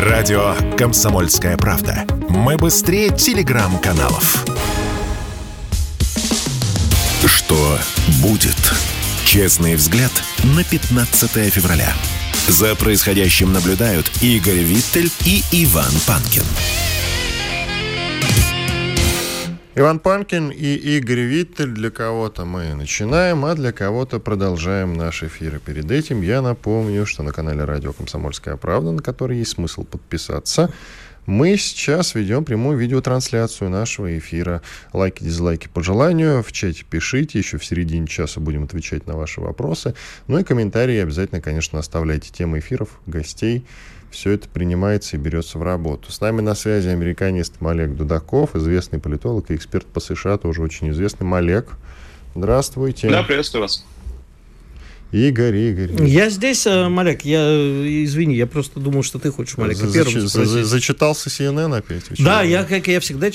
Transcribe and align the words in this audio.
Радио 0.00 0.54
«Комсомольская 0.78 1.58
правда». 1.58 2.06
Мы 2.30 2.56
быстрее 2.56 3.10
телеграм-каналов. 3.10 4.46
Что 7.26 7.78
будет? 8.22 8.56
Честный 9.26 9.74
взгляд 9.74 10.10
на 10.56 10.64
15 10.64 11.52
февраля. 11.52 11.92
За 12.48 12.74
происходящим 12.76 13.52
наблюдают 13.52 14.10
Игорь 14.22 14.62
Виттель 14.62 15.12
и 15.26 15.44
Иван 15.52 15.92
Панкин. 16.06 16.44
Иван 19.80 19.98
Панкин 19.98 20.50
и 20.50 20.74
Игорь 20.74 21.20
Виттель. 21.20 21.70
Для 21.70 21.90
кого-то 21.90 22.44
мы 22.44 22.74
начинаем, 22.74 23.46
а 23.46 23.54
для 23.54 23.72
кого-то 23.72 24.20
продолжаем 24.20 24.92
наш 24.92 25.22
эфир. 25.22 25.56
И 25.56 25.58
перед 25.58 25.90
этим 25.90 26.20
я 26.20 26.42
напомню, 26.42 27.06
что 27.06 27.22
на 27.22 27.32
канале 27.32 27.64
Радио 27.64 27.94
«Комсомольская 27.94 28.58
правда», 28.58 28.92
на 28.92 29.00
который 29.00 29.38
есть 29.38 29.52
смысл 29.52 29.84
подписаться, 29.84 30.70
мы 31.24 31.56
сейчас 31.56 32.14
ведем 32.14 32.44
прямую 32.44 32.76
видеотрансляцию 32.76 33.70
нашего 33.70 34.18
эфира. 34.18 34.60
Лайки, 34.92 35.24
дизлайки 35.24 35.68
по 35.72 35.82
желанию. 35.82 36.42
В 36.42 36.52
чате 36.52 36.84
пишите. 36.84 37.38
Еще 37.38 37.56
в 37.56 37.64
середине 37.64 38.06
часа 38.06 38.38
будем 38.38 38.64
отвечать 38.64 39.06
на 39.06 39.16
ваши 39.16 39.40
вопросы. 39.40 39.94
Ну 40.26 40.38
и 40.38 40.44
комментарии 40.44 40.98
обязательно, 40.98 41.40
конечно, 41.40 41.78
оставляйте. 41.78 42.30
Темы 42.30 42.58
эфиров, 42.58 43.00
гостей 43.06 43.64
все 44.10 44.32
это 44.32 44.48
принимается 44.48 45.16
и 45.16 45.20
берется 45.20 45.58
в 45.58 45.62
работу. 45.62 46.10
С 46.12 46.20
нами 46.20 46.40
на 46.40 46.54
связи 46.54 46.88
американист 46.88 47.60
Малек 47.60 47.94
Дудаков, 47.94 48.56
известный 48.56 48.98
политолог 48.98 49.50
и 49.50 49.54
эксперт 49.54 49.86
по 49.86 50.00
США, 50.00 50.36
тоже 50.38 50.62
очень 50.62 50.90
известный. 50.90 51.24
Малек, 51.24 51.68
здравствуйте. 52.34 53.08
Да, 53.08 53.22
приветствую 53.22 53.62
вас. 53.62 53.84
Игорь, 55.12 55.56
Игорь. 55.56 56.06
Я 56.06 56.30
здесь, 56.30 56.66
э, 56.66 56.88
Малек, 56.88 57.22
я, 57.22 57.40
извини, 58.04 58.36
я 58.36 58.46
просто 58.46 58.78
думал, 58.78 59.02
что 59.02 59.18
ты 59.18 59.32
хочешь 59.32 59.56
Малека 59.56 59.88
за, 59.88 59.92
первым 59.92 60.28
за, 60.28 60.44
за, 60.44 60.64
Зачитался 60.64 61.28
CNN 61.30 61.76
опять? 61.76 62.04
Да, 62.20 62.42
я, 62.42 62.62
как 62.62 62.86
я 62.86 63.00
всегда 63.00 63.28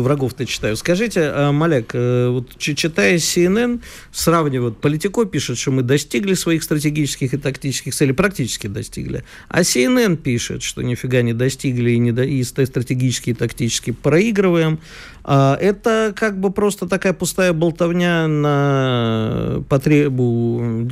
врагов-то 0.00 0.46
читаю. 0.46 0.76
Скажите, 0.76 1.20
э, 1.20 1.50
Малек, 1.50 1.90
э, 1.92 2.28
вот 2.28 2.56
читая 2.56 3.16
CNN, 3.16 3.82
сравнивают, 4.12 4.80
Политико 4.80 5.26
пишет, 5.26 5.58
что 5.58 5.72
мы 5.72 5.82
достигли 5.82 6.32
своих 6.34 6.62
стратегических 6.62 7.34
и 7.34 7.36
тактических 7.36 7.94
целей, 7.94 8.12
практически 8.12 8.66
достигли, 8.66 9.24
а 9.48 9.60
CNN 9.60 10.16
пишет, 10.16 10.62
что 10.62 10.80
нифига 10.80 11.20
не 11.20 11.34
достигли 11.34 11.90
и, 11.90 11.98
не 11.98 12.12
до, 12.12 12.24
и 12.24 12.42
стратегически 12.42 13.30
и 13.30 13.34
тактически 13.34 13.90
проигрываем. 13.90 14.80
А 15.26 15.56
это 15.58 16.12
как 16.14 16.38
бы 16.38 16.50
просто 16.50 16.86
такая 16.86 17.14
пустая 17.14 17.54
болтовня 17.54 18.28
на 18.28 19.64
потребу 19.70 20.86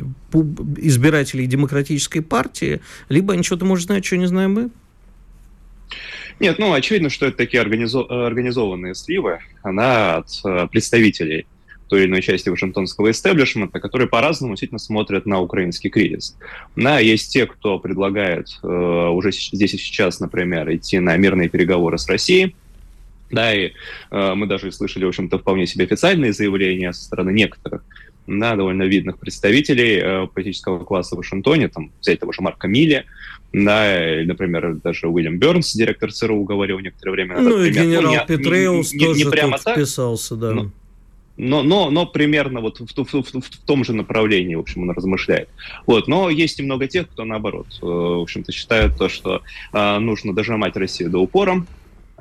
избирателей 0.79 1.47
демократической 1.47 2.21
партии, 2.21 2.81
либо 3.09 3.35
они 3.35 3.43
что-то, 3.43 3.65
может, 3.65 3.87
знают, 3.87 4.05
что 4.05 4.17
не 4.17 4.27
знаем 4.27 4.55
мы? 4.55 4.71
Нет, 6.41 6.59
ну, 6.59 6.73
очевидно, 6.73 7.11
что 7.11 7.27
это 7.27 7.37
такие 7.37 7.63
организо- 7.63 8.07
организованные 8.09 8.95
сливы, 8.95 9.41
она 9.63 10.17
от 10.17 10.29
э, 10.45 10.67
представителей 10.71 11.47
той 11.89 12.05
или 12.05 12.09
иной 12.09 12.23
части 12.23 12.49
вашингтонского 12.49 13.11
истеблишмента, 13.11 13.79
которые 13.79 14.09
по-разному 14.09 14.55
действительно 14.55 14.79
смотрят 14.79 15.27
на 15.27 15.41
украинский 15.41 15.91
кризис. 15.91 16.37
Да, 16.75 16.99
есть 16.99 17.31
те, 17.31 17.47
кто 17.47 17.79
предлагает 17.79 18.49
э, 18.63 18.67
уже 18.67 19.31
здесь 19.31 19.75
и 19.75 19.79
сейчас, 19.79 20.19
например, 20.19 20.75
идти 20.75 20.99
на 21.01 21.15
мирные 21.19 21.51
переговоры 21.51 21.99
с 21.99 22.09
Россией, 22.09 22.57
да, 23.31 23.55
и 23.55 23.73
э, 24.11 24.35
мы 24.35 24.47
даже 24.47 24.73
слышали, 24.73 25.05
в 25.05 25.09
общем-то, 25.09 25.39
вполне 25.39 25.67
себе 25.67 25.85
официальные 25.85 26.33
заявления 26.33 26.93
со 26.95 27.05
стороны 27.05 27.31
некоторых, 27.31 27.83
да, 28.27 28.57
довольно 28.57 28.85
видных 28.85 29.19
представителей 29.19 30.01
э, 30.03 30.27
политического 30.27 30.85
класса 30.85 31.15
в 31.15 31.19
Вашингтоне, 31.19 31.69
там, 31.69 31.91
взять 32.01 32.21
того 32.21 32.33
же 32.33 32.43
Марка 32.43 32.69
Милли, 32.69 33.05
да, 33.53 34.21
или, 34.21 34.25
например, 34.25 34.75
даже 34.77 35.09
Уильям 35.09 35.39
Бернс, 35.39 35.73
директор 35.75 36.13
ЦРУ, 36.13 36.45
говорил 36.45 36.79
некоторое 36.79 37.13
время 37.13 37.37
назад. 37.37 37.53
Ну, 37.53 37.65
и 37.65 37.71
генерал 37.71 38.15
ну, 38.15 38.27
Петреус 38.27 38.93
не, 38.93 39.07
тоже 39.07 39.25
не 39.25 39.31
прямо 39.31 39.59
так, 39.59 39.77
вписался, 39.77 40.37
да. 40.37 40.53
Но, 40.53 40.71
но, 41.37 41.63
но, 41.63 41.91
но 41.91 42.07
примерно 42.07 42.61
вот 42.61 42.81
в, 42.81 42.87
в, 42.87 43.23
в, 43.23 43.41
в 43.41 43.57
том 43.67 43.85
же 43.85 43.93
направлении, 43.93 44.55
в 44.55 44.61
общем, 44.61 44.83
он 44.83 44.91
размышляет. 44.91 45.49
Вот, 45.87 46.07
но 46.07 46.31
есть 46.31 46.61
и 46.61 46.63
много 46.63 46.87
тех, 46.87 47.09
кто, 47.09 47.25
наоборот, 47.25 47.67
э, 47.83 47.87
в 47.87 48.23
общем-то, 48.23 48.53
считает 48.53 48.97
то, 48.97 49.09
что 49.09 49.43
э, 49.73 49.99
нужно 49.99 50.35
дожимать 50.35 50.77
Россию 50.77 51.11
до 51.11 51.19
упора, 51.19 51.65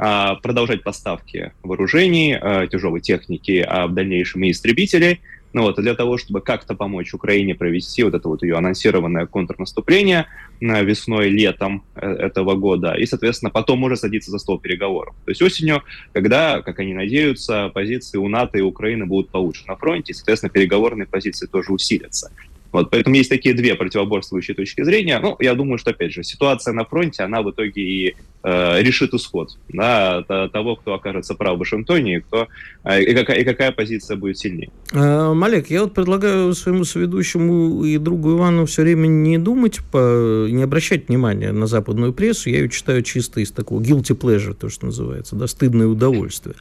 а, 0.04 0.36
продолжать 0.36 0.84
поставки 0.84 1.52
вооружений, 1.62 2.36
а, 2.36 2.66
тяжелой 2.66 3.02
техники, 3.02 3.64
а 3.68 3.86
в 3.86 3.94
дальнейшем 3.94 4.44
и 4.44 4.50
истребителей, 4.50 5.22
ну 5.54 5.64
вот, 5.64 5.76
для 5.78 5.96
того, 5.96 6.18
чтобы 6.18 6.42
как-то 6.42 6.76
помочь 6.76 7.14
Украине 7.14 7.56
провести 7.56 8.04
вот 8.04 8.14
это 8.14 8.28
вот 8.28 8.44
ее 8.44 8.56
анонсированное 8.56 9.26
контрнаступление 9.26 10.28
весной, 10.60 11.30
летом 11.30 11.84
э, 11.96 12.08
этого 12.08 12.56
года, 12.56 12.94
и, 12.94 13.06
соответственно, 13.06 13.50
потом 13.50 13.84
уже 13.84 13.98
садиться 13.98 14.32
за 14.32 14.38
стол 14.38 14.60
переговоров. 14.60 15.16
То 15.26 15.32
есть 15.32 15.42
осенью, 15.42 15.84
когда, 16.14 16.62
как 16.62 16.80
они 16.80 16.94
надеются, 16.94 17.70
позиции 17.74 18.18
у 18.18 18.28
НАТО 18.28 18.60
и 18.60 18.62
Украины 18.62 19.06
будут 19.06 19.32
получше 19.32 19.64
на 19.68 19.76
фронте, 19.76 20.12
и, 20.12 20.16
соответственно, 20.16 20.52
переговорные 20.52 21.08
позиции 21.08 21.48
тоже 21.48 21.74
усилятся. 21.74 22.32
Вот, 22.72 22.90
поэтому 22.90 23.16
есть 23.16 23.30
такие 23.30 23.54
две 23.54 23.76
противоборствующие 23.76 24.56
точки 24.56 24.84
зрения. 24.84 25.20
Ну, 25.20 25.36
я 25.40 25.56
думаю, 25.56 25.78
что, 25.78 25.92
опять 25.92 26.14
же, 26.14 26.24
ситуация 26.24 26.74
на 26.74 26.86
фронте, 26.86 27.24
она 27.24 27.42
в 27.42 27.52
итоге 27.52 27.82
и 27.82 28.16
э, 28.44 28.82
решит 28.82 29.14
исход 29.14 29.58
да, 29.70 30.24
того, 30.24 30.78
кто 30.78 30.94
окажется 30.94 31.36
прав 31.36 31.58
в 31.58 31.60
Вашингтоне, 31.60 32.18
и, 32.18 32.20
кто, 32.22 32.48
э, 32.86 33.04
и, 33.04 33.14
какая, 33.14 33.40
и 33.40 33.44
какая 33.44 33.72
позиция 33.72 34.16
будет 34.16 34.38
сильнее. 34.38 34.70
А, 34.94 35.34
Малек, 35.34 35.70
я 35.70 35.82
вот 35.82 35.94
предлагаю 35.94 36.54
своему 36.54 36.86
соведущему 36.86 37.84
и 37.84 37.98
другу 37.98 38.38
Ивану 38.38 38.66
все 38.66 38.84
время 38.84 39.08
не 39.08 39.38
думать, 39.38 39.80
по, 39.92 40.48
не 40.50 40.64
обращать 40.64 41.10
внимания 41.10 41.52
на 41.52 41.68
западную 41.68 42.14
прессу. 42.14 42.50
Я 42.50 42.60
ее 42.60 42.70
читаю 42.70 43.02
чисто 43.02 43.42
из 43.42 43.52
такого 43.52 43.82
guilty 43.82 44.18
pleasure, 44.18 44.54
то, 44.54 44.70
что 44.70 44.86
называется, 44.86 45.36
да, 45.36 45.48
стыдное 45.48 45.88
удовольствие. 45.88 46.56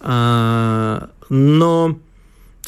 А, 0.00 1.10
но 1.28 1.98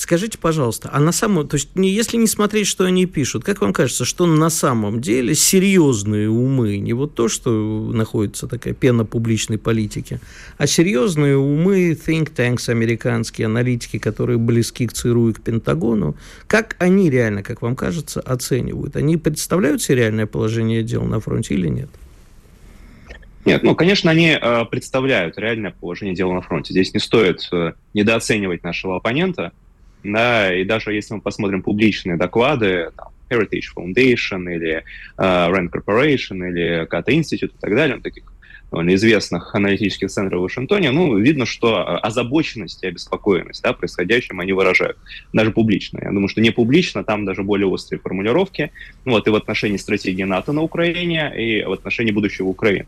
Скажите, 0.00 0.38
пожалуйста, 0.38 0.88
а 0.90 0.98
на 0.98 1.12
самом, 1.12 1.46
то 1.46 1.56
есть, 1.56 1.68
если 1.74 2.16
не 2.16 2.26
смотреть, 2.26 2.66
что 2.66 2.84
они 2.84 3.04
пишут, 3.04 3.44
как 3.44 3.60
вам 3.60 3.74
кажется, 3.74 4.06
что 4.06 4.24
на 4.24 4.48
самом 4.48 5.02
деле 5.02 5.34
серьезные 5.34 6.30
умы, 6.30 6.78
не 6.78 6.94
вот 6.94 7.14
то, 7.14 7.28
что 7.28 7.50
находится 7.92 8.46
такая 8.46 8.72
пена 8.72 9.04
публичной 9.04 9.58
политики, 9.58 10.18
а 10.56 10.66
серьезные 10.66 11.36
умы, 11.36 11.90
think 11.90 12.34
tanks 12.34 12.70
американские, 12.70 13.44
аналитики, 13.44 13.98
которые 13.98 14.38
близки 14.38 14.86
к 14.86 14.94
ЦРУ 14.94 15.28
и 15.28 15.32
к 15.34 15.42
Пентагону, 15.42 16.16
как 16.46 16.76
они 16.78 17.10
реально, 17.10 17.42
как 17.42 17.60
вам 17.60 17.76
кажется, 17.76 18.22
оценивают? 18.22 18.96
Они 18.96 19.18
представляют 19.18 19.82
себе 19.82 19.96
реальное 19.96 20.24
положение 20.24 20.82
дел 20.82 21.02
на 21.02 21.20
фронте 21.20 21.52
или 21.52 21.68
нет? 21.68 21.90
Нет, 23.44 23.62
ну, 23.62 23.74
конечно, 23.74 24.10
они 24.10 24.30
э, 24.30 24.64
представляют 24.64 25.36
реальное 25.36 25.72
положение 25.78 26.14
дел 26.14 26.32
на 26.32 26.40
фронте. 26.40 26.72
Здесь 26.72 26.94
не 26.94 27.00
стоит 27.00 27.46
э, 27.52 27.74
недооценивать 27.92 28.64
нашего 28.64 28.96
оппонента 28.96 29.52
да, 30.02 30.54
и 30.54 30.64
даже 30.64 30.92
если 30.92 31.14
мы 31.14 31.20
посмотрим 31.20 31.62
публичные 31.62 32.16
доклады, 32.16 32.90
там, 32.96 33.08
Heritage 33.30 33.68
Foundation 33.76 34.52
или 34.52 34.82
uh, 35.16 35.50
Rand 35.50 35.70
Corporation 35.70 36.48
или 36.48 36.86
Kata 36.86 37.08
Institute 37.08 37.52
и 37.54 37.60
так 37.60 37.74
далее, 37.74 37.96
ну, 37.96 38.02
таких 38.02 38.24
довольно 38.70 38.94
известных 38.94 39.54
аналитических 39.54 40.10
центров 40.10 40.40
в 40.40 40.42
Вашингтоне, 40.44 40.92
ну, 40.92 41.18
видно, 41.18 41.44
что 41.44 41.98
озабоченность 42.04 42.82
и 42.84 42.86
обеспокоенность 42.86 43.62
да, 43.62 43.72
происходящим 43.72 44.40
они 44.40 44.52
выражают, 44.52 44.96
даже 45.32 45.50
публично. 45.50 45.98
Я 46.02 46.10
думаю, 46.10 46.28
что 46.28 46.40
не 46.40 46.50
публично, 46.50 47.02
там 47.02 47.24
даже 47.24 47.42
более 47.42 47.66
острые 47.66 48.00
формулировки, 48.00 48.70
ну, 49.04 49.12
вот 49.12 49.26
и 49.26 49.30
в 49.30 49.34
отношении 49.34 49.76
стратегии 49.76 50.22
НАТО 50.22 50.52
на 50.52 50.62
Украине, 50.62 51.32
и 51.36 51.64
в 51.64 51.72
отношении 51.72 52.12
будущего 52.12 52.46
Украины. 52.46 52.86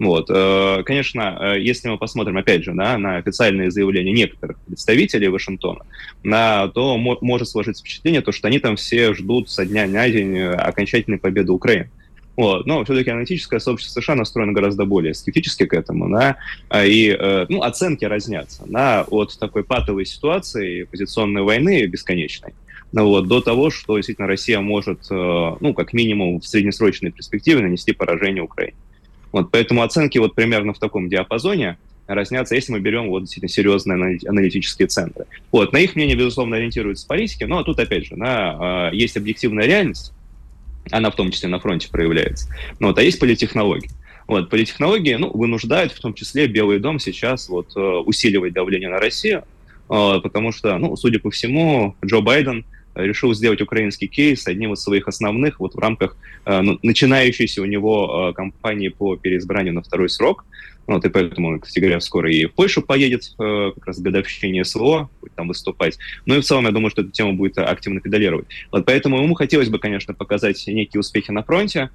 Вот. 0.00 0.30
Э, 0.30 0.82
конечно, 0.82 1.38
э, 1.38 1.60
если 1.60 1.88
мы 1.90 1.98
посмотрим, 1.98 2.38
опять 2.38 2.64
же, 2.64 2.72
да, 2.72 2.96
на 2.96 3.18
официальные 3.18 3.70
заявления 3.70 4.12
некоторых 4.12 4.58
представителей 4.60 5.28
Вашингтона, 5.28 5.84
на, 6.24 6.68
то 6.68 6.96
может 6.96 7.48
сложиться 7.48 7.82
впечатление, 7.82 8.22
то, 8.22 8.32
что 8.32 8.48
они 8.48 8.58
там 8.60 8.76
все 8.76 9.12
ждут 9.12 9.50
со 9.50 9.66
дня 9.66 9.86
на 9.86 10.08
день 10.08 10.38
э, 10.38 10.54
окончательной 10.54 11.18
победы 11.18 11.52
Украины. 11.52 11.90
Вот. 12.34 12.64
Но 12.64 12.82
все-таки 12.82 13.10
аналитическое 13.10 13.60
сообщество 13.60 14.00
США 14.00 14.14
настроено 14.14 14.52
гораздо 14.52 14.86
более 14.86 15.12
скептически 15.12 15.66
к 15.66 15.74
этому, 15.74 16.08
да, 16.08 16.38
и 16.82 17.14
ну, 17.50 17.60
оценки 17.60 18.06
разнятся 18.06 18.62
да, 18.66 19.04
от 19.10 19.38
такой 19.38 19.62
патовой 19.62 20.06
ситуации 20.06 20.84
позиционной 20.84 21.42
войны 21.42 21.84
бесконечной, 21.84 22.54
ну, 22.92 23.08
вот, 23.08 23.28
до 23.28 23.42
того, 23.42 23.68
что 23.68 23.96
действительно 23.96 24.28
Россия 24.28 24.60
может, 24.60 25.10
ну, 25.10 25.74
как 25.74 25.92
минимум 25.92 26.40
в 26.40 26.46
среднесрочной 26.46 27.10
перспективе 27.10 27.60
нанести 27.60 27.92
поражение 27.92 28.42
Украине. 28.42 28.76
Вот, 29.32 29.50
поэтому 29.50 29.82
оценки 29.82 30.18
вот 30.18 30.34
примерно 30.34 30.72
в 30.72 30.78
таком 30.78 31.08
диапазоне 31.08 31.78
разнятся, 32.06 32.54
если 32.54 32.72
мы 32.72 32.80
берем 32.80 33.08
вот 33.08 33.20
действительно 33.20 33.48
серьезные 33.48 34.18
аналитические 34.26 34.88
центры. 34.88 35.26
Вот, 35.52 35.72
на 35.72 35.78
их 35.78 35.94
мнение, 35.94 36.16
безусловно, 36.16 36.56
ориентируются 36.56 37.06
политики, 37.06 37.44
но 37.44 37.62
тут, 37.62 37.78
опять 37.78 38.06
же, 38.06 38.16
на, 38.16 38.90
э, 38.92 38.96
есть 38.96 39.16
объективная 39.16 39.66
реальность, 39.66 40.12
она 40.90 41.10
в 41.10 41.16
том 41.16 41.30
числе 41.30 41.48
на 41.48 41.60
фронте 41.60 41.88
проявляется, 41.90 42.48
ну, 42.80 42.88
вот, 42.88 42.98
а 42.98 43.02
есть 43.02 43.20
политтехнологии. 43.20 43.90
Вот, 44.26 44.48
политтехнологии 44.48 45.14
ну, 45.14 45.30
вынуждают, 45.30 45.92
в 45.92 46.00
том 46.00 46.14
числе 46.14 46.46
Белый 46.46 46.78
дом 46.78 47.00
сейчас 47.00 47.48
вот, 47.48 47.72
э, 47.76 47.80
усиливать 47.80 48.52
давление 48.52 48.88
на 48.88 48.98
Россию, 48.98 49.44
э, 49.88 50.20
потому 50.22 50.52
что, 50.52 50.78
ну, 50.78 50.96
судя 50.96 51.18
по 51.20 51.30
всему, 51.30 51.96
Джо 52.04 52.20
Байден 52.20 52.64
решил 53.06 53.34
сделать 53.34 53.60
украинский 53.60 54.06
кейс 54.06 54.46
одним 54.46 54.72
из 54.72 54.80
своих 54.80 55.08
основных 55.08 55.60
вот 55.60 55.74
в 55.74 55.78
рамках 55.78 56.16
э, 56.44 56.60
ну, 56.60 56.78
начинающейся 56.82 57.62
у 57.62 57.64
него 57.64 58.30
э, 58.30 58.34
кампании 58.34 58.88
по 58.88 59.16
переизбранию 59.16 59.74
на 59.74 59.82
второй 59.82 60.08
срок. 60.08 60.44
Вот, 60.86 61.04
и 61.04 61.08
поэтому 61.08 61.60
кстати 61.60 61.78
говоря, 61.78 62.00
скоро 62.00 62.32
и 62.32 62.46
в 62.46 62.52
Польшу 62.52 62.82
поедет, 62.82 63.34
э, 63.38 63.72
как 63.74 63.86
раз 63.86 64.00
годовщине 64.00 64.64
СВО, 64.64 65.08
будет 65.20 65.34
там 65.34 65.48
выступать. 65.48 65.98
Ну 66.26 66.36
и 66.36 66.40
в 66.40 66.44
целом, 66.44 66.64
я 66.64 66.72
думаю, 66.72 66.90
что 66.90 67.02
эту 67.02 67.10
тему 67.10 67.34
будет 67.34 67.58
активно 67.58 68.00
педалировать. 68.00 68.46
Вот 68.72 68.84
поэтому 68.86 69.22
ему 69.22 69.34
хотелось 69.34 69.68
бы, 69.68 69.78
конечно, 69.78 70.14
показать 70.14 70.66
некие 70.66 71.00
успехи 71.00 71.30
на 71.30 71.42
фронте, 71.42 71.90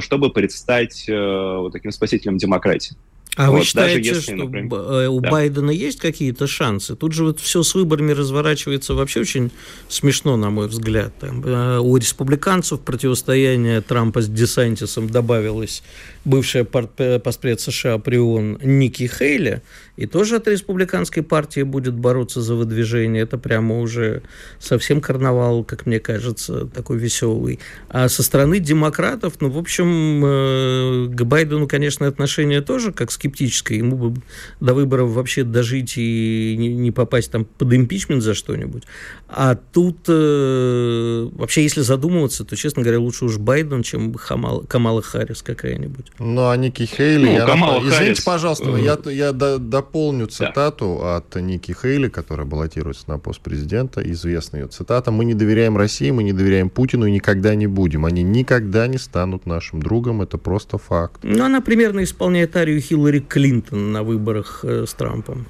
чтобы 0.00 0.30
предстать 0.30 1.08
э, 1.08 1.56
вот 1.58 1.72
таким 1.72 1.92
спасителем 1.92 2.38
демократии. 2.38 2.96
А 3.36 3.50
вот, 3.50 3.58
вы 3.58 3.64
считаете, 3.64 4.08
если, 4.08 4.20
что 4.20 4.36
например, 4.36 4.72
э, 4.72 5.08
у 5.08 5.20
да. 5.20 5.30
Байдена 5.30 5.70
есть 5.70 6.00
какие-то 6.00 6.46
шансы? 6.46 6.96
Тут 6.96 7.12
же 7.12 7.24
вот 7.24 7.40
все 7.40 7.62
с 7.62 7.74
выборами 7.74 8.12
разворачивается 8.12 8.94
вообще 8.94 9.20
очень 9.20 9.50
смешно, 9.88 10.36
на 10.36 10.50
мой 10.50 10.66
взгляд. 10.66 11.12
Там, 11.20 11.42
э, 11.44 11.78
у 11.78 11.96
республиканцев 11.96 12.80
противостояние 12.80 13.80
Трампа 13.82 14.20
с 14.20 14.28
Десантисом 14.28 15.08
добавилось 15.08 15.82
бывшая 16.24 16.64
поспред 16.64 17.60
США 17.60 17.98
при 17.98 18.16
ООН 18.16 18.60
Ники 18.62 19.06
Хейли, 19.06 19.62
и 19.96 20.06
тоже 20.06 20.36
от 20.36 20.48
республиканской 20.48 21.22
партии 21.22 21.62
будет 21.62 21.94
бороться 21.94 22.40
за 22.40 22.54
выдвижение. 22.54 23.22
Это 23.22 23.38
прямо 23.38 23.80
уже 23.80 24.22
совсем 24.58 25.00
карнавал, 25.00 25.64
как 25.64 25.86
мне 25.86 26.00
кажется, 26.00 26.66
такой 26.66 26.98
веселый. 26.98 27.58
А 27.88 28.08
со 28.08 28.22
стороны 28.22 28.60
демократов, 28.60 29.34
ну, 29.40 29.50
в 29.50 29.58
общем, 29.58 30.22
э, 30.24 31.08
к 31.10 31.22
Байдену, 31.24 31.68
конечно, 31.68 32.06
отношение 32.06 32.62
тоже 32.62 32.92
как 32.92 33.10
скептическое. 33.12 33.78
Ему 33.78 33.96
бы 33.96 34.22
до 34.60 34.74
выборов 34.74 35.10
вообще 35.10 35.44
дожить 35.44 35.94
и 35.96 36.56
не 36.56 36.90
попасть 36.90 37.30
там 37.30 37.44
под 37.44 37.72
импичмент 37.74 38.22
за 38.22 38.34
что-нибудь. 38.34 38.84
А 39.28 39.54
тут 39.54 39.98
э, 40.08 41.28
вообще, 41.32 41.62
если 41.62 41.82
задумываться, 41.82 42.44
то, 42.44 42.56
честно 42.56 42.82
говоря, 42.82 43.00
лучше 43.00 43.26
уж 43.26 43.38
Байден, 43.38 43.82
чем 43.82 44.14
Хамал, 44.14 44.64
Камала 44.66 45.02
Харрис 45.02 45.42
какая-нибудь. 45.42 46.09
Ну, 46.18 46.50
а 46.50 46.56
Ники 46.56 46.84
Хейли... 46.84 47.24
Ну, 47.24 47.32
я 47.32 47.46
Камала 47.46 47.74
нап... 47.74 47.82
Харрис... 47.84 47.94
Извините, 47.94 48.22
пожалуйста, 48.24 48.76
я, 48.76 48.98
я 49.10 49.32
дополню 49.32 50.26
цитату 50.26 50.98
да. 51.00 51.16
от 51.16 51.34
Ники 51.36 51.72
Хейли, 51.72 52.08
которая 52.08 52.46
баллотируется 52.46 53.04
на 53.08 53.18
пост 53.18 53.40
президента. 53.40 54.02
Известная 54.02 54.62
ее 54.62 54.68
цитата. 54.68 55.10
«Мы 55.10 55.24
не 55.24 55.34
доверяем 55.34 55.76
России, 55.78 56.10
мы 56.10 56.22
не 56.22 56.32
доверяем 56.32 56.68
Путину 56.68 57.06
и 57.06 57.10
никогда 57.10 57.54
не 57.54 57.66
будем. 57.66 58.04
Они 58.04 58.22
никогда 58.22 58.86
не 58.86 58.98
станут 58.98 59.46
нашим 59.46 59.82
другом. 59.82 60.20
Это 60.20 60.36
просто 60.36 60.76
факт». 60.76 61.20
Ну, 61.22 61.42
она 61.42 61.62
примерно 61.62 62.04
исполняет 62.04 62.54
арию 62.54 62.80
Хиллари 62.82 63.20
Клинтон 63.20 63.92
на 63.92 64.02
выборах 64.02 64.60
э, 64.62 64.84
с 64.86 64.92
Трампом. 64.92 65.46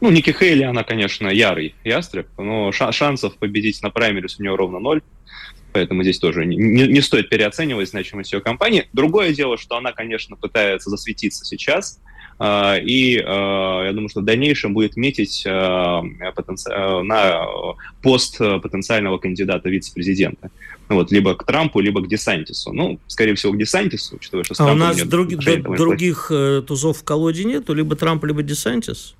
Ну, 0.00 0.10
Ники 0.10 0.30
Хейли, 0.30 0.62
она, 0.62 0.84
конечно, 0.84 1.26
ярый 1.26 1.74
ястреб, 1.82 2.28
но 2.38 2.70
шансов 2.70 3.36
победить 3.36 3.82
на 3.82 3.90
праймерис 3.90 4.38
у 4.38 4.42
нее 4.42 4.54
ровно 4.54 4.78
ноль. 4.78 5.02
Поэтому 5.72 6.02
здесь 6.02 6.18
тоже 6.18 6.46
не, 6.46 6.56
не 6.56 7.00
стоит 7.00 7.28
переоценивать 7.28 7.88
значимость 7.90 8.32
ее 8.32 8.40
компании. 8.40 8.88
Другое 8.92 9.32
дело, 9.32 9.58
что 9.58 9.76
она, 9.76 9.92
конечно, 9.92 10.36
пытается 10.36 10.90
засветиться 10.90 11.44
сейчас, 11.44 12.00
Uh, 12.38 12.80
и 12.80 13.18
uh, 13.18 13.84
я 13.84 13.92
думаю, 13.92 14.08
что 14.08 14.20
в 14.20 14.24
дальнейшем 14.24 14.72
будет 14.72 14.96
метить 14.96 15.42
потенци... 15.42 16.70
на 16.70 17.44
пост 18.00 18.38
потенциального 18.38 19.18
кандидата 19.18 19.68
вице-президента. 19.68 20.48
Вот, 20.88 21.10
либо 21.10 21.34
к 21.34 21.44
Трампу, 21.44 21.80
либо 21.80 22.00
к 22.00 22.08
Десантису. 22.08 22.72
Ну, 22.72 23.00
скорее 23.08 23.34
всего, 23.34 23.52
к 23.54 23.58
Десантису, 23.58 24.14
учитывая, 24.14 24.44
что... 24.44 24.54
А 24.58 24.70
у 24.70 24.76
нас 24.76 25.02
друг... 25.02 25.34
других 25.34 26.28
э, 26.30 26.62
тузов 26.64 26.98
в 26.98 27.04
колоде 27.04 27.42
нету? 27.42 27.74
Либо 27.74 27.96
Трамп, 27.96 28.24
либо 28.24 28.44
Десантис? 28.44 29.16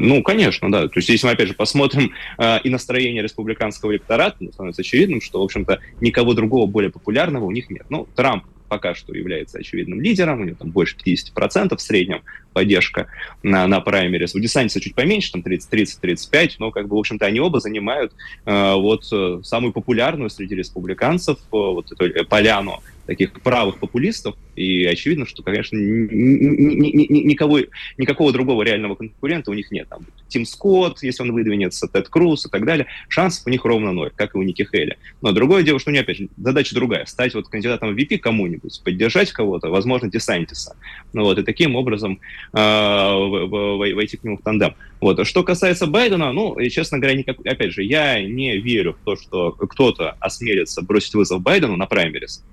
Ну, 0.00 0.22
конечно, 0.22 0.70
да. 0.70 0.86
То 0.86 0.98
есть, 0.98 1.08
если 1.08 1.26
мы, 1.26 1.32
опять 1.32 1.48
же, 1.48 1.54
посмотрим 1.54 2.12
э, 2.38 2.60
и 2.62 2.70
настроение 2.70 3.20
республиканского 3.20 3.90
электората, 3.92 4.36
ну, 4.38 4.52
становится 4.52 4.82
очевидным, 4.82 5.20
что, 5.20 5.40
в 5.40 5.44
общем-то, 5.44 5.80
никого 6.00 6.34
другого 6.34 6.66
более 6.66 6.90
популярного 6.90 7.44
у 7.44 7.50
них 7.50 7.68
нет. 7.68 7.86
Ну, 7.88 8.06
Трамп 8.14 8.44
пока 8.68 8.94
что 8.94 9.14
является 9.14 9.58
очевидным 9.58 10.00
лидером, 10.00 10.42
у 10.42 10.44
него 10.44 10.56
там 10.56 10.70
больше 10.70 10.94
50% 10.96 11.74
в 11.74 11.80
среднем 11.80 12.22
поддержка 12.52 13.06
на, 13.42 13.66
на 13.66 13.80
праймерис. 13.80 14.34
У 14.34 14.38
Десантиса 14.38 14.80
чуть 14.80 14.94
поменьше, 14.94 15.32
там 15.32 15.40
30-30-35, 15.40 16.50
но 16.58 16.70
как 16.70 16.86
бы, 16.86 16.96
в 16.96 16.98
общем-то, 16.98 17.24
они 17.26 17.40
оба 17.40 17.60
занимают 17.60 18.12
э, 18.44 18.74
вот 18.74 19.08
э, 19.10 19.40
самую 19.42 19.72
популярную 19.72 20.30
среди 20.30 20.54
республиканцев 20.54 21.38
э, 21.38 21.42
вот 21.50 21.90
эту 21.90 22.04
э, 22.04 22.24
поляну 22.24 22.82
таких 23.08 23.32
правых 23.40 23.78
популистов, 23.78 24.36
и 24.54 24.84
очевидно, 24.84 25.24
что, 25.24 25.42
конечно, 25.42 25.78
никого, 25.78 27.60
никакого 27.96 28.34
другого 28.34 28.62
реального 28.62 28.96
конкурента 28.96 29.50
у 29.50 29.54
них 29.54 29.70
нет. 29.70 29.88
Там 29.88 30.00
Тим 30.28 30.44
Скотт, 30.44 31.02
если 31.02 31.22
он 31.22 31.32
выдвинется, 31.32 31.88
Тед 31.88 32.10
Круз 32.10 32.44
и 32.44 32.50
так 32.50 32.66
далее, 32.66 32.86
шансов 33.08 33.46
у 33.46 33.50
них 33.50 33.64
ровно 33.64 33.92
ноль, 33.92 34.10
как 34.14 34.34
и 34.34 34.38
у 34.38 34.42
Ники 34.42 34.68
Хейли. 34.70 34.98
Но 35.22 35.32
другое 35.32 35.62
дело, 35.62 35.80
что 35.80 35.88
у 35.88 35.94
них, 35.94 36.02
опять 36.02 36.18
же, 36.18 36.28
задача 36.36 36.74
другая. 36.74 37.06
Стать 37.06 37.34
вот 37.34 37.48
кандидатом 37.48 37.94
в 37.94 37.96
VP 37.96 38.18
кому-нибудь, 38.18 38.78
поддержать 38.84 39.32
кого-то, 39.32 39.70
возможно, 39.70 40.10
Десантиса. 40.10 40.76
Ну 41.14 41.22
вот, 41.22 41.38
и 41.38 41.42
таким 41.42 41.76
образом 41.76 42.20
э, 42.52 42.58
войти 42.58 44.18
к 44.18 44.24
нему 44.24 44.36
в 44.36 44.42
тандем. 44.42 44.74
Вот. 45.00 45.26
Что 45.26 45.42
касается 45.42 45.86
Байдена, 45.86 46.30
ну, 46.32 46.60
честно 46.68 46.98
говоря, 46.98 47.16
никак, 47.16 47.38
опять 47.46 47.72
же, 47.72 47.84
я 47.84 48.22
не 48.22 48.58
верю 48.58 48.92
в 48.92 49.04
то, 49.06 49.16
что 49.16 49.52
кто-то 49.52 50.10
осмелится 50.20 50.82
бросить 50.82 51.14
вызов 51.14 51.40
Байдену 51.40 51.76
на 51.76 51.86
праймерис. 51.86 52.44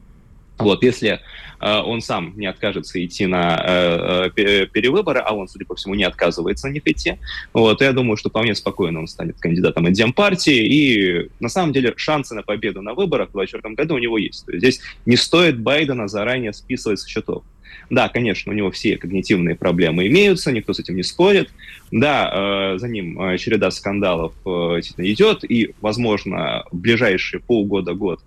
Вот, 0.57 0.84
если 0.84 1.19
э, 1.60 1.80
он 1.80 2.02
сам 2.02 2.34
не 2.38 2.46
откажется 2.46 3.04
идти 3.04 3.25
на 3.25 3.62
э, 3.66 4.30
э 4.36 4.66
перевыборы, 4.68 5.19
а 5.19 5.34
он, 5.34 5.48
судя 5.48 5.66
по 5.66 5.75
всему, 5.75 5.96
не 5.96 6.04
отказывается 6.06 6.68
на 6.68 6.74
них 6.74 6.84
идти, 6.86 7.18
вот, 7.54 7.81
я 7.81 7.92
думаю, 7.92 8.16
что 8.16 8.30
вполне 8.30 8.56
спокойно 8.56 9.00
он 9.00 9.07
станет 9.07 9.38
кандидатом 9.40 9.86
от 9.86 9.94
Демпартии, 9.94 10.66
и 10.66 11.30
на 11.40 11.50
самом 11.50 11.74
деле 11.74 11.94
шансы 11.98 12.36
на 12.36 12.44
победу 12.44 12.81
на 12.81 12.94
выборах 12.94 13.30
в 13.30 13.34
2024 13.34 13.75
году 13.75 13.96
у 13.96 14.00
него 14.00 14.18
есть. 14.18 14.46
То 14.46 14.54
есть 14.54 14.63
здесь 14.63 14.81
не 15.06 15.18
стоит 15.18 15.60
Байдена 15.60 16.07
заранее 16.07 16.54
списывать 16.54 17.00
со 17.00 17.10
счетов. 17.10 17.44
Да, 17.90 18.10
конечно, 18.10 18.52
у 18.52 18.56
него 18.56 18.72
все 18.72 18.98
когнитивные 18.98 19.56
проблемы 19.56 20.07
имеются, 20.07 20.52
никто 20.52 20.74
с 20.74 20.80
этим 20.80 20.96
не 20.96 21.04
спорит. 21.04 21.50
Да, 21.92 22.74
э, 22.74 22.80
за 22.80 22.88
ним 22.88 23.22
э, 23.22 23.38
череда 23.38 23.69
скандалов 23.72 24.34
э, 24.46 24.50
идет, 24.98 25.44
и, 25.44 25.74
возможно, 25.81 26.63
в 26.72 26.78
ближайшие 26.78 27.42
полгода-год 27.42 28.22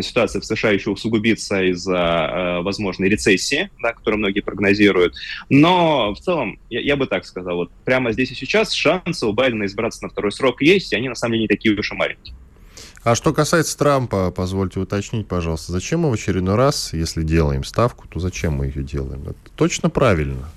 ситуация 0.00 0.40
в 0.40 0.44
США 0.44 0.70
еще 0.70 0.90
усугубится 0.90 1.62
из-за 1.70 1.96
э, 1.96 2.62
возможной 2.62 3.08
рецессии, 3.08 3.70
да, 3.82 3.92
которую 3.92 4.18
многие 4.18 4.40
прогнозируют. 4.40 5.14
Но 5.48 6.14
в 6.14 6.20
целом, 6.20 6.58
я, 6.70 6.80
я 6.80 6.96
бы 6.96 7.06
так 7.06 7.24
сказал, 7.24 7.56
вот 7.56 7.70
прямо 7.84 8.12
здесь 8.12 8.30
и 8.30 8.34
сейчас 8.34 8.72
шансы 8.72 9.26
у 9.26 9.32
Байдена 9.32 9.64
избраться 9.64 10.02
на 10.02 10.10
второй 10.10 10.32
срок 10.32 10.62
есть, 10.62 10.92
и 10.92 10.96
они 10.96 11.08
на 11.08 11.14
самом 11.14 11.32
деле 11.32 11.42
не 11.42 11.48
такие 11.48 11.74
уж 11.74 11.92
и 11.92 11.94
маленькие. 11.94 12.34
А 13.04 13.14
что 13.14 13.32
касается 13.32 13.78
Трампа, 13.78 14.30
позвольте 14.30 14.80
уточнить, 14.80 15.26
пожалуйста, 15.28 15.72
зачем 15.72 16.00
мы 16.00 16.10
в 16.10 16.14
очередной 16.14 16.56
раз, 16.56 16.92
если 16.92 17.22
делаем 17.22 17.64
ставку, 17.64 18.06
то 18.08 18.20
зачем 18.20 18.54
мы 18.54 18.66
ее 18.66 18.82
делаем? 18.82 19.22
Это 19.22 19.38
точно 19.56 19.88
правильно. 19.88 20.50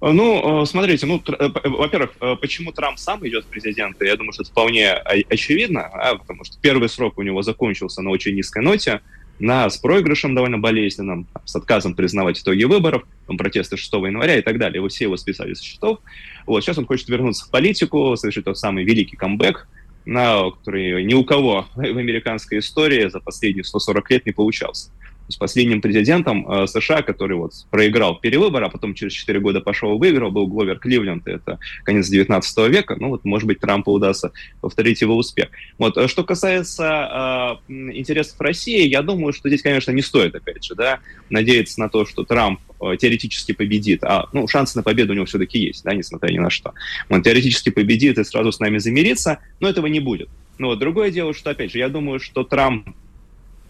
Ну, 0.00 0.62
э, 0.62 0.66
смотрите, 0.66 1.04
ну, 1.04 1.22
э, 1.26 1.48
во-первых, 1.64 2.12
э, 2.20 2.36
почему 2.40 2.72
Трамп 2.72 2.98
сам 2.98 3.26
идет 3.28 3.44
в 3.44 3.48
президенты, 3.48 4.06
я 4.06 4.16
думаю, 4.16 4.32
что 4.32 4.44
это 4.44 4.50
вполне 4.50 4.94
очевидно, 4.94 5.82
а, 5.82 6.14
потому 6.16 6.44
что 6.44 6.56
первый 6.60 6.88
срок 6.88 7.18
у 7.18 7.22
него 7.22 7.42
закончился 7.42 8.00
на 8.00 8.08
очень 8.08 8.34
низкой 8.34 8.62
ноте, 8.62 9.02
на, 9.38 9.68
с 9.68 9.76
проигрышем 9.76 10.34
довольно 10.34 10.58
болезненным, 10.58 11.26
с 11.44 11.54
отказом 11.54 11.94
признавать 11.94 12.40
итоги 12.40 12.64
выборов, 12.64 13.02
там, 13.26 13.36
протесты 13.36 13.76
6 13.76 13.92
января 13.92 14.36
и 14.36 14.42
так 14.42 14.58
далее. 14.58 14.76
Его 14.76 14.88
все 14.88 15.04
его 15.04 15.16
списали 15.18 15.52
со 15.52 15.64
счетов. 15.64 15.98
Вот, 16.46 16.62
сейчас 16.62 16.78
он 16.78 16.86
хочет 16.86 17.08
вернуться 17.08 17.46
в 17.46 17.50
политику, 17.50 18.16
совершить 18.16 18.44
тот 18.44 18.58
самый 18.58 18.84
великий 18.84 19.16
камбэк, 19.16 19.66
на 20.06 20.50
который 20.50 21.04
ни 21.04 21.14
у 21.14 21.24
кого 21.24 21.66
в 21.74 21.80
американской 21.80 22.60
истории 22.60 23.08
за 23.08 23.20
последние 23.20 23.64
140 23.64 24.10
лет 24.10 24.26
не 24.26 24.32
получался 24.32 24.90
с 25.30 25.36
последним 25.36 25.80
президентом 25.80 26.50
э, 26.50 26.66
США, 26.66 27.02
который 27.02 27.36
вот 27.36 27.52
проиграл 27.70 28.18
перевыборы, 28.18 28.66
а 28.66 28.68
потом 28.68 28.94
через 28.94 29.12
4 29.12 29.40
года 29.40 29.60
пошел 29.60 29.94
и 29.94 29.98
выиграл, 29.98 30.30
был 30.30 30.46
Гловер 30.46 30.78
Кливленд, 30.78 31.26
это 31.26 31.58
конец 31.84 32.08
19 32.08 32.68
века, 32.68 32.96
ну 32.98 33.10
вот, 33.10 33.24
может 33.24 33.46
быть, 33.46 33.60
Трампу 33.60 33.92
удастся 33.92 34.32
повторить 34.60 35.00
его 35.00 35.16
успех. 35.16 35.48
Вот, 35.78 35.96
э, 35.96 36.08
что 36.08 36.24
касается 36.24 37.60
э, 37.68 37.72
интересов 37.92 38.40
России, 38.40 38.86
я 38.86 39.02
думаю, 39.02 39.32
что 39.32 39.48
здесь, 39.48 39.62
конечно, 39.62 39.92
не 39.92 40.02
стоит, 40.02 40.34
опять 40.34 40.64
же, 40.64 40.74
да, 40.74 41.00
надеяться 41.30 41.80
на 41.80 41.88
то, 41.88 42.04
что 42.04 42.24
Трамп 42.24 42.60
э, 42.80 42.96
теоретически 42.98 43.52
победит, 43.52 44.04
а, 44.04 44.28
ну, 44.32 44.46
шансы 44.48 44.76
на 44.76 44.82
победу 44.82 45.12
у 45.12 45.16
него 45.16 45.26
все-таки 45.26 45.58
есть, 45.58 45.84
да, 45.84 45.94
несмотря 45.94 46.32
ни 46.32 46.38
на 46.38 46.50
что. 46.50 46.74
Он 47.08 47.22
теоретически 47.22 47.70
победит 47.70 48.18
и 48.18 48.24
сразу 48.24 48.52
с 48.52 48.60
нами 48.60 48.78
замирится, 48.78 49.38
но 49.60 49.68
этого 49.68 49.86
не 49.86 50.00
будет. 50.00 50.28
Но 50.58 50.68
вот 50.68 50.78
другое 50.78 51.10
дело, 51.10 51.32
что, 51.32 51.50
опять 51.50 51.72
же, 51.72 51.78
я 51.78 51.88
думаю, 51.88 52.20
что 52.20 52.44
Трамп 52.44 52.90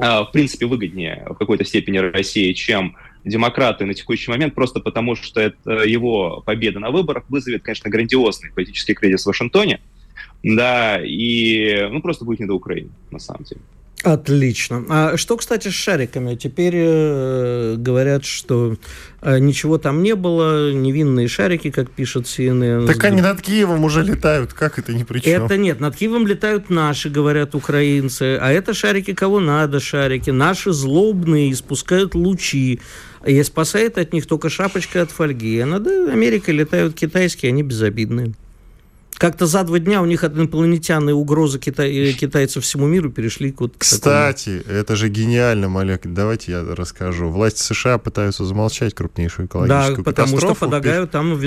в 0.01 0.31
принципе, 0.33 0.67
выгоднее 0.67 1.27
в 1.29 1.35
какой-то 1.35 1.65
степени 1.65 1.99
России, 1.99 2.53
чем 2.53 2.97
демократы 3.25 3.85
на 3.85 3.95
текущий 3.95 4.31
момент, 4.31 4.55
просто 4.55 4.81
потому 4.81 5.15
что 5.15 5.41
это 5.41 5.83
его 5.83 6.43
победа 6.45 6.81
на 6.81 6.91
выборах 6.91 7.25
вызовет, 7.29 7.63
конечно, 7.63 7.91
грандиозный 7.91 8.51
политический 8.53 8.95
кризис 8.95 9.25
в 9.25 9.27
Вашингтоне, 9.27 9.81
да, 10.43 10.99
и, 11.03 11.87
ну, 11.91 12.01
просто 12.01 12.25
будет 12.25 12.41
не 12.41 12.47
до 12.47 12.55
Украины, 12.55 12.91
на 13.11 13.19
самом 13.19 13.45
деле. 13.45 13.61
Отлично. 14.03 14.85
А 14.89 15.17
что, 15.17 15.37
кстати, 15.37 15.69
с 15.69 15.75
шариками? 15.75 16.35
Теперь 16.35 16.75
э, 16.77 17.75
говорят, 17.77 18.25
что 18.25 18.77
э, 19.21 19.39
ничего 19.39 19.77
там 19.77 20.03
не 20.03 20.15
было, 20.15 20.73
невинные 20.73 21.29
шарики, 21.29 21.71
как 21.71 21.91
пишет 21.91 22.25
CNN. 22.25 22.87
Так 22.87 23.05
они 23.05 23.21
над 23.21 23.43
Киевом 23.43 23.85
уже 23.85 24.03
летают, 24.03 24.55
как 24.55 24.79
это 24.79 24.95
ни 24.95 25.03
при 25.03 25.21
чем? 25.21 25.45
Это 25.45 25.57
нет, 25.59 25.81
над 25.81 25.97
Киевом 25.97 26.27
летают 26.27 26.71
наши, 26.71 27.11
говорят 27.11 27.55
украинцы, 27.55 28.39
а 28.41 28.51
это 28.51 28.73
шарики 28.73 29.13
кого 29.13 29.39
надо 29.39 29.81
шарики. 29.81 30.31
Наши 30.31 30.73
злобные 30.73 31.53
испускают 31.53 32.15
лучи, 32.15 32.81
и 33.27 33.43
спасает 33.43 33.99
от 33.99 34.13
них 34.13 34.27
только 34.27 34.49
шапочка 34.49 35.03
от 35.03 35.11
фольги. 35.11 35.59
А 35.61 35.67
над 35.67 35.87
Америкой 35.87 36.55
летают 36.55 36.95
китайские, 36.95 37.51
они 37.51 37.63
безобидные. 37.63 38.33
Как-то 39.21 39.45
за 39.45 39.65
два 39.65 39.79
дня 39.79 40.01
у 40.01 40.07
них 40.07 40.25
от 40.25 40.35
инопланетян 40.35 41.11
и 41.11 41.13
угрозы 41.13 41.59
китай, 41.59 41.95
э, 41.95 42.13
китайцев 42.15 42.65
всему 42.65 42.87
миру 42.87 43.11
перешли 43.13 43.53
к 43.53 43.61
вот 43.61 43.75
Кстати, 43.77 44.61
такому. 44.61 44.79
это 44.79 44.97
же 44.97 45.11
гениально, 45.11 45.69
Малек. 45.69 46.07
Давайте 46.07 46.53
я 46.53 46.65
расскажу. 46.65 47.29
Власти 47.29 47.61
США 47.61 47.99
пытаются 47.99 48.47
замолчать 48.47 48.95
крупнейшую 48.95 49.47
экологическую 49.47 49.99
да, 49.99 50.03
потому 50.03 50.39
что, 50.39 50.55
полагаю, 50.55 51.07
там 51.07 51.39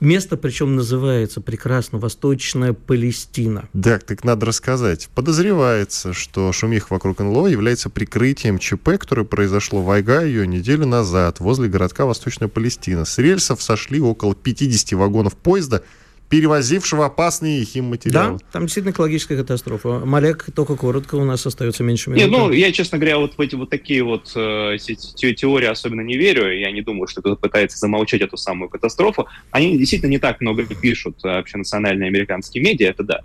место, 0.00 0.36
причем 0.36 0.76
называется 0.76 1.40
прекрасно 1.40 1.98
Восточная 1.98 2.74
Палестина. 2.74 3.66
Да, 3.72 3.98
так 3.98 4.22
надо 4.22 4.44
рассказать. 4.44 5.08
Подозревается, 5.14 6.12
что 6.12 6.52
шумих 6.52 6.90
вокруг 6.90 7.18
НЛО 7.20 7.46
является 7.46 7.88
прикрытием 7.88 8.58
ЧП, 8.58 8.98
которое 8.98 9.24
произошло 9.24 9.80
в 9.80 9.90
Айгайо 9.90 10.44
неделю 10.44 10.84
назад 10.84 11.40
возле 11.40 11.70
городка 11.70 12.04
Восточная 12.04 12.48
Палестина. 12.48 13.06
С 13.06 13.16
рельсов 13.16 13.62
сошли 13.62 14.02
около 14.02 14.34
50 14.34 14.92
вагонов 14.92 15.34
поезда, 15.34 15.82
перевозившего 16.28 17.06
опасные 17.06 17.64
химматериалы. 17.64 18.38
Да, 18.38 18.44
там 18.52 18.62
действительно 18.62 18.92
экологическая 18.92 19.36
катастрофа. 19.36 20.00
Малек, 20.04 20.46
только 20.54 20.76
коротко, 20.76 21.14
у 21.14 21.24
нас 21.24 21.46
остается 21.46 21.82
меньше 21.82 22.10
минуты. 22.10 22.28
Нет, 22.28 22.38
ну, 22.38 22.50
я, 22.52 22.70
честно 22.70 22.98
говоря, 22.98 23.18
вот 23.18 23.36
в 23.36 23.40
эти 23.40 23.54
вот 23.54 23.70
такие 23.70 24.02
вот 24.02 24.32
э, 24.34 24.76
теории 24.78 25.66
особенно 25.66 26.02
не 26.02 26.16
верю. 26.16 26.50
Я 26.52 26.70
не 26.70 26.82
думаю, 26.82 27.06
что 27.06 27.20
кто-то 27.20 27.40
пытается 27.40 27.78
замолчать 27.78 28.20
эту 28.20 28.36
самую 28.36 28.68
катастрофу. 28.68 29.26
Они 29.50 29.78
действительно 29.78 30.10
не 30.10 30.18
так 30.18 30.40
много 30.40 30.64
пишут 30.64 31.24
э, 31.24 31.38
общенациональные 31.38 32.08
американские 32.08 32.62
медиа, 32.62 32.90
это 32.90 33.04
да. 33.04 33.20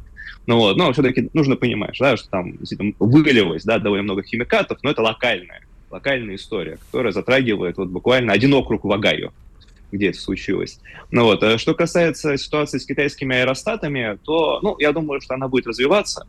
Ну 0.46 0.58
вот, 0.58 0.78
но 0.78 0.92
все-таки 0.92 1.30
нужно 1.34 1.56
понимать, 1.56 1.96
да, 2.00 2.18
что 2.18 2.30
там 2.30 2.58
действительно 2.58 2.94
вылилось 3.00 3.64
да, 3.64 3.80
довольно 3.80 4.04
много 4.04 4.24
химикатов, 4.24 4.80
но 4.84 4.92
это 4.92 5.02
локальная, 5.02 5.62
локальная 5.90 6.36
история, 6.36 6.80
которая 6.92 7.14
затрагивает 7.14 7.78
вот 7.78 7.88
буквально 7.88 8.34
один 8.34 8.54
округ 8.54 8.84
в 8.84 8.92
Огайо 8.92 9.32
где 9.94 10.10
это 10.10 10.20
случилось. 10.20 10.80
Ну 11.12 11.24
вот, 11.24 11.44
а 11.44 11.58
что 11.58 11.74
касается 11.74 12.38
ситуации 12.38 12.80
с 12.80 12.86
китайскими 12.86 13.36
аэростатами, 13.36 14.18
то, 14.24 14.60
ну, 14.62 14.76
я 14.80 14.92
думаю, 14.92 15.22
что 15.22 15.36
она 15.36 15.48
будет 15.48 15.68
развиваться, 15.68 16.28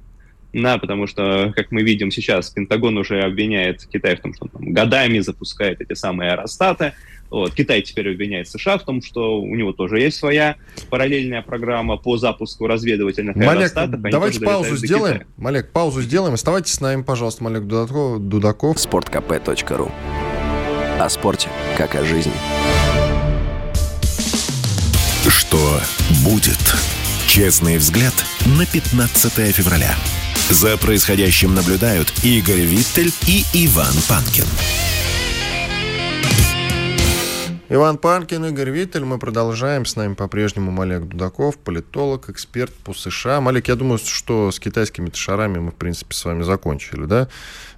да, 0.54 0.78
потому 0.78 1.08
что, 1.08 1.52
как 1.56 1.72
мы 1.72 1.82
видим 1.82 2.12
сейчас, 2.12 2.48
Пентагон 2.50 2.96
уже 2.96 3.20
обвиняет 3.22 3.84
Китай 3.86 4.14
в 4.14 4.20
том, 4.20 4.34
что 4.34 4.44
он 4.44 4.50
там, 4.50 4.72
годами 4.72 5.18
запускает 5.18 5.80
эти 5.80 5.94
самые 5.94 6.30
аэростаты. 6.30 6.92
Вот. 7.28 7.52
Китай 7.54 7.82
теперь 7.82 8.12
обвиняет 8.12 8.46
США 8.48 8.78
в 8.78 8.84
том, 8.84 9.02
что 9.02 9.40
у 9.40 9.56
него 9.56 9.72
тоже 9.72 9.98
есть 9.98 10.16
своя 10.16 10.54
параллельная 10.90 11.42
программа 11.42 11.96
по 11.96 12.16
запуску 12.16 12.68
разведывательных 12.68 13.34
Малек, 13.34 13.58
аэростатов. 13.58 14.00
давайте 14.00 14.40
паузу 14.40 14.76
сделаем. 14.76 15.22
Малек, 15.36 15.72
паузу 15.72 16.00
сделаем. 16.02 16.34
Оставайтесь 16.34 16.74
с 16.74 16.80
нами, 16.80 17.02
пожалуйста, 17.02 17.42
Малек 17.42 17.64
Дудаков. 17.64 18.20
Дудаков. 18.20 18.78
Спорткп.ру 18.78 19.90
О 21.00 21.08
спорте, 21.08 21.48
как 21.76 21.96
о 21.96 22.04
жизни. 22.04 22.32
Что 25.28 25.80
будет? 26.22 26.58
Честный 27.26 27.78
взгляд 27.78 28.12
на 28.58 28.66
15 28.66 29.54
февраля. 29.54 29.96
За 30.50 30.76
происходящим 30.76 31.54
наблюдают 31.54 32.12
Игорь 32.22 32.60
Виттель 32.60 33.10
и 33.26 33.42
Иван 33.54 33.94
Панкин. 34.06 34.44
Иван 37.70 37.96
Панкин, 37.96 38.44
Игорь 38.44 38.68
Виттель. 38.68 39.04
Мы 39.04 39.18
продолжаем. 39.18 39.86
С 39.86 39.96
нами 39.96 40.12
по-прежнему 40.12 40.70
Малек 40.70 41.04
Дудаков, 41.04 41.56
политолог, 41.56 42.28
эксперт 42.28 42.74
по 42.74 42.92
США. 42.92 43.40
Малек, 43.40 43.68
я 43.68 43.76
думаю, 43.76 43.98
что 43.98 44.52
с 44.52 44.60
китайскими 44.60 45.10
шарами 45.14 45.58
мы, 45.58 45.70
в 45.70 45.76
принципе, 45.76 46.14
с 46.14 46.22
вами 46.26 46.42
закончили, 46.42 47.06
да? 47.06 47.28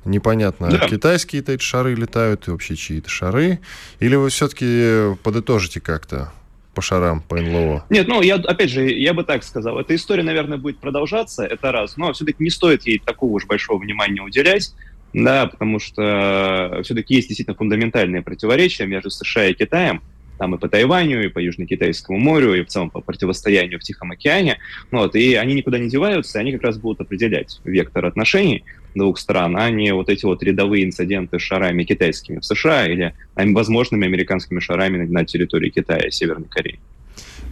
Непонятно, 0.05 0.69
да. 0.69 0.89
китайские-то 0.89 1.53
эти 1.53 1.63
шары 1.63 1.95
летают 1.95 2.49
и 2.49 2.51
вообще 2.51 2.75
чьи-то 2.75 3.09
шары. 3.09 3.61
Или 4.01 4.17
вы 4.17 4.31
все-таки 4.31 5.17
подытожите 5.23 5.81
как-то 5.81 6.33
по 6.77 6.83
шарам, 6.83 7.23
по 7.23 7.41
НЛО? 7.41 7.87
Нет, 7.89 8.07
ну, 8.07 8.21
я, 8.21 8.37
опять 8.37 8.71
же, 8.71 8.89
я 8.89 9.15
бы 9.15 9.25
так 9.25 9.43
сказал. 9.43 9.81
Эта 9.81 9.95
история, 9.95 10.23
наверное, 10.23 10.59
будет 10.59 10.79
продолжаться, 10.79 11.45
это 11.45 11.73
раз. 11.73 11.97
Но 11.97 12.13
все-таки 12.13 12.45
не 12.45 12.51
стоит 12.51 12.87
ей 12.87 13.01
такого 13.05 13.33
уж 13.33 13.47
большого 13.47 13.79
внимания 13.79 14.21
уделять, 14.21 14.75
да, 15.15 15.47
потому 15.47 15.81
что 15.81 16.81
все-таки 16.85 17.15
есть 17.15 17.29
действительно 17.29 17.57
фундаментальные 17.57 18.23
противоречия 18.23 18.87
между 18.87 19.11
США 19.11 19.47
и 19.47 19.55
Китаем 19.55 20.03
там 20.39 20.55
и 20.55 20.59
по 20.59 20.69
Тайваню, 20.69 21.25
и 21.25 21.29
по 21.29 21.39
Южно-Китайскому 21.39 22.19
морю, 22.19 22.53
и 22.53 22.63
в 22.63 22.67
целом 22.67 22.91
по 22.91 23.01
противостоянию 23.01 23.81
в 23.81 23.83
Тихом 23.83 24.11
океане. 24.11 24.59
Вот, 24.91 25.15
и 25.15 25.35
они 25.35 25.55
никуда 25.55 25.79
не 25.79 25.89
деваются, 25.89 26.39
они 26.39 26.53
как 26.53 26.63
раз 26.63 26.77
будут 26.77 27.01
определять 27.01 27.59
вектор 27.65 28.05
отношений 28.05 28.63
двух 28.97 29.19
стран, 29.19 29.57
а 29.57 29.71
не 29.71 29.93
вот 29.93 30.09
эти 30.09 30.25
вот 30.25 30.43
рядовые 30.43 30.85
инциденты 30.85 31.39
с 31.39 31.43
шарами 31.43 31.85
китайскими 31.85 32.39
в 32.39 32.45
США 32.45 32.87
или 32.87 33.15
возможными 33.37 34.07
американскими 34.07 34.61
шарами 34.61 35.05
на 35.07 35.25
территории 35.25 35.71
Китая 35.71 36.07
и 36.07 36.11
Северной 36.11 36.49
Кореи. 36.49 36.79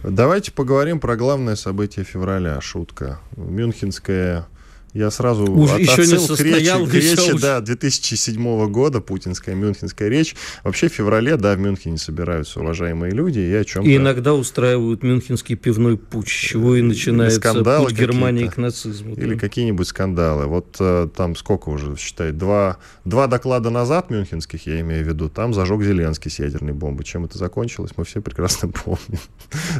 Давайте 0.03 0.51
поговорим 0.51 0.99
про 0.99 1.15
главное 1.15 1.55
событие 1.55 2.05
февраля. 2.05 2.61
Шутка. 2.61 3.19
Мюнхенская 3.37 4.47
я 4.95 5.11
сразу 5.11 5.43
Уже 5.43 5.81
еще 5.81 6.07
не 6.07 6.17
состоял, 6.17 6.85
к 6.85 6.93
речи, 6.93 7.17
к 7.17 7.19
речи 7.19 7.37
да, 7.41 7.59
2007 7.59 8.71
года, 8.71 9.01
путинская 9.01 9.53
мюнхенская 9.53 10.07
речь. 10.07 10.37
Вообще 10.63 10.87
в 10.87 10.93
феврале, 10.93 11.35
да, 11.35 11.53
в 11.55 11.59
Мюнхене 11.59 11.97
собираются 11.97 12.61
уважаемые 12.61 13.11
люди 13.11 13.39
и 13.39 13.53
о 13.53 13.65
чем 13.65 13.83
И 13.83 13.97
иногда 13.97 14.33
устраивают 14.33 15.03
мюнхенский 15.03 15.57
пивной 15.57 15.97
путь, 15.97 16.29
с 16.29 16.31
чего 16.31 16.77
и 16.77 16.81
начинается 16.81 17.41
скандалы 17.41 17.89
путь 17.89 17.99
Германии 17.99 18.47
к 18.47 18.55
нацизму. 18.55 19.15
Или 19.15 19.33
да. 19.33 19.39
какие-нибудь 19.41 19.85
скандалы. 19.85 20.45
Вот 20.45 20.77
э, 20.79 21.09
там 21.13 21.35
сколько 21.35 21.67
уже, 21.67 21.97
считай, 21.97 22.31
два, 22.31 22.77
два 23.03 23.27
доклада 23.27 23.71
назад 23.71 24.09
мюнхенских, 24.09 24.65
я 24.65 24.79
имею 24.79 25.03
в 25.03 25.07
виду, 25.09 25.27
там 25.27 25.53
зажег 25.53 25.83
Зеленский 25.83 26.31
с 26.31 26.39
ядерной 26.39 26.71
бомбой. 26.71 27.03
Чем 27.03 27.25
это 27.25 27.37
закончилось, 27.37 27.91
мы 27.97 28.05
все 28.05 28.21
прекрасно 28.21 28.69
помним. 28.85 29.19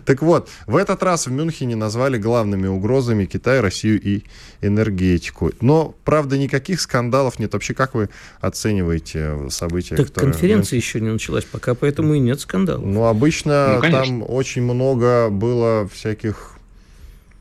Так 0.05 0.22
вот, 0.22 0.50
в 0.67 0.75
этот 0.75 1.01
раз 1.03 1.27
в 1.27 1.31
Мюнхене 1.31 1.77
назвали 1.77 2.17
главными 2.17 2.67
угрозами 2.67 3.24
Китай, 3.24 3.62
Россию 3.62 4.01
и 4.01 4.24
энергию 4.60 5.04
энергетику. 5.05 5.51
Но, 5.62 5.95
правда, 6.03 6.38
никаких 6.38 6.81
скандалов 6.81 7.39
нет. 7.39 7.53
Вообще, 7.53 7.74
как 7.74 7.93
вы 7.93 8.09
оцениваете 8.39 9.50
события? 9.50 9.95
Так 9.95 10.07
которые... 10.07 10.33
конференция 10.33 10.77
еще 10.77 11.00
не 11.00 11.09
началась 11.09 11.45
пока, 11.45 11.75
поэтому 11.75 12.13
и 12.15 12.19
нет 12.19 12.39
скандалов. 12.39 12.85
Ну, 12.85 13.05
обычно 13.05 13.79
ну, 13.81 13.91
там 13.91 14.24
очень 14.27 14.63
много 14.63 15.29
было 15.29 15.88
всяких 15.91 16.54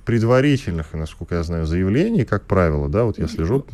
предварительных, 0.05 0.93
насколько 0.93 1.37
я 1.37 1.43
знаю, 1.43 1.67
заявлений, 1.67 2.25
как 2.25 2.45
правило, 2.45 2.89
да, 2.89 3.05
вот 3.05 3.19
я 3.19 3.27
слежу 3.27 3.65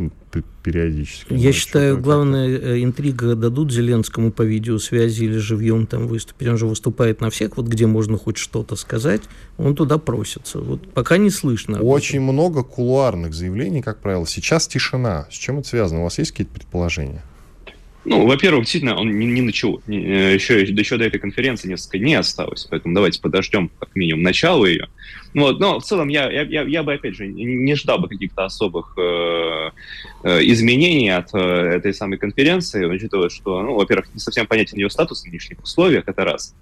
периодически. 0.62 1.32
Я 1.34 1.52
считаю, 1.52 1.98
главная 2.00 2.48
э, 2.48 2.82
интрига 2.82 3.34
дадут 3.34 3.72
Зеленскому 3.72 4.30
по 4.30 4.42
видеосвязи 4.42 5.24
или 5.24 5.38
живьем 5.38 5.86
там 5.86 6.06
выступить. 6.06 6.46
Он 6.48 6.56
же 6.56 6.66
выступает 6.66 7.20
на 7.20 7.30
всех, 7.30 7.56
вот 7.56 7.66
где 7.66 7.86
можно 7.86 8.16
хоть 8.16 8.36
что-то 8.36 8.76
сказать, 8.76 9.22
он 9.58 9.74
туда 9.74 9.98
просится. 9.98 10.60
Вот 10.60 10.92
пока 10.92 11.16
не 11.16 11.30
слышно. 11.30 11.80
Очень 11.80 12.20
много 12.20 12.62
кулуарных 12.62 13.34
заявлений, 13.34 13.82
как 13.82 13.98
правило. 13.98 14.26
Сейчас 14.26 14.68
тишина. 14.68 15.26
С 15.30 15.34
чем 15.34 15.58
это 15.58 15.68
связано? 15.68 16.00
У 16.00 16.04
вас 16.04 16.18
есть 16.18 16.30
какие-то 16.30 16.52
предположения? 16.52 17.24
Ну, 18.04 18.26
во-первых, 18.26 18.62
действительно, 18.62 18.96
он 18.96 19.10
не, 19.18 19.26
не 19.26 19.42
начал, 19.42 19.82
еще, 19.86 20.62
еще 20.62 20.96
до 20.96 21.04
этой 21.04 21.20
конференции 21.20 21.68
несколько 21.68 21.98
дней 21.98 22.14
осталось, 22.14 22.66
поэтому 22.70 22.94
давайте 22.94 23.20
подождем 23.20 23.70
как 23.78 23.94
минимум 23.94 24.22
начала 24.22 24.64
ее. 24.64 24.88
Ну 25.34 25.42
вот, 25.42 25.60
но 25.60 25.78
в 25.78 25.84
целом 25.84 26.08
я, 26.08 26.30
я, 26.30 26.42
я, 26.42 26.62
я 26.62 26.82
бы, 26.82 26.94
опять 26.94 27.14
же, 27.14 27.26
не 27.28 27.74
ждал 27.74 27.98
бы 27.98 28.08
каких-то 28.08 28.46
особых 28.46 28.94
э, 28.98 29.70
э, 30.24 30.42
изменений 30.44 31.10
от 31.10 31.34
э, 31.34 31.38
этой 31.38 31.92
самой 31.92 32.16
конференции, 32.16 32.86
учитывая, 32.86 33.28
что, 33.28 33.60
ну, 33.62 33.74
во-первых, 33.74 34.12
не 34.14 34.20
совсем 34.20 34.46
понятен 34.46 34.78
ее 34.78 34.88
статус 34.88 35.22
в 35.22 35.26
нынешних 35.26 35.62
условиях, 35.62 36.04
это 36.06 36.24
раз. 36.24 36.54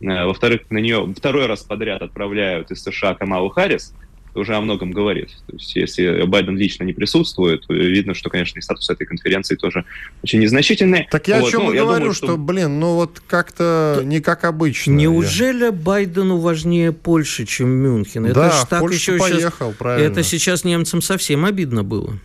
Э, 0.00 0.24
во-вторых, 0.24 0.62
на 0.70 0.78
нее 0.78 1.12
второй 1.16 1.46
раз 1.46 1.62
подряд 1.64 2.00
отправляют 2.00 2.70
из 2.70 2.82
США 2.82 3.14
Камалу 3.14 3.50
Харрис, 3.50 3.94
уже 4.38 4.54
о 4.54 4.60
многом 4.60 4.90
говорит. 4.90 5.30
То 5.46 5.56
есть, 5.56 5.76
если 5.76 6.22
Байден 6.24 6.56
лично 6.56 6.84
не 6.84 6.92
присутствует, 6.92 7.64
видно, 7.68 8.14
что, 8.14 8.30
конечно, 8.30 8.58
и 8.58 8.62
статус 8.62 8.88
этой 8.90 9.06
конференции 9.06 9.56
тоже 9.56 9.84
очень 10.22 10.40
незначительный. 10.40 11.08
Так 11.10 11.28
я 11.28 11.40
вот, 11.40 11.48
о 11.48 11.50
чем 11.50 11.64
ну, 11.64 11.72
и 11.72 11.78
говорю, 11.78 11.98
думаю, 11.98 12.14
что... 12.14 12.26
что, 12.26 12.36
блин, 12.36 12.80
ну 12.80 12.94
вот 12.94 13.20
как-то 13.26 14.00
не 14.04 14.20
как 14.20 14.44
обычно. 14.44 14.92
Неужели 14.92 15.64
я... 15.64 15.72
Байдену 15.72 16.38
важнее 16.38 16.92
Польши, 16.92 17.44
чем 17.44 17.68
Мюнхен? 17.70 18.26
Это 18.26 18.34
да, 18.34 18.50
ж 18.50 18.66
так 18.68 18.80
Польшу 18.80 19.12
еще 19.12 19.18
поехал, 19.18 19.68
сейчас... 19.68 19.76
правильно. 19.78 20.12
Это 20.12 20.22
сейчас 20.22 20.64
немцам 20.64 21.02
совсем 21.02 21.44
обидно 21.44 21.84
было. 21.84 22.18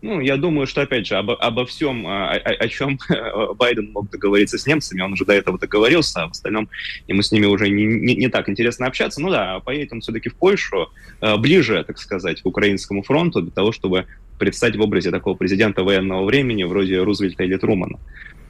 Ну, 0.00 0.20
я 0.20 0.36
думаю, 0.36 0.66
что, 0.66 0.82
опять 0.82 1.06
же, 1.06 1.16
обо, 1.16 1.34
обо 1.34 1.66
всем, 1.66 2.06
о, 2.06 2.30
о, 2.30 2.36
о 2.36 2.68
чем 2.68 2.98
Байден 3.56 3.90
мог 3.92 4.10
договориться 4.10 4.56
с 4.56 4.66
немцами, 4.66 5.00
он 5.00 5.14
уже 5.14 5.24
до 5.24 5.32
этого 5.32 5.58
договорился, 5.58 6.22
а 6.22 6.28
в 6.28 6.30
остальном 6.30 6.68
ему 7.08 7.22
с 7.22 7.32
ними 7.32 7.46
уже 7.46 7.68
не, 7.68 7.84
не, 7.84 8.14
не 8.14 8.28
так 8.28 8.48
интересно 8.48 8.86
общаться. 8.86 9.20
Ну 9.20 9.30
да, 9.30 9.58
поедет 9.60 9.92
он 9.92 10.00
все-таки 10.00 10.28
в 10.28 10.36
Польшу, 10.36 10.88
э, 11.20 11.36
ближе, 11.36 11.82
так 11.84 11.98
сказать, 11.98 12.42
к 12.42 12.46
украинскому 12.46 13.02
фронту, 13.02 13.42
для 13.42 13.50
того, 13.50 13.72
чтобы 13.72 14.06
предстать 14.38 14.76
в 14.76 14.80
образе 14.80 15.10
такого 15.10 15.34
президента 15.34 15.82
военного 15.82 16.24
времени, 16.24 16.62
вроде 16.62 17.02
Рузвельта 17.02 17.42
или 17.42 17.56
Трумана. 17.56 17.98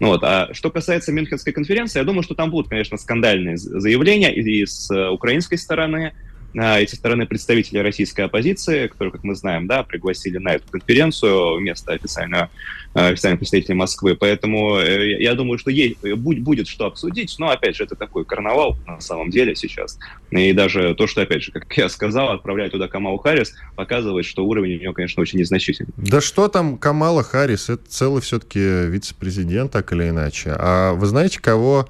Ну, 0.01 0.09
вот. 0.09 0.23
А 0.23 0.53
что 0.53 0.71
касается 0.71 1.13
Мюнхенской 1.13 1.53
конференции, 1.53 1.99
я 1.99 2.05
думаю, 2.05 2.23
что 2.23 2.35
там 2.35 2.51
будут, 2.51 2.69
конечно, 2.69 2.99
скандальные 2.99 3.57
заявления 3.57 4.35
и 4.35 4.65
с 4.65 4.91
украинской 5.11 5.57
стороны, 5.57 6.13
эти 6.55 6.95
стороны 6.95 7.27
представители 7.27 7.79
российской 7.79 8.23
оппозиции, 8.23 8.87
которые, 8.87 9.13
как 9.13 9.25
мы 9.25 9.35
знаем, 9.35 9.67
да, 9.67 9.83
пригласили 9.83 10.39
на 10.39 10.55
эту 10.55 10.69
конференцию 10.71 11.59
вместо 11.59 11.93
официального, 11.93 12.51
э, 12.95 13.09
официального 13.11 13.39
представителя 13.39 13.75
Москвы. 13.75 14.17
Поэтому 14.17 14.79
э, 14.79 15.21
я 15.21 15.35
думаю, 15.35 15.59
что 15.59 15.71
ей 15.71 15.97
будет 16.15 16.69
что 16.69 16.87
обсудить, 16.87 17.37
но, 17.39 17.51
опять 17.51 17.77
же, 17.77 17.85
это 17.85 17.97
такой 17.97 18.25
карнавал 18.25 18.77
на 18.87 19.01
самом 19.01 19.31
деле 19.31 19.55
сейчас. 19.55 19.99
И 20.31 20.53
даже 20.53 20.95
то, 20.95 21.07
что, 21.07 21.23
опять 21.23 21.43
же, 21.43 21.53
как 21.53 21.77
я 21.77 21.89
сказал, 21.89 22.31
отправляют 22.31 22.73
туда 22.73 22.89
Камалу 22.89 23.19
Харрис, 23.19 23.55
показывает, 23.77 24.25
что 24.25 24.45
уровень 24.45 24.77
у 24.77 24.79
нее, 24.79 24.93
конечно, 24.93 25.21
очень 25.21 25.39
незначительный. 25.39 25.93
Да 25.97 26.21
что 26.21 26.49
там 26.49 26.79
Камала 26.79 27.23
Харрис? 27.23 27.69
Это 27.69 27.83
целый 27.89 28.23
все-таки 28.23 28.59
вице-президент, 28.59 29.71
так 29.71 29.93
или 29.93 30.09
иначе. 30.09 30.55
А 30.59 30.95
вы 30.95 31.07
знаете, 31.07 31.41
кого 31.41 31.89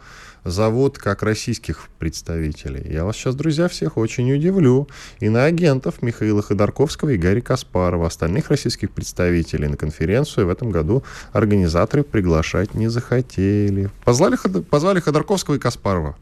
зовут 0.50 0.98
как 0.98 1.22
российских 1.22 1.88
представителей. 1.98 2.92
Я 2.92 3.04
вас 3.04 3.16
сейчас, 3.16 3.34
друзья, 3.34 3.68
всех 3.68 3.96
очень 3.96 4.32
удивлю. 4.32 4.88
И 5.20 5.28
на 5.28 5.44
агентов 5.44 6.02
Михаила 6.02 6.42
Ходорковского 6.42 7.10
и 7.10 7.16
Гарри 7.16 7.40
Каспарова. 7.40 8.06
Остальных 8.06 8.48
российских 8.50 8.90
представителей 8.90 9.68
на 9.68 9.76
конференцию 9.76 10.46
в 10.46 10.50
этом 10.50 10.70
году 10.70 11.02
организаторы 11.32 12.02
приглашать 12.02 12.74
не 12.74 12.88
захотели. 12.88 13.90
Позвали, 14.04 14.36
позвали 14.62 15.00
Ходорковского 15.00 15.56
и 15.56 15.58
Каспарова. 15.58 16.16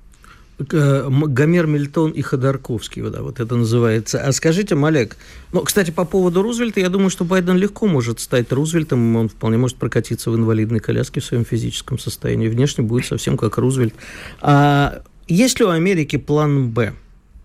Гомер 0.59 1.67
Мильтон 1.67 2.13
и 2.13 2.23
Ходорковский, 2.23 3.03
да, 3.03 3.23
вот 3.23 3.41
это 3.41 3.57
называется. 3.57 4.23
А 4.23 4.33
скажите, 4.33 4.75
Малек, 4.75 5.17
ну, 5.53 5.61
кстати, 5.61 5.91
по 5.91 6.07
поводу 6.07 6.43
Рузвельта, 6.43 6.81
я 6.81 6.89
думаю, 6.89 7.11
что 7.11 7.25
Байден 7.25 7.57
легко 7.57 7.87
может 7.87 8.21
стать 8.21 8.51
Рузвельтом, 8.53 9.17
он 9.17 9.29
вполне 9.29 9.59
может 9.59 9.77
прокатиться 9.77 10.31
в 10.31 10.37
инвалидной 10.37 10.81
коляске 10.81 11.21
в 11.21 11.25
своем 11.25 11.45
физическом 11.45 11.99
состоянии, 11.99 12.49
внешне 12.49 12.85
будет 12.85 13.05
совсем 13.05 13.37
как 13.37 13.59
Рузвельт. 13.59 13.95
А 14.41 15.03
есть 15.29 15.61
ли 15.61 15.67
у 15.67 15.71
Америки 15.71 16.17
план 16.17 16.71
«Б»? 16.71 16.95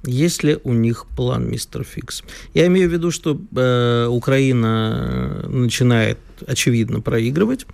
Есть 0.04 0.44
ли 0.44 0.58
у 0.64 0.74
них 0.74 1.06
план, 1.16 1.48
мистер 1.48 1.84
Фикс? 1.84 2.24
Я 2.56 2.66
имею 2.68 2.90
в 2.90 2.94
виду, 2.94 3.12
что 3.12 3.40
э, 3.56 4.08
Украина 4.08 5.46
начинает, 5.48 6.18
очевидно, 6.48 7.02
проигрывать, 7.02 7.68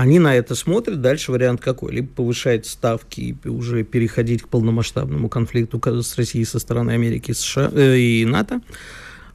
они 0.00 0.20
на 0.20 0.36
это 0.36 0.54
смотрят. 0.54 1.00
Дальше 1.00 1.32
вариант 1.32 1.60
какой? 1.60 1.92
Либо 1.92 2.08
повышать 2.08 2.66
ставки 2.66 3.36
и 3.42 3.48
уже 3.48 3.82
переходить 3.82 4.42
к 4.42 4.48
полномасштабному 4.48 5.28
конфликту 5.28 5.80
с 6.02 6.16
Россией 6.16 6.44
со 6.44 6.60
стороны 6.60 6.92
Америки 6.92 7.32
США, 7.32 7.70
э, 7.74 7.96
и 7.96 8.24
НАТО, 8.24 8.60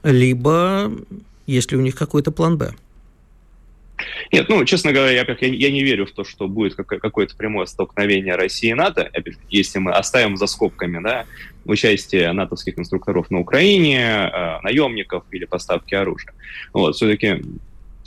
либо 0.03 0.91
есть 1.47 1.71
ли 1.71 1.77
у 1.77 1.81
них 1.81 1.95
какой-то 1.95 2.31
план 2.31 2.57
«Б». 2.57 2.73
Нет, 4.31 4.47
ну, 4.49 4.63
честно 4.65 4.93
говоря, 4.93 5.11
я, 5.11 5.25
я, 5.27 5.47
я 5.47 5.71
не 5.71 5.83
верю 5.83 6.05
в 6.05 6.11
то, 6.11 6.23
что 6.23 6.47
будет 6.47 6.75
какое-то 6.75 7.35
прямое 7.35 7.65
столкновение 7.65 8.35
России 8.35 8.71
и 8.71 8.73
НАТО, 8.73 9.11
если 9.49 9.79
мы 9.79 9.91
оставим 9.91 10.37
за 10.37 10.47
скобками, 10.47 11.01
да, 11.03 11.25
участие 11.65 12.31
натовских 12.31 12.79
инструкторов 12.79 13.29
на 13.31 13.39
Украине, 13.39 13.99
э, 14.01 14.61
наемников 14.61 15.25
или 15.31 15.45
поставки 15.45 15.93
оружия. 15.93 16.33
Вот, 16.73 16.95
все-таки 16.95 17.43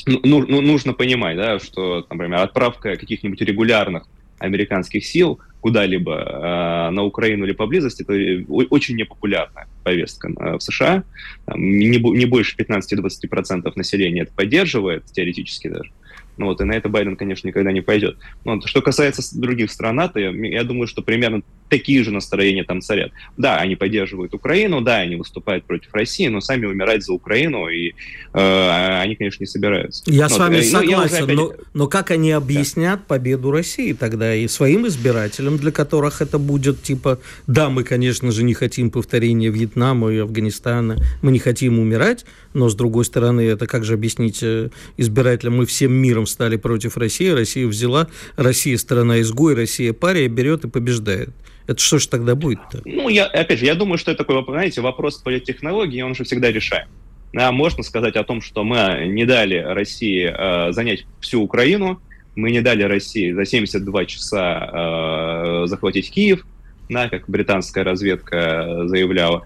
ну, 0.07 0.21
ну, 0.23 0.47
ну, 0.47 0.61
нужно 0.61 0.93
понимать, 0.93 1.37
да, 1.37 1.59
что, 1.59 2.07
например, 2.09 2.41
отправка 2.41 2.97
каких-нибудь 2.97 3.41
регулярных 3.41 4.07
американских 4.39 5.05
сил 5.05 5.41
куда-либо 5.61 6.15
э, 6.15 6.91
на 6.91 7.03
Украину 7.03 7.45
или 7.45 7.53
поблизости, 7.53 8.03
это 8.03 8.45
очень 8.71 8.95
непопулярная 8.97 9.67
повестка 9.83 10.29
э, 10.29 10.59
в 10.59 10.61
США. 10.61 11.03
Там, 11.45 11.61
не, 11.61 11.99
не 11.99 12.27
больше 12.27 12.57
15-20% 12.57 13.73
населения 13.75 14.23
это 14.23 14.33
поддерживает, 14.33 15.07
теоретически 15.07 15.69
даже. 15.69 15.91
Ну, 16.37 16.47
вот, 16.47 16.61
и 16.61 16.65
на 16.65 16.73
это 16.73 16.89
Байден, 16.89 17.17
конечно, 17.17 17.49
никогда 17.49 17.73
не 17.73 17.81
пойдет. 17.81 18.19
Но 18.45 18.61
что 18.61 18.83
касается 18.83 19.23
других 19.39 19.71
стран 19.71 19.97
НАТО, 19.97 20.21
я, 20.21 20.31
я 20.31 20.65
думаю, 20.65 20.87
что 20.87 21.03
примерно 21.03 21.43
такие 21.69 22.05
же 22.05 22.11
настроения 22.11 22.65
там 22.65 22.81
царят. 22.81 23.13
Да, 23.37 23.57
они 23.57 23.77
поддерживают 23.77 24.35
Украину, 24.35 24.81
да, 24.81 24.97
они 24.99 25.17
выступают 25.17 25.65
против 25.65 25.93
России, 25.95 26.29
но 26.29 26.41
сами 26.41 26.67
умирать 26.67 27.05
за 27.05 27.13
Украину, 27.13 27.69
и 27.69 27.93
э, 28.33 29.01
они, 29.01 29.17
конечно, 29.17 29.43
не 29.43 29.47
собираются. 29.47 30.03
Я 30.07 30.25
но, 30.25 30.29
с 30.29 30.39
вами 30.39 30.57
э, 30.57 30.59
ну, 30.59 30.65
согласен, 30.65 31.25
опять... 31.25 31.37
но, 31.37 31.53
но 31.75 31.87
как 31.89 32.11
они 32.11 32.33
объяснят 32.33 33.01
да. 33.01 33.05
победу 33.07 33.51
России 33.51 33.93
тогда 33.93 34.35
и 34.35 34.47
своим 34.49 34.87
избирателям, 34.87 35.57
для 35.57 35.73
которых 35.73 36.23
это 36.23 36.39
будет 36.39 36.83
типа, 36.83 37.19
да, 37.47 37.69
мы, 37.69 37.83
конечно 37.83 38.31
же, 38.31 38.45
не 38.45 38.55
хотим 38.55 38.91
повторения 38.91 39.49
Вьетнама 39.49 40.13
и 40.13 40.19
Афганистана, 40.19 40.97
мы 41.23 41.33
не 41.33 41.39
хотим 41.39 41.79
умирать, 41.79 42.25
но, 42.57 42.69
с 42.69 42.75
другой 42.75 43.05
стороны, 43.05 43.43
это 43.43 43.67
как 43.67 43.85
же 43.85 43.95
объяснить 43.95 44.43
э, 44.43 44.71
избирателям, 44.97 45.57
мы 45.59 45.67
всем 45.67 45.93
миром 45.93 46.27
стали 46.27 46.57
против 46.57 46.97
России, 46.97 47.29
Россия 47.29 47.67
взяла, 47.67 48.09
Россия 48.37 48.77
страна 48.79 49.21
изгой, 49.21 49.55
Россия 49.55 49.93
пария, 49.93 50.29
берет 50.29 50.65
и 50.65 50.69
побеждает. 50.69 51.31
Это 51.67 51.79
что 51.81 51.99
же 51.99 52.09
тогда 52.09 52.35
будет-то? 52.35 52.81
Ну, 52.85 53.09
я, 53.09 53.27
опять 53.27 53.59
же, 53.59 53.67
я 53.67 53.75
думаю, 53.75 53.99
что 53.99 54.11
это 54.11 54.25
такой, 54.25 54.43
знаете, 54.45 54.81
вопрос 54.81 55.17
политтехнологии, 55.19 56.01
он 56.01 56.15
же 56.15 56.25
всегда 56.25 56.51
решаем. 56.51 56.89
Да, 57.33 57.53
можно 57.53 57.83
сказать 57.83 58.17
о 58.17 58.25
том, 58.25 58.41
что 58.41 58.65
мы 58.65 59.07
не 59.07 59.27
дали 59.27 59.57
России 59.59 60.33
э, 60.33 60.73
занять 60.73 61.07
всю 61.21 61.43
Украину, 61.43 62.01
мы 62.37 62.51
не 62.51 62.63
дали 62.63 62.85
России 62.85 63.33
за 63.33 63.45
72 63.45 64.05
часа 64.07 64.71
э, 64.73 65.67
захватить 65.67 66.11
Киев, 66.11 66.47
да, 66.89 67.09
как 67.09 67.29
британская 67.29 67.85
разведка 67.85 68.87
заявляла, 68.87 69.45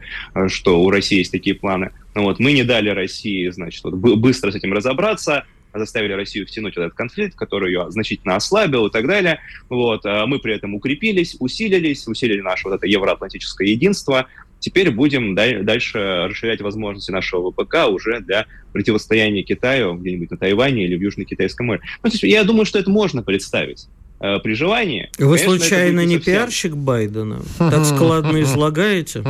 что 0.48 0.82
у 0.82 0.90
России 0.90 1.18
есть 1.18 1.32
такие 1.32 1.54
планы. 1.54 1.90
Ну, 2.14 2.24
вот, 2.24 2.38
мы 2.40 2.52
не 2.52 2.64
дали 2.64 2.90
России, 2.90 3.48
значит, 3.50 3.84
вот, 3.84 3.94
быстро 3.94 4.50
с 4.50 4.56
этим 4.56 4.72
разобраться, 4.72 5.44
заставили 5.72 6.12
Россию 6.12 6.46
втянуть 6.46 6.74
в 6.74 6.78
этот 6.78 6.94
конфликт, 6.94 7.36
который 7.36 7.72
ее 7.72 7.90
значительно 7.90 8.36
ослабил 8.36 8.86
и 8.86 8.90
так 8.90 9.06
далее. 9.06 9.40
Вот. 9.68 10.04
А 10.04 10.26
мы 10.26 10.38
при 10.40 10.54
этом 10.54 10.74
укрепились, 10.74 11.36
усилились, 11.38 12.06
усилили 12.08 12.40
наше 12.40 12.68
вот 12.68 12.74
это 12.74 12.86
евроатлантическое 12.86 13.68
единство. 13.68 14.26
Теперь 14.58 14.90
будем 14.90 15.34
дальше 15.34 16.26
расширять 16.28 16.60
возможности 16.60 17.10
нашего 17.12 17.50
ВПК 17.50 17.88
уже 17.88 18.20
для 18.20 18.46
противостояния 18.72 19.42
Китаю 19.42 19.94
где-нибудь 19.94 20.32
на 20.32 20.36
Тайване 20.36 20.84
или 20.84 20.96
в 20.96 21.00
Южно-Китайском 21.00 21.66
море. 21.66 21.80
Ну, 22.02 22.10
я 22.22 22.44
думаю, 22.44 22.66
что 22.66 22.78
это 22.78 22.90
можно 22.90 23.22
представить. 23.22 23.86
Э, 24.22 24.38
при 24.38 24.52
желании. 24.52 25.08
Вы 25.18 25.38
конечно, 25.38 25.58
случайно 25.58 26.04
не 26.04 26.16
совсем... 26.16 26.34
пиарщик 26.34 26.76
Байдена? 26.76 27.40
Так 27.56 27.86
складно 27.86 28.42
излагаете? 28.42 29.24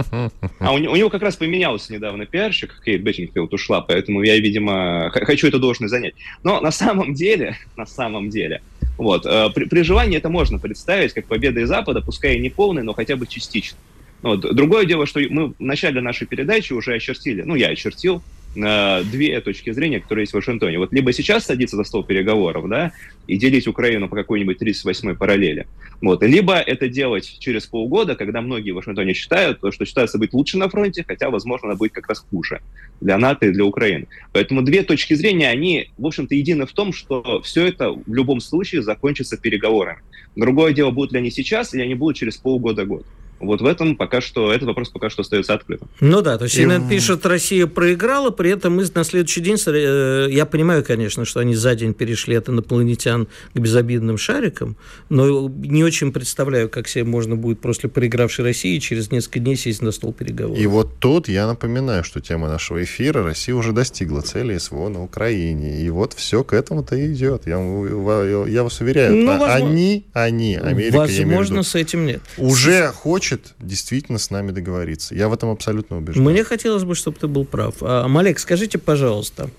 А 0.58 0.72
у, 0.72 0.74
у 0.74 0.96
него 0.96 1.10
как 1.10 1.22
раз 1.22 1.36
поменялся 1.36 1.92
недавно 1.92 2.26
пиарщик, 2.26 2.82
Кейт 2.84 3.00
Беттингфилд 3.00 3.54
ушла, 3.54 3.82
поэтому 3.82 4.20
я, 4.24 4.36
видимо, 4.38 5.10
хочу 5.12 5.46
эту 5.46 5.60
должность 5.60 5.92
занять. 5.92 6.14
Но 6.42 6.60
на 6.60 6.72
самом 6.72 7.14
деле, 7.14 7.56
на 7.76 7.86
самом 7.86 8.30
деле, 8.30 8.62
вот, 8.98 9.26
э, 9.26 9.50
при, 9.54 9.66
при 9.66 9.82
желании 9.82 10.18
это 10.18 10.28
можно 10.28 10.58
представить 10.58 11.12
как 11.12 11.26
победа 11.26 11.60
из 11.60 11.68
Запада, 11.68 12.00
пускай 12.00 12.34
и 12.34 12.40
не 12.40 12.50
полной, 12.50 12.82
но 12.82 12.92
хотя 12.92 13.14
бы 13.14 13.28
частично. 13.28 13.78
Вот. 14.22 14.40
Другое 14.40 14.86
дело, 14.86 15.06
что 15.06 15.20
мы 15.30 15.50
в 15.50 15.54
начале 15.60 16.00
нашей 16.00 16.26
передачи 16.26 16.72
уже 16.72 16.94
очертили, 16.94 17.42
ну, 17.42 17.54
я 17.54 17.68
очертил 17.68 18.22
э, 18.54 19.02
две 19.04 19.40
точки 19.40 19.70
зрения, 19.72 20.00
которые 20.00 20.24
есть 20.24 20.32
в 20.32 20.36
Вашингтоне. 20.36 20.78
Вот 20.78 20.92
либо 20.92 21.12
сейчас 21.12 21.46
садиться 21.46 21.76
за 21.76 21.84
стол 21.84 22.04
переговоров, 22.04 22.68
да, 22.68 22.92
и 23.26 23.36
делить 23.36 23.66
Украину 23.66 24.08
по 24.08 24.16
какой-нибудь 24.16 24.60
38-й 24.60 25.16
параллели, 25.16 25.66
вот, 26.00 26.22
либо 26.22 26.54
это 26.54 26.88
делать 26.88 27.36
через 27.38 27.66
полгода, 27.66 28.14
когда 28.16 28.40
многие 28.40 28.72
в 28.72 28.76
Вашингтоне 28.76 29.14
считают, 29.14 29.58
что 29.70 29.84
считается 29.84 30.18
быть 30.18 30.32
лучше 30.32 30.58
на 30.58 30.68
фронте, 30.68 31.04
хотя, 31.06 31.30
возможно, 31.30 31.68
она 31.68 31.76
будет 31.76 31.92
как 31.92 32.08
раз 32.08 32.24
хуже 32.30 32.60
для 33.00 33.18
НАТО 33.18 33.46
и 33.46 33.52
для 33.52 33.64
Украины. 33.64 34.06
Поэтому 34.32 34.62
две 34.62 34.82
точки 34.82 35.14
зрения, 35.14 35.48
они, 35.48 35.90
в 35.98 36.06
общем-то, 36.06 36.34
едины 36.34 36.66
в 36.66 36.72
том, 36.72 36.92
что 36.92 37.40
все 37.42 37.66
это 37.66 37.90
в 37.90 38.14
любом 38.14 38.40
случае 38.40 38.82
закончится 38.82 39.36
переговорами. 39.36 40.00
Другое 40.36 40.72
дело, 40.72 40.90
будут 40.90 41.12
ли 41.12 41.18
они 41.18 41.30
сейчас, 41.30 41.74
или 41.74 41.82
они 41.82 41.94
будут 41.94 42.16
через 42.16 42.36
полгода-год. 42.36 43.04
Вот 43.40 43.60
в 43.62 43.66
этом 43.66 43.96
пока 43.96 44.20
что, 44.20 44.52
этот 44.52 44.68
вопрос 44.68 44.90
пока 44.90 45.10
что 45.10 45.22
остается 45.22 45.54
открытым. 45.54 45.88
Ну 46.00 46.20
да, 46.20 46.38
то 46.38 46.44
есть 46.44 46.58
CNN 46.58 46.86
И... 46.86 46.90
пишет, 46.90 47.24
Россия 47.24 47.66
проиграла, 47.66 48.30
при 48.30 48.50
этом 48.50 48.76
мы 48.76 48.84
на 48.94 49.04
следующий 49.04 49.40
день, 49.40 49.56
э, 49.66 50.28
я 50.30 50.46
понимаю, 50.46 50.84
конечно, 50.84 51.24
что 51.24 51.40
они 51.40 51.54
за 51.54 51.74
день 51.74 51.94
перешли 51.94 52.34
от 52.36 52.48
инопланетян 52.48 53.28
к 53.54 53.58
безобидным 53.58 54.18
шарикам, 54.18 54.76
но 55.08 55.48
не 55.48 55.82
очень 55.84 56.12
представляю, 56.12 56.68
как 56.68 56.86
себе 56.86 57.04
можно 57.04 57.34
будет 57.36 57.60
после 57.60 57.88
проигравшей 57.88 58.44
России 58.44 58.78
через 58.78 59.10
несколько 59.10 59.40
дней 59.40 59.56
сесть 59.56 59.82
на 59.82 59.90
стол 59.90 60.12
переговоров. 60.12 60.58
И 60.58 60.66
вот 60.66 60.98
тут 61.00 61.28
я 61.28 61.46
напоминаю, 61.46 62.04
что 62.04 62.20
тема 62.20 62.48
нашего 62.48 62.82
эфира 62.84 63.22
Россия 63.24 63.54
уже 63.54 63.72
достигла 63.72 64.20
цели 64.20 64.58
СВО 64.58 64.88
на 64.88 65.02
Украине. 65.02 65.80
И 65.80 65.88
вот 65.90 66.12
все 66.12 66.44
к 66.44 66.52
этому-то 66.52 66.94
и 66.96 67.12
идет. 67.12 67.46
Я, 67.46 67.56
я 67.56 68.62
вас 68.62 68.80
уверяю, 68.80 69.16
ну, 69.16 69.38
возможно... 69.38 69.54
они, 69.54 70.06
они, 70.12 70.56
Америка, 70.56 70.98
Возможно, 70.98 71.62
с 71.62 71.74
этим 71.74 72.06
нет. 72.06 72.20
Уже 72.36 72.88
хочет 72.88 73.29
хочет 73.30 73.54
действительно 73.60 74.18
с 74.18 74.30
нами 74.30 74.50
договориться. 74.50 75.14
Я 75.14 75.28
в 75.28 75.32
этом 75.32 75.50
абсолютно 75.50 75.98
убежден. 75.98 76.24
Мне 76.24 76.44
хотелось 76.44 76.84
бы, 76.84 76.94
чтобы 76.94 77.16
ты 77.18 77.28
был 77.28 77.44
прав. 77.44 77.76
А, 77.80 78.08
Малек, 78.08 78.38
скажите, 78.38 78.78
пожалуйста, 78.78 79.50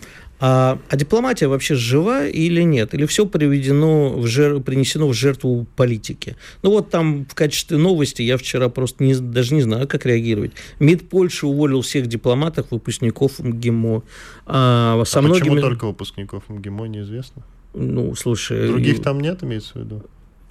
А, 0.44 0.80
а 0.90 0.98
дипломатия 0.98 1.48
вообще 1.48 1.76
жива 1.76 2.26
или 2.26 2.64
нет? 2.64 2.96
Или 2.96 3.06
все 3.06 3.26
приведено 3.26 4.10
в 4.10 4.26
жер... 4.26 4.60
принесено 4.60 5.08
в 5.08 5.14
жертву 5.14 5.68
политики? 5.76 6.36
Ну 6.64 6.72
вот 6.72 6.90
там 6.90 7.26
в 7.26 7.36
качестве 7.36 7.78
новости 7.78 8.24
я 8.24 8.38
вчера 8.38 8.70
просто 8.70 9.04
не, 9.04 9.14
даже 9.14 9.54
не 9.54 9.62
знаю, 9.62 9.88
как 9.88 10.06
реагировать. 10.06 10.54
МИД 10.80 11.10
Польши 11.10 11.46
уволил 11.46 11.82
всех 11.82 12.08
дипломатов, 12.08 12.72
выпускников 12.72 13.40
МГИМО. 13.40 14.04
А, 14.48 15.04
со 15.06 15.20
а 15.20 15.22
многими... 15.22 15.44
почему 15.44 15.62
только 15.62 15.86
выпускников 15.86 16.50
МГИМО, 16.50 16.88
неизвестно? 16.88 17.44
Ну, 17.76 18.16
слушай... 18.16 18.68
Других 18.68 19.02
там 19.02 19.20
нет, 19.20 19.44
имеется 19.44 19.74
в 19.74 19.76
виду? 19.84 20.04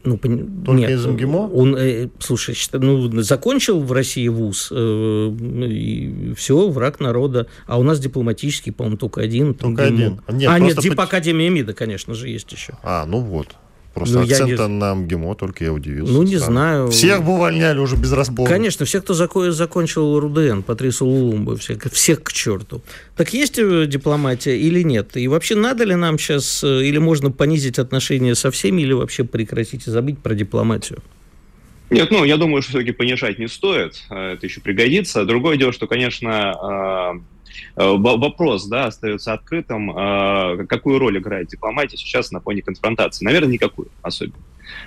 Ну, 0.02 0.16
Только 0.16 0.72
нет, 0.72 0.90
из 0.90 1.06
МГИМО? 1.06 1.50
Он, 1.52 1.76
э, 1.76 2.08
слушай, 2.18 2.56
ну, 2.72 3.22
закончил 3.22 3.80
в 3.80 3.92
России 3.92 4.28
вуз, 4.28 4.68
э, 4.70 4.74
и 4.76 6.34
все, 6.36 6.68
враг 6.70 7.00
народа. 7.00 7.46
А 7.66 7.78
у 7.78 7.82
нас 7.82 8.00
дипломатический, 8.00 8.70
по-моему, 8.70 8.96
только 8.96 9.20
один. 9.20 9.54
Только 9.54 9.84
один. 9.84 10.20
Нет, 10.28 10.48
а, 10.50 10.58
нет, 10.58 10.78
Дипакадемия 10.78 11.50
МИДа, 11.50 11.74
конечно 11.74 12.14
же, 12.14 12.28
есть 12.28 12.50
еще. 12.52 12.74
А, 12.82 13.04
ну 13.06 13.20
вот. 13.20 13.48
Просто 13.94 14.18
ну, 14.18 14.22
акцента 14.22 14.68
не... 14.68 14.74
на 14.78 14.94
МГИМО, 14.94 15.34
только 15.34 15.64
я 15.64 15.72
удивился. 15.72 16.12
Ну, 16.12 16.22
не 16.22 16.36
странно. 16.36 16.52
знаю. 16.52 16.90
Всех 16.90 17.24
бы 17.24 17.32
увольняли 17.32 17.78
уже 17.78 17.96
без 17.96 18.12
разбора. 18.12 18.48
Конечно, 18.48 18.86
всех, 18.86 19.02
кто 19.02 19.14
зако- 19.14 19.50
закончил 19.50 20.18
РУДН, 20.20 20.60
Патрису 20.60 21.06
Лулумбу, 21.06 21.56
всех, 21.56 21.82
всех 21.92 22.22
к 22.22 22.32
черту. 22.32 22.82
Так 23.16 23.34
есть 23.34 23.58
э, 23.58 23.86
дипломатия 23.86 24.56
или 24.56 24.82
нет? 24.82 25.16
И 25.16 25.26
вообще 25.26 25.56
надо 25.56 25.84
ли 25.84 25.96
нам 25.96 26.18
сейчас, 26.18 26.62
э, 26.62 26.84
или 26.84 26.98
можно 26.98 27.32
понизить 27.32 27.80
отношения 27.80 28.36
со 28.36 28.52
всеми, 28.52 28.82
или 28.82 28.92
вообще 28.92 29.24
прекратить 29.24 29.88
и 29.88 29.90
забыть 29.90 30.18
про 30.20 30.34
дипломатию? 30.34 31.00
Нет, 31.90 32.12
ну, 32.12 32.24
я 32.24 32.36
думаю, 32.36 32.62
что 32.62 32.70
все-таки 32.70 32.92
понижать 32.92 33.40
не 33.40 33.48
стоит, 33.48 34.04
э, 34.08 34.34
это 34.34 34.46
еще 34.46 34.60
пригодится. 34.60 35.24
Другое 35.24 35.56
дело, 35.56 35.72
что, 35.72 35.88
конечно, 35.88 37.20
вопрос, 37.76 38.66
да, 38.66 38.86
остается 38.86 39.32
открытым. 39.32 39.90
Э, 39.96 40.66
какую 40.66 40.98
роль 40.98 41.18
играет 41.18 41.48
дипломатия 41.48 41.96
сейчас 41.96 42.30
на 42.30 42.40
фоне 42.40 42.62
конфронтации? 42.62 43.24
Наверное, 43.24 43.52
никакую 43.52 43.88
особенно. 44.02 44.42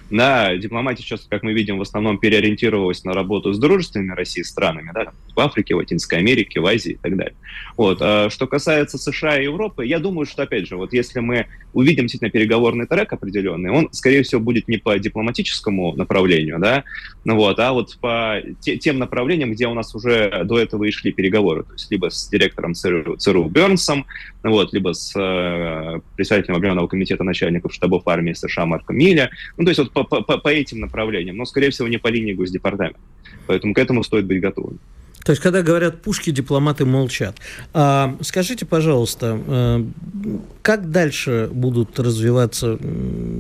Да, 0.10 0.56
дипломатия 0.56 1.02
сейчас, 1.02 1.26
как 1.30 1.44
мы 1.44 1.54
видим, 1.54 1.78
в 1.78 1.82
основном 1.82 2.18
переориентировалась 2.18 3.04
на 3.04 3.14
работу 3.14 3.54
с 3.54 3.60
дружественными 3.60 4.12
России 4.12 4.42
странами, 4.42 4.92
да, 4.94 5.12
в 5.36 5.40
Африке, 5.40 5.74
в 5.76 5.78
Латинской 5.78 6.20
Америке, 6.20 6.60
в 6.60 6.66
Азии 6.66 6.94
и 6.94 6.98
так 7.02 7.16
далее. 7.16 7.36
Вот. 7.78 7.98
А 8.02 8.30
что 8.30 8.48
касается 8.48 8.98
США 8.98 9.40
и 9.40 9.46
Европы, 9.46 9.86
я 9.86 10.00
думаю, 10.00 10.26
что, 10.26 10.44
опять 10.44 10.68
же, 10.68 10.78
вот 10.78 10.94
если 10.94 11.20
мы 11.20 11.48
увидим 11.74 12.04
действительно 12.04 12.30
переговорный 12.30 12.86
трек 12.86 13.12
определенный, 13.14 13.72
он, 13.72 13.90
скорее 13.92 14.24
всего, 14.24 14.42
будет 14.42 14.68
не 14.68 14.78
по 14.78 14.98
дипломатическому 15.00 15.96
направлению, 15.96 16.60
да, 16.60 16.84
ну 17.26 17.36
вот, 17.36 17.60
а 17.60 17.74
вот 17.74 17.98
по 18.00 18.42
те, 18.62 18.78
тем 18.78 19.00
направлениям, 19.00 19.52
где 19.52 19.68
у 19.68 19.74
нас 19.74 19.96
уже 19.96 20.44
до 20.46 20.60
этого 20.60 20.84
и 20.84 20.92
шли 20.92 21.12
переговоры, 21.12 21.64
то 21.64 21.74
есть 21.74 21.90
либо 21.90 22.10
с 22.10 22.30
директором 22.30 22.76
ЦРУ, 22.76 23.18
ЦРУ 23.18 23.46
Бернсом, 23.46 24.06
вот, 24.44 24.74
либо 24.74 24.94
с 24.94 25.14
э, 25.16 26.00
председателем 26.16 26.56
Объединенного 26.56 26.88
комитета 26.88 27.24
начальников 27.24 27.74
штабов 27.74 28.08
армии 28.08 28.34
США 28.34 28.66
Марком 28.66 28.98
Миля, 28.98 29.32
ну, 29.58 29.64
то 29.64 29.70
есть 29.74 29.94
вот 29.94 30.10
по, 30.10 30.22
по, 30.22 30.38
по 30.38 30.48
этим 30.48 30.80
направлениям, 30.80 31.38
но, 31.38 31.46
скорее 31.46 31.70
всего, 31.70 31.88
не 31.88 31.98
по 31.98 32.08
линии 32.08 32.34
Госдепартамента. 32.34 33.00
Поэтому 33.48 33.74
к 33.74 33.78
этому 33.78 34.04
стоит 34.04 34.26
быть 34.26 34.42
готовым. 34.42 34.80
То 35.24 35.32
есть, 35.32 35.42
когда 35.42 35.62
говорят 35.62 36.02
пушки, 36.02 36.32
дипломаты 36.32 36.86
молчат. 36.86 37.38
А, 37.74 38.16
скажите, 38.22 38.66
пожалуйста, 38.66 39.40
э, 39.48 39.86
как 40.62 40.92
дальше 40.92 41.50
будут 41.52 41.98
развиваться 42.00 42.78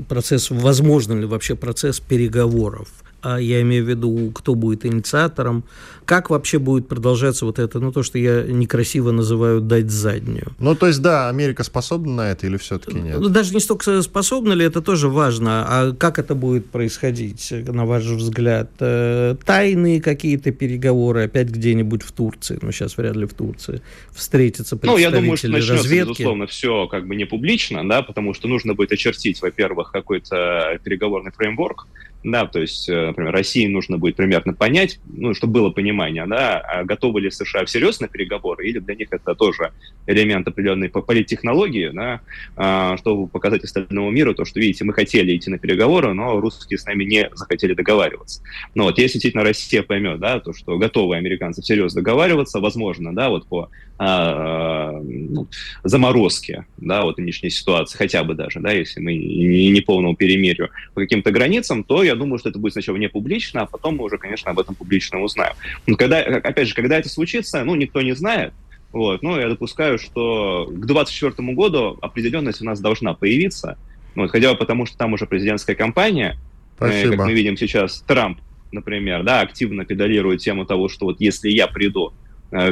процесс, 0.08 0.50
возможно 0.50 1.13
ли 1.19 1.26
вообще 1.26 1.56
процесс 1.56 2.00
переговоров? 2.00 2.88
А 3.22 3.39
я 3.39 3.62
имею 3.62 3.86
в 3.86 3.89
виду, 3.89 4.32
кто 4.34 4.56
будет 4.56 4.86
инициатором, 4.86 5.63
как 6.06 6.30
вообще 6.30 6.60
будет 6.60 6.88
продолжаться 6.88 7.46
вот 7.46 7.60
это, 7.60 7.80
ну, 7.80 7.92
то, 7.92 8.04
что 8.04 8.18
я 8.18 8.44
некрасиво 8.44 9.12
называю 9.12 9.62
«дать 9.62 9.89
заднюю». 9.89 10.54
Ну, 10.60 10.76
то 10.76 10.88
есть, 10.88 11.02
да, 11.02 11.30
Америка 11.30 11.63
способна 11.63 12.16
на 12.16 12.32
это 12.32 12.48
или 12.48 12.58
все-таки 12.58 12.98
нет? 12.98 13.20
Ну, 13.20 13.30
даже 13.30 13.54
не 13.54 13.60
столько 13.60 14.02
способна 14.02 14.54
ли, 14.54 14.66
это 14.66 14.82
тоже 14.82 15.10
важно, 15.10 15.66
а 15.68 15.94
как 15.94 16.20
это 16.20 16.36
будет 16.36 16.70
происходить, 16.70 17.52
на 17.52 17.86
ваш 17.86 18.04
взгляд? 18.04 18.72
Э, 18.80 19.36
тайные 19.46 20.02
какие-то 20.02 20.52
переговоры, 20.52 21.24
опять 21.24 21.50
где-нибудь 21.50 22.04
в 22.04 22.12
Турции, 22.12 22.60
ну, 22.62 22.72
сейчас 22.72 22.98
вряд 22.98 23.16
ли 23.16 23.26
в 23.26 23.34
Турции, 23.34 23.82
встретиться 24.12 24.78
представители 24.78 25.06
Ну, 25.06 25.16
я 25.16 25.22
думаю, 25.22 25.38
что 25.38 25.48
начнется, 25.50 25.74
разведки. 25.76 26.10
безусловно, 26.10 26.48
все 26.48 26.88
как 26.88 27.08
бы 27.08 27.16
не 27.16 27.26
публично, 27.26 27.88
да, 27.88 28.02
потому 28.02 28.34
что 28.34 28.48
нужно 28.48 28.74
будет 28.74 28.92
очертить, 28.92 29.42
во-первых, 29.42 29.92
какой-то 29.92 30.80
переговорный 30.84 31.32
фреймворк, 31.32 31.88
да, 32.24 32.46
то 32.46 32.60
есть, 32.60 32.88
э, 32.88 33.08
например, 33.08 33.34
России 33.34 33.68
нужно 33.68 33.98
будет 33.98 34.16
примерно 34.16 34.54
понять, 34.54 35.00
ну, 35.06 35.34
чтобы 35.34 35.54
было 35.54 35.70
понимание, 35.70 35.92
да, 36.27 36.60
а 36.60 36.84
готовы 36.84 37.21
ли 37.21 37.32
США 37.32 37.65
всерьез 37.65 37.99
на 37.99 38.08
переговоры, 38.08 38.67
или 38.67 38.79
для 38.79 38.95
них 38.95 39.08
это 39.12 39.36
тоже 39.36 39.71
элемент 40.08 40.47
определенной 40.47 40.89
политтехнологии, 40.89 41.89
да, 41.89 42.21
а, 42.56 42.97
чтобы 42.97 43.27
показать 43.27 43.63
остальному 43.63 44.12
миру 44.12 44.34
то, 44.34 44.45
что, 44.45 44.60
видите, 44.60 44.84
мы 44.84 44.93
хотели 44.93 45.36
идти 45.36 45.49
на 45.49 45.58
переговоры, 45.58 46.13
но 46.13 46.39
русские 46.39 46.77
с 46.77 46.86
нами 46.86 47.03
не 47.03 47.29
захотели 47.34 47.73
договариваться. 47.73 48.41
Но 48.75 48.84
вот 48.84 48.97
если 48.97 49.13
действительно 49.13 49.43
Россия 49.43 49.84
поймет, 49.84 50.19
да, 50.19 50.39
то, 50.39 50.53
что 50.53 50.77
готовы 50.77 51.15
американцы 51.15 51.62
всерьез 51.62 51.93
договариваться, 51.93 52.60
возможно, 52.60 53.13
да, 53.15 53.29
вот 53.29 53.47
по 53.47 53.69
а, 53.99 54.91
ну, 54.91 55.47
заморозке, 55.84 56.65
да, 56.77 57.03
вот 57.03 57.17
нынешней 57.17 57.49
ситуации, 57.49 57.97
хотя 57.97 58.23
бы 58.23 58.34
даже, 58.34 58.60
да, 58.60 58.71
если 58.71 58.99
мы 58.99 59.13
не, 59.13 59.69
не 59.69 59.82
полному 59.82 60.15
перемирию 60.15 60.69
по 60.93 61.01
каким-то 61.01 61.32
границам, 61.32 61.84
то 61.84 62.03
я 62.03 62.15
думаю, 62.15 62.39
что 62.39 62.49
это 62.49 62.60
будет 62.60 62.73
сначала 62.73 62.97
не 62.97 63.08
публично, 63.08 63.62
а 63.62 63.65
потом 63.65 63.97
мы 63.97 64.06
уже, 64.06 64.17
конечно, 64.17 64.51
об 64.51 64.60
этом 64.60 64.75
публично 64.75 65.21
узнаем. 65.21 65.53
Но 65.88 65.96
когда, 65.98 66.19
опять 66.19 66.67
же, 66.67 66.76
когда 66.76 66.98
это 66.98 67.10
случится, 67.10 67.63
ну, 67.63 67.76
никто 67.76 68.02
не 68.02 68.13
знает, 68.13 68.54
вот, 68.91 69.24
но 69.24 69.39
я 69.39 69.50
допускаю, 69.50 69.98
что 69.98 70.65
к 70.65 70.86
2024 70.86 71.54
году 71.54 71.98
определенность 72.02 72.62
у 72.62 72.65
нас 72.65 72.80
должна 72.80 73.13
появиться, 73.13 73.78
вот, 74.15 74.32
хотя 74.32 74.52
бы 74.52 74.58
потому, 74.58 74.86
что 74.86 74.98
там 74.98 75.13
уже 75.13 75.26
президентская 75.26 75.76
кампания, 75.76 76.38
э, 76.80 77.10
как 77.10 77.19
мы 77.19 77.34
видим 77.34 77.58
сейчас, 77.58 78.04
Трамп, 78.08 78.39
например, 78.72 79.24
да, 79.24 79.41
активно 79.41 79.86
педалирует 79.86 80.41
тему 80.41 80.65
того, 80.65 80.89
что 80.89 81.06
вот 81.06 81.19
если 81.19 81.50
я 81.50 81.67
приду, 81.67 82.13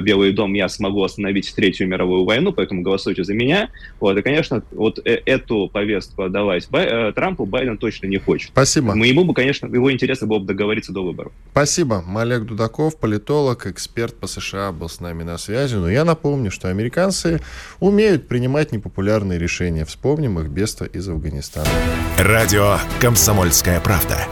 Белый 0.02 0.32
дом, 0.32 0.54
я 0.54 0.70
смогу 0.70 1.04
остановить 1.04 1.54
Третью 1.56 1.88
мировую 1.88 2.24
войну, 2.24 2.54
поэтому 2.54 2.82
голосуйте 2.82 3.24
за 3.24 3.34
меня. 3.34 3.70
Вот, 4.00 4.18
и, 4.18 4.22
конечно, 4.22 4.64
вот 4.72 5.00
э, 5.00 5.22
эту 5.26 5.70
повестку 5.72 6.24
отдавать 6.24 6.68
Бай, 6.70 6.86
э, 6.86 7.12
Трампу 7.14 7.46
Байден 7.46 7.78
точно 7.78 8.08
не 8.08 8.18
хочет. 8.18 8.50
Спасибо. 8.50 8.94
Мы 8.94 9.08
ему 9.08 9.24
бы, 9.24 9.34
конечно, 9.34 9.68
его 9.68 9.92
интересы 9.92 10.26
было 10.26 10.40
бы 10.40 10.46
договориться 10.46 10.92
до 10.94 11.04
выборов. 11.04 11.32
Спасибо. 11.52 12.04
Олег 12.16 12.44
Дудаков, 12.44 13.00
политолог, 13.00 13.66
эксперт 13.66 14.16
по 14.16 14.28
США, 14.28 14.72
был 14.72 14.90
с 14.90 15.00
нами 15.00 15.24
на 15.24 15.38
связи. 15.38 15.76
Но 15.76 15.90
я 15.90 16.06
напомню, 16.06 16.52
что 16.52 16.70
американцы 16.70 17.42
умеют 17.80 18.28
принимать 18.28 18.72
непопулярные 18.72 19.40
решения. 19.40 19.86
Вспомним 19.86 20.40
их 20.40 20.50
бедство 20.50 20.86
из 20.86 21.10
Афганистана. 21.10 21.68
Радио 22.18 22.78
«Комсомольская 23.00 23.80
правда». 23.80 24.28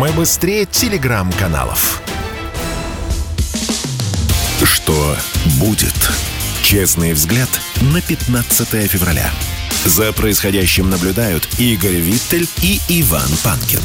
Мы 0.00 0.10
быстрее 0.12 0.64
телеграм-каналов. 0.64 2.02
Что 4.84 5.16
будет? 5.60 5.94
Честный 6.62 7.14
взгляд 7.14 7.48
на 7.94 8.02
15 8.02 8.68
февраля. 8.86 9.30
За 9.86 10.12
происходящим 10.12 10.90
наблюдают 10.90 11.48
Игорь 11.58 11.96
Виттель 11.96 12.46
и 12.62 12.78
Иван 12.90 13.30
Панкин. 13.42 13.80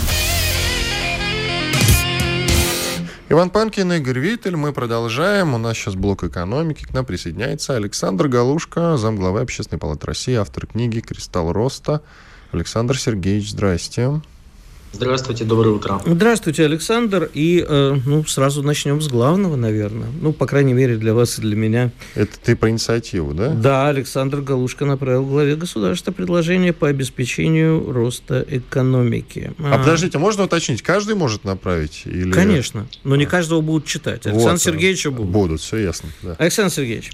Иван 3.29 3.49
Панкин, 3.49 3.93
Игорь 3.93 4.19
Виттель. 4.19 4.57
Мы 4.57 4.73
продолжаем. 4.73 5.53
У 5.53 5.57
нас 5.57 5.77
сейчас 5.77 5.95
блок 5.95 6.25
экономики. 6.25 6.83
К 6.83 6.93
нам 6.93 7.05
присоединяется 7.05 7.77
Александр 7.77 8.27
Галушка, 8.27 8.97
замглавы 8.97 9.39
Общественной 9.39 9.79
палаты 9.79 10.05
России, 10.05 10.35
автор 10.35 10.67
книги 10.67 10.99
«Кристалл 10.99 11.53
роста». 11.53 12.01
Александр 12.51 12.99
Сергеевич, 12.99 13.51
здрасте. 13.51 14.19
Здравствуйте, 14.91 15.45
доброе 15.45 15.69
утро. 15.69 16.01
Здравствуйте, 16.05 16.65
Александр. 16.65 17.29
И 17.33 17.63
э, 17.67 17.97
ну, 18.05 18.25
сразу 18.25 18.63
начнем 18.63 19.01
с 19.01 19.07
главного, 19.07 19.55
наверное. 19.55 20.09
Ну, 20.19 20.33
по 20.33 20.47
крайней 20.47 20.73
мере, 20.73 20.97
для 20.97 21.13
вас 21.13 21.37
и 21.37 21.41
для 21.41 21.55
меня. 21.55 21.91
Это 22.15 22.39
ты 22.39 22.55
по 22.55 22.69
инициативу, 22.69 23.33
да? 23.33 23.49
Да, 23.49 23.87
Александр 23.87 24.41
Галушка 24.41 24.85
направил 24.85 25.25
главе 25.25 25.55
государства 25.55 26.11
предложение 26.11 26.73
по 26.73 26.87
обеспечению 26.87 27.91
роста 27.91 28.43
экономики. 28.47 29.53
А, 29.59 29.75
а 29.75 29.77
подождите, 29.77 30.17
можно 30.17 30.43
уточнить, 30.43 30.81
каждый 30.81 31.15
может 31.15 31.43
направить? 31.43 32.03
Или... 32.05 32.31
Конечно, 32.31 32.87
но 33.03 33.15
не 33.15 33.25
а. 33.25 33.27
каждого 33.27 33.61
будут 33.61 33.85
читать. 33.85 34.25
Александр 34.25 34.51
вот, 34.51 34.61
Сергеевич 34.61 35.05
будут. 35.07 35.27
Будут, 35.27 35.61
все 35.61 35.77
ясно. 35.77 36.09
Да. 36.23 36.35
Александр 36.39 36.73
Сергеевич, 36.73 37.11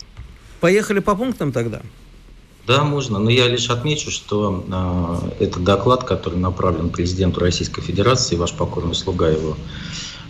поехали 0.62 1.00
по 1.00 1.16
пунктам 1.16 1.52
тогда? 1.52 1.82
Да, 2.68 2.84
можно, 2.84 3.20
но 3.20 3.30
я 3.30 3.48
лишь 3.48 3.70
отмечу, 3.70 4.10
что 4.10 4.66
э, 5.40 5.44
этот 5.44 5.64
доклад, 5.64 6.04
который 6.04 6.40
направлен 6.40 6.90
президенту 6.90 7.40
Российской 7.40 7.82
Федерации, 7.82 8.36
ваш 8.36 8.54
покорный 8.54 8.96
слуга 8.96 9.30
его 9.30 9.56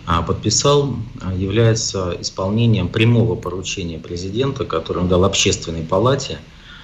э, 0.06 0.12
подписал, 0.28 0.96
э, 1.22 1.38
является 1.38 2.18
исполнением 2.20 2.90
прямого 2.90 3.36
поручения 3.36 4.00
президента, 4.00 4.66
который 4.66 5.04
он 5.04 5.08
дал 5.08 5.24
общественной 5.24 5.84
палате 5.84 6.40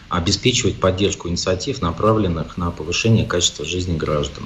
обеспечивать 0.07 0.79
поддержку 0.79 1.27
инициатив, 1.27 1.81
направленных 1.81 2.57
на 2.57 2.71
повышение 2.71 3.25
качества 3.25 3.65
жизни 3.65 3.97
граждан. 3.97 4.43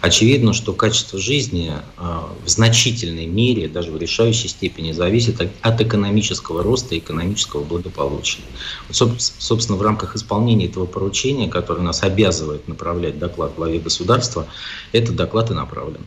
Очевидно, 0.00 0.52
что 0.52 0.72
качество 0.72 1.18
жизни 1.18 1.72
а, 1.96 2.28
в 2.44 2.48
значительной 2.48 3.26
мере, 3.26 3.68
даже 3.68 3.90
в 3.90 3.96
решающей 3.96 4.48
степени, 4.48 4.92
зависит 4.92 5.40
от 5.60 5.80
экономического 5.80 6.62
роста 6.62 6.94
и 6.94 6.98
экономического 6.98 7.64
благополучия. 7.64 8.42
собственно, 8.90 9.78
в 9.78 9.82
рамках 9.82 10.16
исполнения 10.16 10.66
этого 10.66 10.86
поручения, 10.86 11.48
которое 11.48 11.82
нас 11.82 12.02
обязывает 12.02 12.68
направлять 12.68 13.18
доклад 13.18 13.54
главе 13.56 13.78
государства, 13.78 14.46
этот 14.92 15.16
доклад 15.16 15.50
и 15.50 15.54
направлен. 15.54 16.06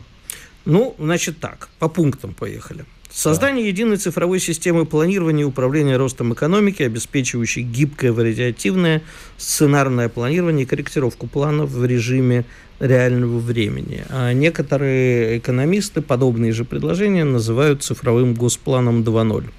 Ну, 0.64 0.94
значит 0.98 1.40
так, 1.40 1.68
по 1.78 1.88
пунктам 1.88 2.34
поехали. 2.34 2.84
Создание 3.12 3.66
единой 3.68 3.96
цифровой 3.96 4.38
системы 4.38 4.86
планирования 4.86 5.42
и 5.42 5.46
управления 5.46 5.96
ростом 5.96 6.32
экономики, 6.32 6.84
обеспечивающей 6.84 7.62
гибкое, 7.62 8.12
вариативное, 8.12 9.02
сценарное 9.36 10.08
планирование 10.08 10.64
и 10.64 10.66
корректировку 10.66 11.26
планов 11.26 11.70
в 11.70 11.84
режиме 11.84 12.44
реального 12.78 13.38
времени. 13.38 14.04
А 14.10 14.32
некоторые 14.32 15.38
экономисты 15.38 16.02
подобные 16.02 16.52
же 16.52 16.64
предложения 16.64 17.24
называют 17.24 17.82
цифровым 17.82 18.34
госпланом 18.34 19.02
2.0. 19.02 19.50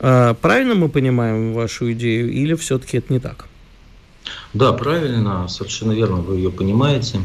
А 0.00 0.34
правильно 0.34 0.74
мы 0.74 0.88
понимаем 0.88 1.52
вашу 1.52 1.92
идею 1.92 2.30
или 2.32 2.54
все-таки 2.54 2.98
это 2.98 3.12
не 3.12 3.20
так? 3.20 3.46
Да, 4.52 4.72
правильно, 4.72 5.46
совершенно 5.48 5.92
верно 5.92 6.16
вы 6.16 6.36
ее 6.36 6.50
понимаете. 6.50 7.20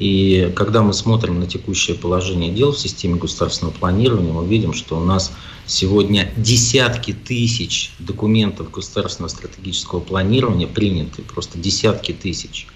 И 0.00 0.50
когда 0.56 0.82
мы 0.82 0.94
смотрим 0.94 1.40
на 1.40 1.46
текущее 1.46 1.94
положение 1.94 2.50
дел 2.50 2.72
в 2.72 2.78
системе 2.78 3.16
государственного 3.16 3.74
планирования, 3.74 4.32
мы 4.32 4.46
видим, 4.46 4.72
что 4.72 4.96
у 4.96 5.04
нас 5.04 5.30
сегодня 5.66 6.32
десятки 6.38 7.12
тысяч 7.12 7.92
документов 7.98 8.70
государственного 8.70 9.28
стратегического 9.28 10.00
планирования 10.00 10.66
приняты, 10.66 11.20
просто 11.20 11.58
десятки 11.58 12.12
тысяч, 12.12 12.66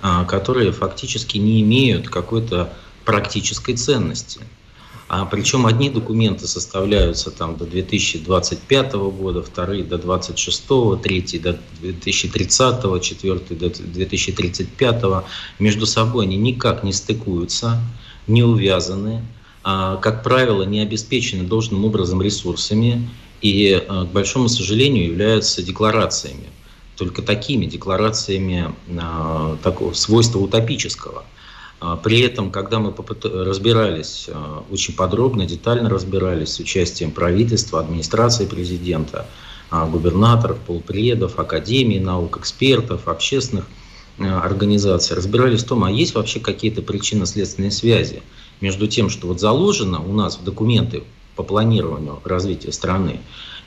а, 0.00 0.24
которые 0.24 0.72
фактически 0.72 1.36
не 1.36 1.60
имеют 1.60 2.08
какой-то 2.08 2.72
практической 3.04 3.74
ценности. 3.74 4.40
А 5.12 5.24
причем 5.24 5.66
одни 5.66 5.90
документы 5.90 6.46
составляются 6.46 7.32
там 7.32 7.56
до 7.56 7.64
2025 7.64 8.92
года, 8.92 9.42
вторые 9.42 9.82
до 9.82 9.98
26, 9.98 10.62
третий 11.02 11.40
до 11.40 11.58
2030, 11.80 13.02
четвертый 13.02 13.56
до 13.56 13.70
2035. 13.70 15.24
Между 15.58 15.86
собой 15.86 16.26
они 16.26 16.36
никак 16.36 16.84
не 16.84 16.92
стыкуются, 16.92 17.82
не 18.28 18.44
увязаны, 18.44 19.24
а, 19.64 19.96
как 19.96 20.22
правило, 20.22 20.62
не 20.62 20.78
обеспечены 20.78 21.42
должным 21.42 21.84
образом 21.84 22.22
ресурсами 22.22 23.10
и, 23.42 23.82
а, 23.88 24.04
к 24.04 24.12
большому 24.12 24.48
сожалению, 24.48 25.06
являются 25.06 25.60
декларациями. 25.60 26.46
Только 26.94 27.22
такими 27.22 27.66
декларациями 27.66 28.72
а, 28.96 29.56
такого 29.60 29.92
свойства 29.92 30.38
утопического– 30.38 31.24
при 32.02 32.20
этом, 32.20 32.50
когда 32.50 32.78
мы 32.78 32.94
разбирались, 33.24 34.28
а, 34.28 34.64
очень 34.70 34.94
подробно, 34.94 35.46
детально 35.46 35.88
разбирались 35.88 36.54
с 36.54 36.58
участием 36.58 37.10
правительства, 37.10 37.80
администрации 37.80 38.44
президента, 38.44 39.26
а, 39.70 39.86
губернаторов, 39.86 40.58
полпредов, 40.58 41.38
академий 41.38 41.98
наук, 41.98 42.38
экспертов, 42.38 43.08
общественных 43.08 43.66
организаций, 44.18 45.16
разбирались 45.16 45.62
в 45.62 45.68
том, 45.68 45.82
а 45.84 45.90
есть 45.90 46.14
вообще 46.14 46.40
какие-то 46.40 46.82
причинно-следственные 46.82 47.70
связи 47.70 48.22
между 48.60 48.86
тем, 48.86 49.08
что 49.08 49.26
вот 49.28 49.40
заложено 49.40 50.02
у 50.02 50.12
нас 50.12 50.36
в 50.36 50.44
документы 50.44 51.04
по 51.36 51.42
планированию 51.42 52.20
развития 52.24 52.72
страны, 52.72 53.20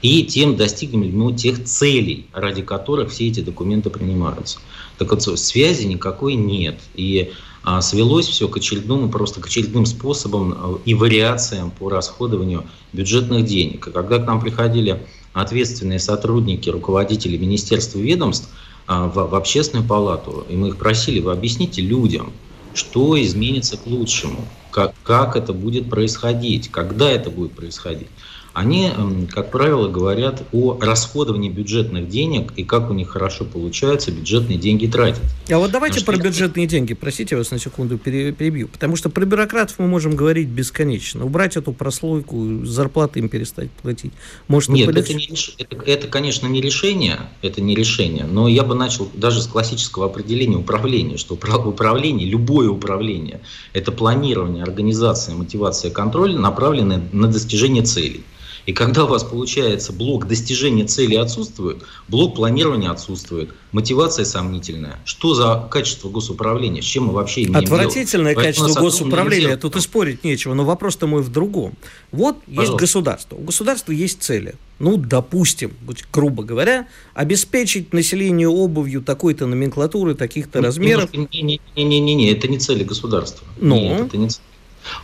и 0.03 0.23
тем 0.25 0.55
достигнем 0.55 1.03
ли 1.03 1.11
мы 1.11 1.33
тех 1.33 1.63
целей, 1.63 2.27
ради 2.33 2.61
которых 2.61 3.09
все 3.09 3.29
эти 3.29 3.39
документы 3.39 3.89
принимаются. 3.89 4.59
Так 4.99 5.09
вот, 5.09 5.23
связи 5.23 5.85
никакой 5.85 6.35
нет. 6.35 6.77
И 6.93 7.31
а 7.63 7.81
свелось 7.81 8.27
все 8.27 8.47
к 8.47 8.57
очередному, 8.57 9.09
просто 9.09 9.39
к 9.39 9.47
очередным 9.47 9.85
способам 9.85 10.53
э, 10.53 10.77
и 10.85 10.93
вариациям 10.93 11.71
по 11.71 11.89
расходованию 11.89 12.65
бюджетных 12.91 13.45
денег. 13.45 13.87
И 13.87 13.91
когда 13.91 14.19
к 14.19 14.27
нам 14.27 14.41
приходили 14.41 15.05
ответственные 15.31 15.99
сотрудники, 15.99 16.69
руководители 16.69 17.37
министерств 17.37 17.95
и 17.95 18.01
ведомств 18.01 18.49
а, 18.85 19.07
в, 19.07 19.15
в 19.15 19.35
общественную 19.35 19.87
палату, 19.87 20.45
и 20.49 20.55
мы 20.55 20.69
их 20.69 20.77
просили, 20.77 21.21
вы 21.21 21.31
объясните 21.31 21.81
людям, 21.81 22.33
что 22.73 23.21
изменится 23.21 23.77
к 23.77 23.87
лучшему, 23.87 24.45
как, 24.69 24.93
как 25.03 25.35
это 25.35 25.53
будет 25.53 25.89
происходить, 25.89 26.69
когда 26.69 27.09
это 27.09 27.29
будет 27.29 27.53
происходить 27.53 28.07
они, 28.53 28.91
как 29.31 29.49
правило, 29.49 29.87
говорят 29.87 30.43
о 30.51 30.77
расходовании 30.79 31.49
бюджетных 31.49 32.07
денег 32.07 32.53
и 32.55 32.63
как 32.63 32.91
у 32.91 32.93
них 32.93 33.09
хорошо 33.09 33.45
получается 33.45 34.11
бюджетные 34.11 34.59
деньги 34.59 34.85
тратить. 34.85 35.23
А 35.49 35.57
вот 35.57 35.71
давайте 35.71 35.99
Потому 35.99 36.19
про 36.19 36.23
бюджетные 36.23 36.67
деньги, 36.67 36.93
простите 36.93 37.35
вас 37.35 37.49
на 37.49 37.57
секунду 37.57 37.97
перебью, 37.97 38.67
потому 38.67 38.95
что 38.95 39.09
про 39.09 39.25
бюрократов 39.25 39.79
мы 39.79 39.87
можем 39.87 40.15
говорить 40.15 40.47
бесконечно. 40.49 41.25
Убрать 41.25 41.57
эту 41.57 41.73
прослойку, 41.73 42.63
зарплаты 42.63 43.19
им 43.19 43.29
перестать 43.29 43.71
платить. 43.71 44.13
Может, 44.47 44.69
Нет, 44.69 44.95
это, 44.95 45.13
не, 45.13 45.27
это, 45.57 45.75
это, 45.87 46.07
конечно, 46.07 46.45
не 46.45 46.61
решение, 46.61 47.21
это 47.41 47.59
не 47.59 47.73
решение, 47.73 48.25
но 48.25 48.47
я 48.47 48.63
бы 48.63 48.75
начал 48.75 49.09
даже 49.15 49.41
с 49.41 49.47
классического 49.47 50.05
определения 50.05 50.57
управления, 50.57 51.17
что 51.17 51.33
управление, 51.33 52.27
любое 52.29 52.69
управление, 52.69 53.41
это 53.73 53.91
планирование, 53.91 54.63
организация, 54.63 55.33
мотивация, 55.33 55.89
контроль, 55.89 56.35
направленное 56.35 57.01
на 57.11 57.27
достижение 57.27 57.83
целей. 57.83 58.23
И 58.65 58.71
когда 58.71 59.03
у 59.03 59.07
вас 59.07 59.23
получается 59.23 59.91
блок 59.91 60.27
достижения 60.27 60.85
цели 60.85 61.15
отсутствует, 61.15 61.83
блок 62.07 62.35
планирования 62.35 62.89
отсутствует, 62.89 63.53
мотивация 63.73 64.23
сомнительная. 64.23 64.99
Что 65.03 65.33
за 65.33 65.67
качество 65.69 66.09
госуправления? 66.09 66.81
С 66.81 66.85
чем 66.85 67.05
мы 67.05 67.13
вообще 67.13 67.43
имеем 67.43 67.57
Отвратительное 67.57 68.33
дело? 68.33 68.43
качество 68.43 68.81
госуправления, 68.81 69.57
тут 69.57 69.75
и 69.75 69.81
спорить 69.81 70.23
нечего, 70.23 70.53
но 70.53 70.63
вопрос-то 70.63 71.07
мой 71.07 71.21
в 71.21 71.29
другом. 71.29 71.73
Вот 72.11 72.39
Пожалуйста. 72.45 72.61
есть 72.61 72.73
государство, 72.79 73.35
у 73.35 73.41
государства 73.41 73.91
есть 73.91 74.21
цели. 74.21 74.55
Ну, 74.79 74.97
допустим, 74.97 75.71
грубо 76.11 76.43
говоря, 76.43 76.87
обеспечить 77.13 77.93
население 77.93 78.49
обувью 78.49 79.01
такой-то 79.01 79.45
номенклатуры, 79.45 80.15
таких-то 80.15 80.59
ну, 80.59 80.65
размеров. 80.65 81.09
Не-не-не, 81.13 82.31
это 82.31 82.47
не 82.47 82.59
цели 82.59 82.83
государства. 82.83 83.47
Ну? 83.59 83.75
Нет, 83.75 84.07
это 84.07 84.17
не 84.17 84.29
цели. 84.29 84.43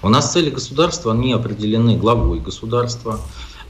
У 0.02 0.10
нас 0.10 0.32
цели 0.34 0.50
государства, 0.50 1.14
они 1.14 1.34
определены 1.34 1.98
главой 1.98 2.40
государства, 2.40 3.20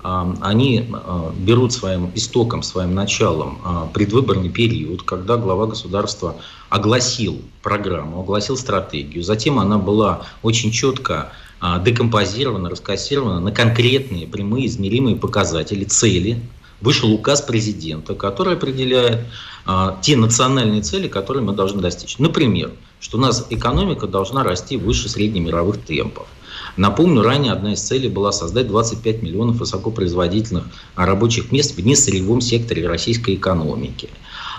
они 0.01 0.89
а, 0.93 1.33
берут 1.37 1.73
своим 1.73 2.11
истоком, 2.15 2.63
своим 2.63 2.95
началом 2.95 3.59
а, 3.65 3.87
предвыборный 3.87 4.49
период, 4.49 5.03
когда 5.03 5.35
глава 5.35 5.67
государства 5.67 6.37
огласил 6.69 7.41
программу, 7.61 8.21
огласил 8.21 8.55
стратегию. 8.55 9.23
Затем 9.23 9.59
она 9.59 9.77
была 9.77 10.21
очень 10.41 10.71
четко 10.71 11.33
а, 11.59 11.79
декомпозирована, 11.79 12.69
раскассирована 12.69 13.41
на 13.41 13.51
конкретные 13.51 14.25
прямые 14.25 14.67
измеримые 14.67 15.17
показатели, 15.17 15.83
цели. 15.83 16.41
Вышел 16.79 17.11
указ 17.11 17.41
президента, 17.41 18.15
который 18.15 18.53
определяет 18.53 19.25
те 20.01 20.15
национальные 20.15 20.81
цели, 20.81 21.09
которые 21.09 21.43
мы 21.43 21.51
должны 21.51 21.81
достичь. 21.81 22.17
Например, 22.19 22.71
что 22.99 23.17
у 23.17 23.21
нас 23.21 23.47
экономика 23.49 24.07
должна 24.07 24.43
расти 24.43 24.77
выше 24.77 25.09
среднемировых 25.09 25.81
темпов 25.81 26.27
Напомню, 26.77 27.21
ранее 27.21 27.51
одна 27.51 27.73
из 27.73 27.81
целей 27.81 28.09
была 28.09 28.31
создать 28.31 28.67
25 28.67 29.21
миллионов 29.21 29.57
высокопроизводительных 29.57 30.65
рабочих 30.95 31.51
мест 31.51 31.75
в 31.75 31.85
несырьевом 31.85 32.41
секторе 32.41 32.87
российской 32.87 33.35
экономики. 33.35 34.09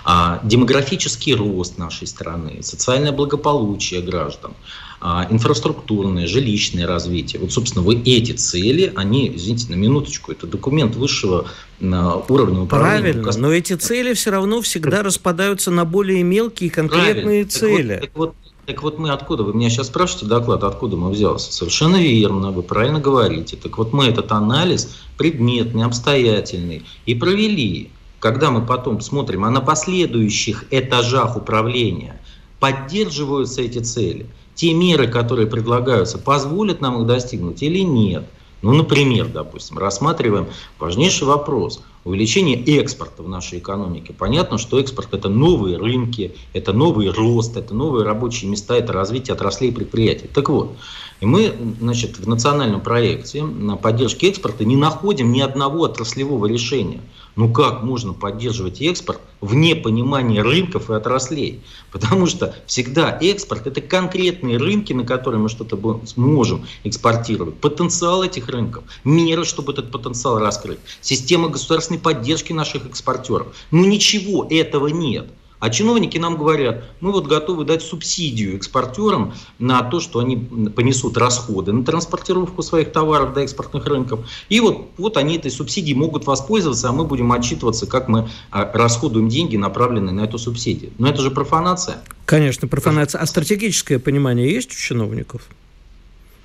А, 0.03 0.39
демографический 0.43 1.33
рост 1.33 1.77
нашей 1.77 2.07
страны, 2.07 2.63
социальное 2.63 3.11
благополучие 3.11 4.01
граждан, 4.01 4.53
инфраструктурное, 5.01 6.27
жилищное 6.27 6.85
развитие. 6.85 7.41
Вот, 7.41 7.51
собственно, 7.51 7.83
вы 7.83 7.95
эти 8.05 8.33
цели, 8.33 8.93
они, 8.95 9.35
извините, 9.35 9.71
на 9.71 9.75
минуточку, 9.75 10.31
это 10.31 10.45
документ 10.45 10.95
высшего 10.95 11.47
а, 11.81 12.23
уровня 12.29 12.61
управления. 12.61 13.13
Правильно, 13.13 13.31
но 13.37 13.51
эти 13.51 13.73
цели 13.73 14.13
все 14.13 14.29
равно 14.29 14.61
всегда 14.61 15.01
распадаются 15.01 15.71
на 15.71 15.85
более 15.85 16.21
мелкие 16.21 16.69
конкретные 16.69 17.45
Правильно. 17.45 17.49
цели. 17.49 17.99
Так 18.01 18.11
вот, 18.13 18.35
так 18.35 18.43
вот, 18.43 18.55
так 18.67 18.83
вот 18.83 18.99
мы 18.99 19.09
откуда? 19.09 19.43
Вы 19.43 19.55
меня 19.55 19.71
сейчас 19.71 19.87
спрашиваете 19.87 20.27
доклад, 20.27 20.63
откуда 20.63 20.95
мы 20.97 21.09
взялся? 21.09 21.51
Совершенно 21.51 21.95
верно, 21.95 22.51
вы 22.51 22.61
правильно 22.61 22.99
говорите. 22.99 23.57
Так 23.57 23.79
вот 23.79 23.93
мы 23.93 24.05
этот 24.05 24.31
анализ 24.31 24.95
предметный, 25.17 25.83
обстоятельный 25.83 26.83
и 27.07 27.15
провели. 27.15 27.89
Когда 28.19 28.51
мы 28.51 28.63
потом 28.63 29.01
смотрим, 29.01 29.45
а 29.45 29.49
на 29.49 29.61
последующих 29.61 30.65
этажах 30.69 31.37
управления 31.37 32.21
поддерживаются 32.59 33.63
эти 33.63 33.79
цели, 33.79 34.27
те 34.61 34.73
меры, 34.73 35.07
которые 35.07 35.47
предлагаются, 35.47 36.19
позволят 36.19 36.81
нам 36.81 37.01
их 37.01 37.07
достигнуть 37.07 37.63
или 37.63 37.79
нет– 37.79 38.25
ну, 38.61 38.73
например, 38.73 39.27
допустим, 39.27 39.77
рассматриваем 39.79 40.47
важнейший 40.77 41.27
вопрос. 41.27 41.81
увеличение 42.03 42.59
экспорта 42.79 43.21
в 43.21 43.29
нашей 43.29 43.59
экономике. 43.59 44.13
Понятно, 44.13 44.57
что 44.57 44.79
экспорт– 44.79 45.09
это 45.13 45.29
новые 45.29 45.77
рынки, 45.77 46.35
это 46.51 46.73
новый 46.73 47.09
рост, 47.09 47.57
это 47.57 47.75
новые 47.75 48.05
рабочие 48.05 48.49
места, 48.49 48.75
это 48.75 48.91
развитие 48.91 49.35
отраслей 49.35 49.69
и 49.69 49.73
предприятий. 49.73 50.27
Так 50.27 50.49
вот, 50.49 50.75
и 51.21 51.25
мы 51.25 51.55
значит, 51.79 52.19
в 52.19 52.27
национальном 52.27 52.81
проекте 52.81 53.43
на 53.43 53.77
поддержке 53.77 54.29
экспорта 54.29 54.65
не 54.65 54.75
находим 54.75 55.31
ни 55.31 55.39
одного 55.39 55.83
отраслевого 55.83 56.45
решения– 56.47 56.99
ну 57.35 57.51
как 57.51 57.83
можно 57.83 58.13
поддерживать 58.13 58.81
экспорт 58.81 59.21
вне 59.39 59.75
понимания 59.75 60.41
рынков 60.41 60.89
и 60.89 60.93
отраслей? 60.93 61.61
Потому 61.91 62.25
что 62.27 62.53
всегда 62.65 63.17
экспорт– 63.21 63.65
это 63.67 63.79
конкретные 63.79 64.57
рынки, 64.57 64.91
на 64.91 65.05
которые 65.05 65.39
мы 65.39 65.47
что-то 65.47 65.77
можем 66.17 66.65
экспортировать. 66.83 67.57
Потенциал 67.57 68.23
этих 68.23 68.49
рынков, 68.49 68.83
меры, 69.03 69.45
чтобы 69.45 69.71
этот 69.71 69.91
потенциал 69.91 70.39
раскрыть, 70.39 70.79
система 70.99 71.47
государственной 71.47 71.99
поддержки 71.99 72.51
наших 72.51 72.85
экспортеров. 72.85 73.55
Ну 73.71 73.85
ничего 73.85 74.45
этого 74.49 74.87
нет. 74.87 75.29
А 75.61 75.69
чиновники 75.69 76.17
нам 76.17 76.37
говорят, 76.37 76.83
мы 77.01 77.11
вот 77.11 77.27
готовы 77.27 77.65
дать 77.65 77.83
субсидию 77.83 78.55
экспортерам 78.55 79.35
на 79.59 79.83
то, 79.83 79.99
что 79.99 80.17
они 80.17 80.35
понесут 80.35 81.17
расходы 81.17 81.71
на 81.71 81.85
транспортировку 81.85 82.63
своих 82.63 82.91
товаров 82.91 83.35
до 83.35 83.41
экспортных 83.41 83.85
рынков. 83.85 84.27
И 84.49 84.59
вот, 84.59 84.89
вот 84.97 85.17
они 85.17 85.37
этой 85.37 85.51
субсидией 85.51 85.95
могут 85.95 86.25
воспользоваться, 86.25 86.89
а 86.89 86.91
мы 86.91 87.05
будем 87.05 87.31
отчитываться, 87.31 87.85
как 87.85 88.07
мы 88.07 88.27
а, 88.49 88.71
расходуем 88.73 89.29
деньги, 89.29 89.55
направленные 89.55 90.13
на 90.13 90.21
эту 90.21 90.39
субсидию. 90.39 90.91
Но 90.97 91.07
это 91.07 91.21
же 91.21 91.29
профанация. 91.29 92.01
Конечно, 92.25 92.67
профанация. 92.67 93.21
А 93.21 93.27
стратегическое 93.27 93.99
понимание 93.99 94.51
есть 94.51 94.71
у 94.71 94.75
чиновников? 94.75 95.43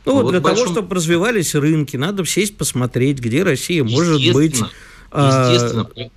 Ну 0.04 0.12
вот, 0.12 0.24
вот 0.24 0.30
для 0.32 0.40
большом... 0.42 0.66
того, 0.66 0.74
чтобы 0.74 0.94
развивались 0.94 1.54
рынки, 1.54 1.96
надо 1.96 2.26
сесть 2.26 2.58
посмотреть, 2.58 3.20
где 3.20 3.44
Россия 3.44 3.82
может 3.82 4.20
быть. 4.34 4.60
Естественно. 5.10 5.88
А 5.96 6.10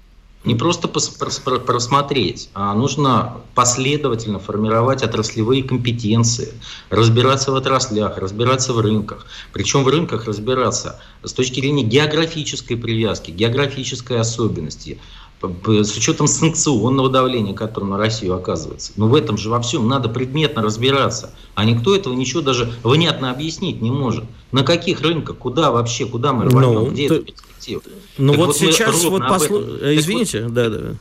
не 0.46 0.56
просто 0.56 0.88
просмотреть, 0.88 2.50
а 2.54 2.74
нужно 2.74 3.42
последовательно 3.56 4.40
формировать 4.40 5.04
отраслевые 5.04 5.64
компетенции, 5.64 6.54
разбираться 6.90 7.52
в 7.52 7.56
отраслях, 7.56 8.18
разбираться 8.18 8.74
в 8.74 8.80
рынках. 8.80 9.26
Причем 9.52 9.84
в 9.84 9.90
рынках 9.90 10.26
разбираться 10.26 11.02
с 11.24 11.34
точки 11.34 11.60
зрения 11.60 11.84
географической 11.84 12.78
привязки, 12.78 13.32
географической 13.32 14.20
особенности, 14.20 14.98
с 15.42 15.98
учетом 15.98 16.28
санкционного 16.28 17.10
давления, 17.10 17.54
которое 17.54 17.88
на 17.88 17.98
Россию 17.98 18.36
оказывается. 18.36 18.92
Но 18.98 19.08
в 19.08 19.16
этом 19.16 19.38
же 19.38 19.50
во 19.50 19.62
всем 19.62 19.88
надо 19.88 20.10
предметно 20.10 20.62
разбираться. 20.62 21.32
А 21.56 21.66
никто 21.66 21.96
этого 21.96 22.14
ничего 22.14 22.42
даже 22.42 22.72
внятно 22.84 23.32
объяснить 23.32 23.82
не 23.82 23.92
может. 23.92 24.26
На 24.52 24.64
каких 24.64 25.02
рынках, 25.02 25.38
куда 25.38 25.72
вообще, 25.72 26.06
куда 26.06 26.34
мы 26.34 26.46
рванем, 26.46 26.74
ну, 26.74 26.92
где 26.92 27.08
ты... 27.08 27.16
это 27.16 27.26
перспектива. 27.26 27.82
Ну 28.18 28.34
вот, 28.34 28.48
вот 28.48 28.58
сейчас, 28.58 29.04
вот 29.06 29.22
послу... 29.28 29.60
извините, 29.60 30.44
вот, 30.44 30.54
да, 30.54 30.70
да. 30.70 30.96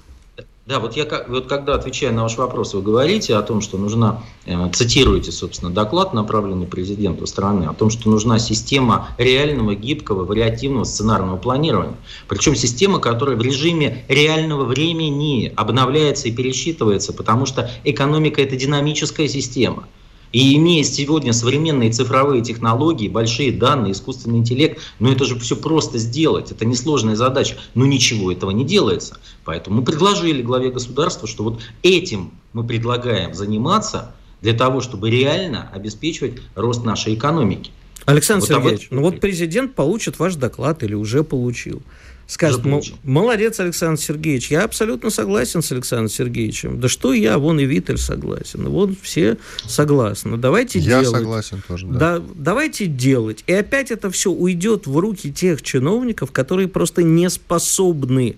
Да, 0.68 0.81
вот 0.81 0.96
я 0.96 1.07
вот 1.28 1.46
когда 1.46 1.76
отвечаю 1.76 2.12
на 2.12 2.24
ваш 2.24 2.37
вопрос, 2.37 2.74
вы 2.74 2.83
говорите 2.83 3.35
о 3.37 3.40
том, 3.40 3.62
что 3.62 3.78
нужна, 3.78 4.22
э, 4.44 4.70
цитируете, 4.74 5.33
собственно, 5.33 5.70
доклад, 5.70 6.12
направленный 6.12 6.66
президенту 6.66 7.26
страны, 7.26 7.64
о 7.64 7.72
том, 7.72 7.88
что 7.88 8.11
нужна 8.11 8.38
система 8.38 9.09
реального, 9.16 9.74
гибкого, 9.74 10.26
вариативного 10.26 10.85
сценарного 10.85 11.38
планирования. 11.38 11.96
Причем 12.28 12.54
система, 12.54 12.98
которая 12.98 13.37
в 13.37 13.40
режиме 13.40 14.04
реального 14.09 14.64
времени 14.64 15.50
обновляется 15.57 16.28
и 16.28 16.33
пересчитывается, 16.33 17.14
потому 17.14 17.46
что 17.46 17.70
экономика– 17.85 18.42
это 18.42 18.54
динамическая 18.54 19.26
система. 19.26 19.88
И 20.32 20.56
имея 20.56 20.84
сегодня 20.84 21.32
современные 21.32 21.90
цифровые 21.90 22.42
технологии, 22.42 23.08
большие 23.08 23.52
данные, 23.52 23.92
искусственный 23.92 24.38
интеллект, 24.38 24.80
ну 24.98 25.10
это 25.10 25.24
же 25.24 25.38
все 25.38 25.56
просто 25.56 25.98
сделать, 25.98 26.50
это 26.52 26.64
несложная 26.64 27.16
задача, 27.16 27.56
но 27.74 27.86
ничего 27.86 28.30
этого 28.30 28.50
не 28.50 28.64
делается. 28.64 29.18
Поэтому 29.44 29.76
мы 29.78 29.84
предложили 29.84 30.42
главе 30.42 30.70
государства, 30.70 31.26
что 31.26 31.44
вот 31.44 31.60
этим 31.82 32.32
мы 32.52 32.64
предлагаем 32.64 33.34
заниматься 33.34 34.14
для 34.42 34.52
того, 34.52 34.80
чтобы 34.80 35.10
реально 35.10 35.70
обеспечивать 35.72 36.34
рост 36.54 36.84
нашей 36.84 37.14
экономики. 37.14 37.70
Александр 38.04 38.40
вот 38.40 38.48
Сергеевич, 38.48 38.88
ну 38.90 39.02
вот 39.02 39.20
президент 39.20 39.74
получит 39.74 40.18
ваш 40.18 40.36
доклад 40.36 40.82
или 40.82 40.94
уже 40.94 41.24
получил 41.24 41.82
скажет, 42.28 42.62
молодец, 43.02 43.58
Александр 43.58 44.00
Сергеевич, 44.00 44.50
я 44.50 44.62
абсолютно 44.62 45.10
согласен 45.10 45.62
с 45.62 45.72
Александром 45.72 46.10
Сергеевичем. 46.10 46.78
Да 46.78 46.88
что 46.88 47.12
я, 47.12 47.38
вон 47.38 47.58
и 47.58 47.64
Виталь 47.64 47.98
согласен, 47.98 48.68
вот 48.68 48.90
все 49.02 49.38
согласны. 49.66 50.36
Давайте 50.36 50.78
я 50.78 51.00
делать. 51.00 51.06
Я 51.06 51.18
согласен 51.18 51.62
тоже, 51.66 51.86
да. 51.86 52.18
да. 52.18 52.24
Давайте 52.34 52.86
делать. 52.86 53.42
И 53.46 53.52
опять 53.52 53.90
это 53.90 54.10
все 54.10 54.30
уйдет 54.30 54.86
в 54.86 54.96
руки 54.98 55.32
тех 55.32 55.62
чиновников, 55.62 56.30
которые 56.30 56.68
просто 56.68 57.02
не 57.02 57.28
способны 57.30 58.36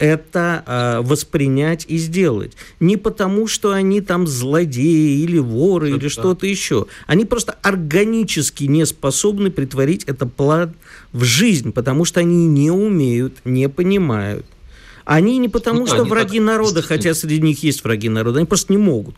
это 0.00 0.64
э, 0.66 1.00
воспринять 1.06 1.84
и 1.86 1.98
сделать. 1.98 2.54
Не 2.80 2.96
потому, 2.96 3.46
что 3.46 3.72
они 3.72 4.00
там 4.00 4.26
злодеи 4.26 5.20
или 5.22 5.38
воры 5.38 5.90
это 5.90 5.98
или 5.98 6.08
что-то 6.08 6.46
еще. 6.46 6.86
Они 7.06 7.26
просто 7.26 7.56
органически 7.62 8.64
не 8.64 8.86
способны 8.86 9.50
притворить 9.50 10.04
это 10.04 10.24
план 10.26 10.74
в 11.12 11.24
жизнь, 11.24 11.72
потому 11.72 12.04
что 12.04 12.20
они 12.20 12.46
не 12.46 12.70
умеют, 12.70 13.38
не 13.44 13.68
понимают. 13.68 14.46
Они 15.04 15.38
не 15.38 15.48
потому, 15.48 15.80
ну, 15.80 15.86
что 15.86 16.04
враги 16.04 16.38
так, 16.38 16.46
народа, 16.46 16.82
хотя 16.82 17.14
среди 17.14 17.40
них 17.40 17.62
есть 17.64 17.82
враги 17.82 18.08
народа, 18.08 18.38
они 18.38 18.46
просто 18.46 18.72
не 18.72 18.78
могут. 18.78 19.16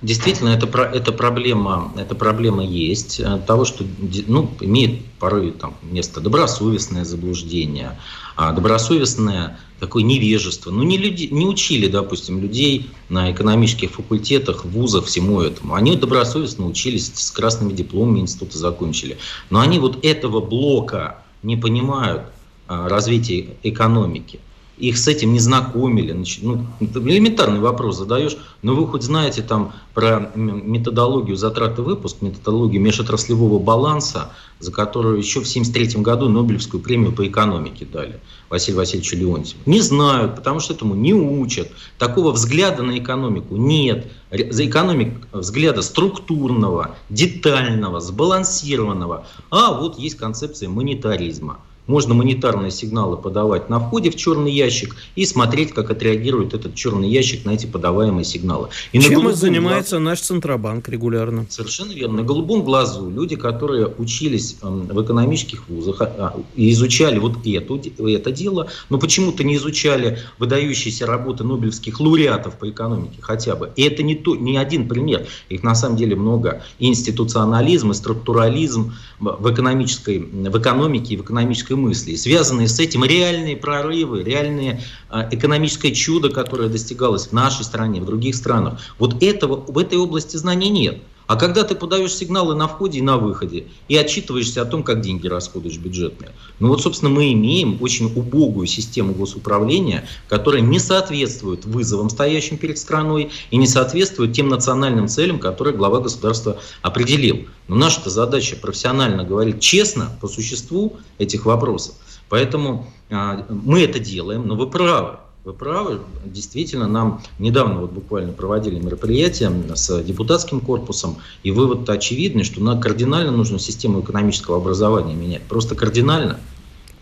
Действительно, 0.00 0.50
это, 0.50 0.66
это, 0.94 1.10
проблема, 1.10 1.92
эта 1.96 2.14
проблема 2.14 2.64
есть. 2.64 3.18
Э, 3.18 3.40
того, 3.44 3.64
что 3.64 3.84
ну, 4.28 4.54
имеет 4.60 5.04
порой 5.18 5.50
там, 5.50 5.74
место 5.82 6.20
добросовестное 6.20 7.04
заблуждение, 7.04 7.98
а 8.38 8.52
добросовестное 8.52 9.58
такое 9.80 10.04
невежество. 10.04 10.70
Ну, 10.70 10.84
не, 10.84 10.96
люди, 10.96 11.24
не 11.24 11.44
учили, 11.44 11.88
допустим, 11.88 12.40
людей 12.40 12.88
на 13.08 13.32
экономических 13.32 13.90
факультетах, 13.90 14.64
вузах 14.64 15.06
всему 15.06 15.40
этому. 15.40 15.74
Они 15.74 15.96
добросовестно 15.96 16.64
учились, 16.64 17.10
с 17.12 17.32
красными 17.32 17.72
дипломами 17.72 18.20
института 18.20 18.56
закончили. 18.56 19.18
Но 19.50 19.58
они 19.58 19.80
вот 19.80 20.04
этого 20.04 20.40
блока 20.40 21.18
не 21.42 21.56
понимают 21.56 22.22
а, 22.68 22.88
развития 22.88 23.56
экономики 23.64 24.38
их 24.78 24.96
с 24.96 25.08
этим 25.08 25.32
не 25.32 25.40
знакомили. 25.40 26.12
Ну, 26.42 26.66
элементарный 26.80 27.60
вопрос 27.60 27.98
задаешь, 27.98 28.36
но 28.62 28.74
вы 28.74 28.86
хоть 28.86 29.02
знаете 29.02 29.42
там 29.42 29.72
про 29.94 30.30
методологию 30.34 31.36
затраты 31.36 31.82
выпуск, 31.82 32.18
методологию 32.20 32.80
межотраслевого 32.80 33.58
баланса, 33.58 34.30
за 34.60 34.72
которую 34.72 35.18
еще 35.18 35.40
в 35.40 35.48
1973 35.48 36.02
году 36.02 36.28
Нобелевскую 36.28 36.82
премию 36.82 37.12
по 37.12 37.26
экономике 37.26 37.86
дали 37.86 38.20
Василию 38.48 38.78
Васильевичу 38.78 39.16
Леонтьеву. 39.16 39.60
Не 39.66 39.80
знают, 39.80 40.36
потому 40.36 40.60
что 40.60 40.74
этому 40.74 40.94
не 40.94 41.12
учат. 41.14 41.70
Такого 41.98 42.32
взгляда 42.32 42.82
на 42.82 42.98
экономику 42.98 43.56
нет. 43.56 44.10
За 44.30 44.66
экономик 44.66 45.26
взгляда 45.32 45.82
структурного, 45.82 46.96
детального, 47.08 48.00
сбалансированного. 48.00 49.26
А 49.50 49.72
вот 49.72 49.98
есть 49.98 50.16
концепция 50.16 50.68
монетаризма. 50.68 51.58
Можно 51.88 52.12
монетарные 52.12 52.70
сигналы 52.70 53.16
подавать 53.16 53.70
на 53.70 53.80
входе 53.80 54.10
в 54.10 54.16
черный 54.16 54.52
ящик 54.52 54.94
и 55.16 55.24
смотреть, 55.24 55.72
как 55.72 55.90
отреагирует 55.90 56.52
этот 56.52 56.74
черный 56.74 57.08
ящик 57.08 57.46
на 57.46 57.52
эти 57.52 57.64
подаваемые 57.64 58.26
сигналы. 58.26 58.68
И 58.92 59.00
Чем 59.00 59.30
и 59.30 59.32
занимается 59.32 59.98
наш 59.98 60.20
Центробанк 60.20 60.86
регулярно. 60.90 61.46
Совершенно 61.48 61.92
верно. 61.92 62.18
На 62.18 62.22
голубом 62.24 62.62
глазу 62.62 63.08
люди, 63.08 63.36
которые 63.36 63.86
учились 63.86 64.58
эм, 64.62 64.86
в 64.86 65.02
экономических 65.02 65.66
вузах 65.68 66.02
а, 66.02 66.04
а, 66.04 66.40
и 66.54 66.70
изучали 66.72 67.18
вот 67.18 67.46
эту, 67.46 67.80
это 68.06 68.32
дело, 68.32 68.68
но 68.90 68.98
почему-то 68.98 69.42
не 69.42 69.56
изучали 69.56 70.18
выдающиеся 70.38 71.06
работы 71.06 71.42
нобелевских 71.42 72.00
лауреатов 72.00 72.58
по 72.58 72.68
экономике 72.68 73.16
хотя 73.22 73.56
бы. 73.56 73.72
И 73.76 73.82
это 73.82 74.02
не, 74.02 74.14
то, 74.14 74.36
не 74.36 74.58
один 74.58 74.88
пример. 74.88 75.26
Их 75.48 75.62
на 75.62 75.74
самом 75.74 75.96
деле 75.96 76.16
много. 76.16 76.62
И 76.78 76.88
институционализм, 76.88 77.92
и 77.92 77.94
структурализм 77.94 78.92
в, 79.20 79.52
экономической, 79.52 80.18
в 80.18 80.58
экономике 80.58 81.14
и 81.14 81.16
в 81.16 81.22
экономической 81.22 81.74
мысли. 81.74 82.12
И 82.12 82.16
связанные 82.16 82.68
с 82.68 82.78
этим 82.78 83.04
реальные 83.04 83.56
прорывы, 83.56 84.22
реальное 84.22 84.80
а, 85.08 85.28
экономическое 85.30 85.92
чудо, 85.92 86.30
которое 86.30 86.68
достигалось 86.68 87.28
в 87.28 87.32
нашей 87.32 87.64
стране, 87.64 88.00
в 88.00 88.06
других 88.06 88.34
странах. 88.34 88.80
Вот 88.98 89.22
этого 89.22 89.56
в 89.56 89.78
этой 89.78 89.98
области 89.98 90.36
знаний 90.36 90.70
нет. 90.70 91.02
А 91.28 91.36
когда 91.36 91.62
ты 91.62 91.74
подаешь 91.74 92.14
сигналы 92.14 92.54
на 92.54 92.66
входе 92.66 93.00
и 93.00 93.02
на 93.02 93.18
выходе 93.18 93.66
и 93.86 93.96
отчитываешься 93.98 94.62
о 94.62 94.64
том, 94.64 94.82
как 94.82 95.02
деньги 95.02 95.26
расходуешь 95.26 95.76
бюджетные, 95.76 96.32
ну 96.58 96.68
вот, 96.68 96.80
собственно, 96.80 97.10
мы 97.10 97.34
имеем 97.34 97.76
очень 97.82 98.06
убогую 98.16 98.66
систему 98.66 99.12
госуправления, 99.12 100.08
которая 100.26 100.62
не 100.62 100.78
соответствует 100.78 101.66
вызовам, 101.66 102.08
стоящим 102.08 102.56
перед 102.56 102.78
страной, 102.78 103.30
и 103.50 103.58
не 103.58 103.66
соответствует 103.66 104.32
тем 104.32 104.48
национальным 104.48 105.06
целям, 105.06 105.38
которые 105.38 105.76
глава 105.76 106.00
государства 106.00 106.58
определил. 106.80 107.46
Но 107.68 107.76
наша 107.76 108.08
задача 108.08 108.56
профессионально 108.56 109.22
говорить 109.22 109.60
честно 109.60 110.16
по 110.22 110.28
существу 110.28 110.96
этих 111.18 111.44
вопросов. 111.44 111.94
Поэтому 112.30 112.90
а, 113.10 113.46
мы 113.50 113.82
это 113.82 113.98
делаем, 113.98 114.46
но 114.46 114.54
вы 114.54 114.70
правы. 114.70 115.18
Вы 115.48 115.54
правы, 115.54 116.00
действительно, 116.26 116.86
нам 116.88 117.22
недавно 117.38 117.80
вот 117.80 117.90
буквально 117.90 118.34
проводили 118.34 118.78
мероприятие 118.78 119.50
с 119.74 120.02
депутатским 120.02 120.60
корпусом, 120.60 121.16
и 121.42 121.50
вывод 121.50 121.88
очевидный, 121.88 122.44
что 122.44 122.62
нам 122.62 122.78
кардинально 122.82 123.30
нужно 123.30 123.58
систему 123.58 124.02
экономического 124.02 124.58
образования 124.58 125.14
менять. 125.14 125.40
Просто 125.44 125.74
кардинально. 125.74 126.38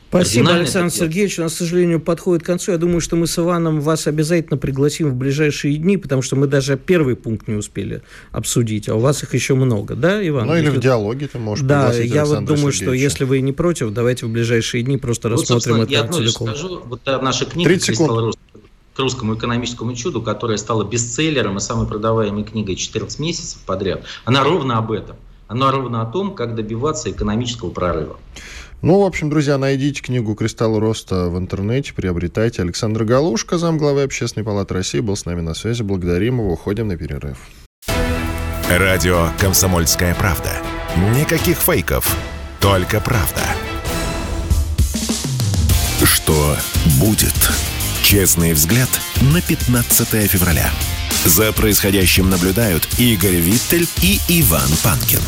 Спасибо, 0.08 0.54
Александр 0.54 0.92
Сергеевич. 0.92 1.38
У 1.38 1.42
нас, 1.42 1.54
к 1.54 1.56
сожалению, 1.56 2.00
подходит 2.00 2.42
к 2.42 2.46
концу. 2.46 2.72
Я 2.72 2.78
думаю, 2.78 3.00
что 3.00 3.16
мы 3.16 3.26
с 3.26 3.38
Иваном 3.38 3.80
вас 3.80 4.06
обязательно 4.06 4.56
пригласим 4.56 5.10
в 5.10 5.14
ближайшие 5.14 5.76
дни, 5.76 5.96
потому 5.96 6.22
что 6.22 6.36
мы 6.36 6.46
даже 6.46 6.76
первый 6.76 7.16
пункт 7.16 7.48
не 7.48 7.54
успели 7.54 8.02
обсудить, 8.32 8.88
а 8.88 8.94
у 8.94 9.00
вас 9.00 9.22
их 9.22 9.34
еще 9.34 9.54
много, 9.54 9.94
да, 9.94 10.26
Иван? 10.26 10.46
Ну, 10.46 10.56
или 10.56 10.68
в 10.68 10.78
диалоге 10.78 11.28
ты 11.28 11.38
можешь 11.38 11.64
Да, 11.64 11.92
я 11.92 12.24
вот 12.24 12.44
думаю, 12.44 12.72
что 12.72 12.92
если 12.92 13.24
вы 13.24 13.40
не 13.40 13.52
против, 13.52 13.92
давайте 13.92 14.26
в 14.26 14.30
ближайшие 14.30 14.82
дни 14.82 14.96
просто 14.96 15.28
вот, 15.28 15.40
рассмотрим 15.40 15.82
это 15.82 15.92
я 15.92 16.06
целиком. 16.06 16.48
скажу. 16.48 16.82
Вот 16.84 17.00
наша 17.06 17.44
книга 17.44 17.70
«Кристалл 17.70 18.20
роста» 18.20 18.40
к 18.94 18.98
русскому 18.98 19.34
экономическому 19.34 19.94
чуду, 19.94 20.22
которая 20.22 20.56
стала 20.56 20.82
бестселлером 20.82 21.58
и 21.58 21.60
самой 21.60 21.86
продаваемой 21.86 22.44
книгой 22.44 22.76
14 22.76 23.18
месяцев 23.18 23.58
подряд, 23.66 24.04
она 24.24 24.42
ровно 24.42 24.78
об 24.78 24.90
этом. 24.90 25.16
Она 25.48 25.70
ровно 25.70 26.02
о 26.02 26.06
том, 26.06 26.34
как 26.34 26.56
добиваться 26.56 27.10
экономического 27.10 27.70
прорыва. 27.70 28.16
Ну, 28.82 29.00
в 29.00 29.06
общем, 29.06 29.30
друзья, 29.30 29.56
найдите 29.56 30.02
книгу 30.02 30.34
«Кристалл 30.34 30.78
роста» 30.78 31.28
в 31.28 31.38
интернете, 31.38 31.94
приобретайте. 31.94 32.60
Александр 32.62 33.04
Галушка, 33.04 33.56
замглавы 33.56 34.02
Общественной 34.02 34.44
палаты 34.44 34.74
России, 34.74 35.00
был 35.00 35.16
с 35.16 35.24
нами 35.24 35.40
на 35.40 35.54
связи. 35.54 35.82
Благодарим 35.82 36.40
его. 36.40 36.52
Уходим 36.52 36.88
на 36.88 36.96
перерыв. 36.96 37.38
Радио 38.68 39.30
«Комсомольская 39.38 40.14
правда». 40.14 40.50
Никаких 41.18 41.58
фейков, 41.58 42.16
только 42.60 43.00
правда. 43.00 43.42
Что 46.04 46.56
будет? 47.00 47.34
Честный 48.02 48.52
взгляд 48.52 48.88
на 49.32 49.40
15 49.40 50.30
февраля. 50.30 50.70
За 51.24 51.52
происходящим 51.52 52.28
наблюдают 52.28 52.86
Игорь 52.98 53.36
Виттель 53.36 53.88
и 54.02 54.20
Иван 54.28 54.68
Панкин. 54.84 55.20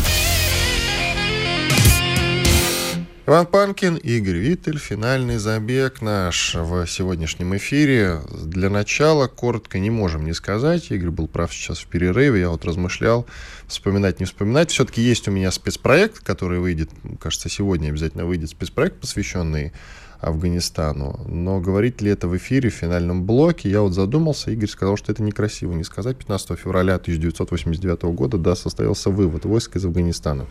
Иван 3.28 3.44
Панкин, 3.44 3.96
Игорь 3.96 4.38
Виттель, 4.38 4.78
финальный 4.78 5.36
забег 5.36 6.00
наш 6.00 6.54
в 6.54 6.86
сегодняшнем 6.86 7.54
эфире. 7.58 8.22
Для 8.42 8.70
начала 8.70 9.26
коротко 9.26 9.78
не 9.78 9.90
можем 9.90 10.24
не 10.24 10.32
сказать. 10.32 10.90
Игорь 10.90 11.10
был 11.10 11.28
прав 11.28 11.52
сейчас 11.52 11.78
в 11.80 11.88
перерыве. 11.88 12.40
Я 12.40 12.48
вот 12.48 12.64
размышлял, 12.64 13.26
вспоминать, 13.66 14.18
не 14.18 14.24
вспоминать. 14.24 14.70
Все-таки 14.70 15.02
есть 15.02 15.28
у 15.28 15.30
меня 15.30 15.50
спецпроект, 15.50 16.20
который 16.20 16.58
выйдет, 16.58 16.88
кажется, 17.20 17.50
сегодня 17.50 17.88
обязательно 17.88 18.24
выйдет 18.24 18.48
спецпроект, 18.48 18.98
посвященный 18.98 19.74
Афганистану. 20.20 21.20
Но 21.28 21.60
говорить 21.60 22.00
ли 22.00 22.10
это 22.10 22.28
в 22.28 22.36
эфире, 22.36 22.70
в 22.70 22.74
финальном 22.74 23.24
блоке, 23.24 23.70
я 23.70 23.82
вот 23.82 23.92
задумался. 23.92 24.50
Игорь 24.50 24.68
сказал, 24.68 24.96
что 24.96 25.12
это 25.12 25.22
некрасиво 25.22 25.74
не 25.74 25.84
сказать. 25.84 26.16
15 26.16 26.58
февраля 26.58 26.94
1989 26.94 28.02
года, 28.14 28.38
да, 28.38 28.56
состоялся 28.56 29.10
вывод 29.10 29.44
войск 29.44 29.76
из 29.76 29.84
Афганистана. 29.84 30.46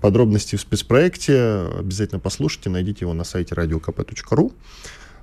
Подробности 0.00 0.54
в 0.56 0.60
спецпроекте 0.60 1.66
обязательно 1.76 2.20
послушайте, 2.20 2.70
найдите 2.70 3.04
его 3.04 3.14
на 3.14 3.24
сайте 3.24 3.54
radiokp.ru 3.54 4.52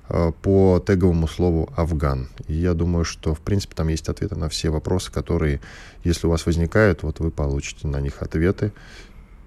э, 0.08 0.32
по 0.42 0.84
теговому 0.86 1.28
слову 1.28 1.72
«Афган». 1.76 2.28
И 2.46 2.54
я 2.54 2.74
думаю, 2.74 3.04
что, 3.04 3.34
в 3.34 3.40
принципе, 3.40 3.74
там 3.74 3.88
есть 3.88 4.08
ответы 4.08 4.36
на 4.36 4.50
все 4.50 4.68
вопросы, 4.68 5.10
которые, 5.10 5.60
если 6.04 6.26
у 6.26 6.30
вас 6.30 6.44
возникают, 6.44 7.02
вот 7.02 7.20
вы 7.20 7.30
получите 7.30 7.88
на 7.88 8.00
них 8.00 8.20
ответы. 8.22 8.72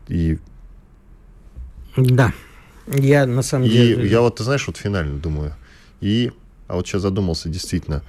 И... 0.07 0.39
Да, 1.95 2.33
я 2.87 3.27
на 3.27 3.43
самом 3.43 3.67
и 3.67 3.69
деле... 3.69 4.09
Я 4.09 4.21
вот, 4.21 4.37
ты 4.37 4.43
знаешь, 4.43 4.65
вот 4.65 4.77
финально 4.77 5.19
думаю. 5.19 5.55
И... 6.01 6.31
А 6.67 6.75
вот 6.75 6.87
сейчас 6.87 7.01
задумался, 7.01 7.49
действительно, 7.49 8.03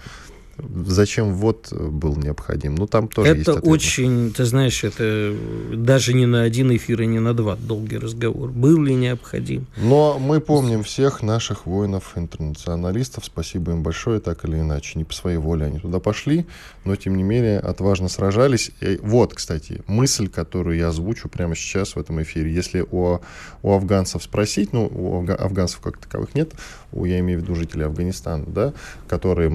зачем 0.87 1.35
вот 1.35 1.73
был 1.73 2.17
необходим. 2.17 2.75
Ну, 2.75 2.87
там 2.87 3.09
тоже 3.09 3.31
это 3.31 3.39
есть 3.39 3.49
ответ. 3.49 3.65
очень, 3.65 4.33
ты 4.33 4.45
знаешь, 4.45 4.85
это 4.85 5.35
даже 5.73 6.15
не 6.15 6.27
на 6.27 6.43
один 6.43 6.75
эфир 6.75 7.03
и 7.03 7.07
не 7.07 7.19
на 7.19 7.35
два 7.35 7.57
долгий 7.57 7.99
разговор. 7.99 8.51
Был 8.51 8.83
ли 8.83 8.95
необходим? 8.95 9.67
Но 9.77 10.19
мы 10.19 10.41
помним 10.41 10.83
всех 10.83 11.23
наших 11.23 11.67
воинов-интернационалистов. 11.67 13.25
Спасибо 13.25 13.73
им 13.73 13.83
большое, 13.83 14.21
так 14.21 14.45
или 14.45 14.61
иначе. 14.61 14.99
Не 14.99 15.05
по 15.05 15.15
своей 15.15 15.39
воле 15.39 15.67
они 15.67 15.79
туда 15.79 16.01
пошли, 16.01 16.47
но, 16.85 16.97
тем 16.97 17.17
не 17.17 17.23
менее, 17.23 17.59
отважно 17.59 18.09
сражались. 18.09 18.71
И 18.81 18.99
вот, 19.03 19.35
кстати, 19.35 19.83
мысль, 19.87 20.29
которую 20.29 20.77
я 20.77 20.89
озвучу 20.89 21.29
прямо 21.29 21.55
сейчас 21.55 21.97
в 21.97 21.99
этом 21.99 22.23
эфире. 22.23 22.53
Если 22.53 22.85
у, 22.91 23.21
у 23.63 23.73
афганцев 23.73 24.23
спросить, 24.23 24.73
ну, 24.73 24.87
у 24.87 25.19
афганцев 25.31 25.81
как 25.81 25.99
таковых 25.99 26.35
нет, 26.35 26.53
у, 26.93 27.05
я 27.05 27.21
имею 27.21 27.41
в 27.41 27.43
виду 27.43 27.55
жителей 27.55 27.85
Афганистана, 27.85 28.45
да, 28.47 28.73
которые 29.09 29.51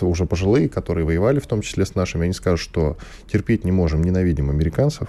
уже 0.00 0.26
пожилые, 0.38 0.68
которые 0.68 1.04
воевали 1.04 1.40
в 1.40 1.46
том 1.46 1.62
числе 1.62 1.84
с 1.84 1.94
нашими, 1.94 2.24
они 2.24 2.32
скажут, 2.32 2.60
что 2.60 2.96
терпеть 3.30 3.64
не 3.64 3.72
можем, 3.72 4.02
ненавидим 4.02 4.50
американцев, 4.50 5.08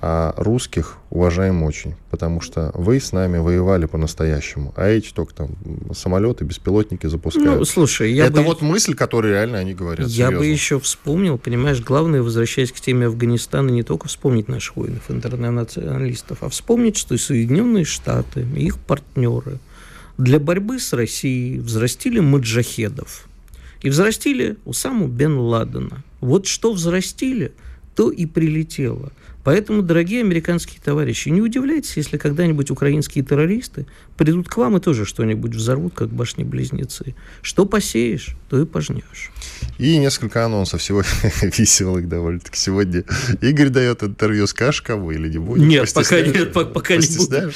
а 0.00 0.34
русских 0.36 0.98
уважаем 1.10 1.62
очень, 1.62 1.94
потому 2.10 2.40
что 2.40 2.70
вы 2.74 3.00
с 3.00 3.10
нами 3.10 3.38
воевали 3.38 3.86
по-настоящему, 3.86 4.72
а 4.76 4.86
эти 4.86 5.12
только 5.12 5.34
там 5.34 5.48
самолеты, 5.92 6.44
беспилотники 6.44 7.06
запускают. 7.06 7.58
Ну, 7.58 7.64
слушай, 7.64 8.12
я 8.12 8.26
Это 8.26 8.36
бы... 8.36 8.42
вот 8.42 8.60
мысль, 8.60 8.94
которую 8.94 9.32
реально 9.32 9.58
они 9.58 9.74
говорят. 9.74 10.06
Я 10.06 10.26
серьезно. 10.26 10.38
бы 10.38 10.46
еще 10.46 10.78
вспомнил, 10.78 11.38
понимаешь, 11.38 11.80
главное, 11.80 12.22
возвращаясь 12.22 12.70
к 12.70 12.80
теме 12.80 13.06
Афганистана, 13.06 13.70
не 13.70 13.82
только 13.82 14.06
вспомнить 14.06 14.46
наших 14.46 14.76
воинов, 14.76 15.02
интернационалистов, 15.10 16.42
а 16.42 16.48
вспомнить, 16.48 16.96
что 16.96 17.14
и 17.14 17.18
Соединенные 17.18 17.84
Штаты, 17.84 18.46
и 18.54 18.66
их 18.66 18.78
партнеры 18.78 19.58
для 20.16 20.38
борьбы 20.38 20.78
с 20.78 20.92
Россией 20.92 21.58
взрастили 21.58 22.20
маджахедов– 22.20 23.26
и 23.84 23.90
взрастили 23.90 24.56
Усаму 24.64 25.08
бен 25.08 25.38
Ладена. 25.38 26.02
Вот 26.20 26.46
что 26.46 26.72
взрастили, 26.72 27.52
то 27.94 28.10
и 28.10 28.24
прилетело. 28.24 29.12
Поэтому, 29.44 29.82
дорогие 29.82 30.22
американские 30.22 30.80
товарищи, 30.82 31.28
не 31.28 31.42
удивляйтесь, 31.42 31.96
если 31.96 32.16
когда-нибудь 32.16 32.70
украинские 32.70 33.22
террористы 33.22 33.86
придут 34.16 34.48
к 34.48 34.56
вам 34.56 34.78
и 34.78 34.80
тоже 34.80 35.04
что-нибудь 35.04 35.54
взорвут, 35.54 35.94
как 35.94 36.08
башни-близнецы. 36.08 37.14
Что 37.42 37.66
посеешь, 37.66 38.36
то 38.48 38.60
и 38.60 38.64
пожнешь. 38.64 39.30
И 39.78 39.98
несколько 39.98 40.44
анонсов 40.44 40.82
сегодня 40.82 41.10
веселых 41.42 42.08
довольно-таки. 42.08 42.56
Сегодня 42.56 43.04
Игорь 43.40 43.68
дает 43.68 44.02
интервью, 44.02 44.46
скажешь 44.46 44.80
кому 44.80 45.10
или 45.10 45.28
не 45.28 45.38
будешь? 45.38 45.66
Нет, 45.66 45.92
пока 45.92 46.20
нет, 46.20 46.52
пока 46.52 46.96
не 46.96 47.16
буду. 47.18 47.52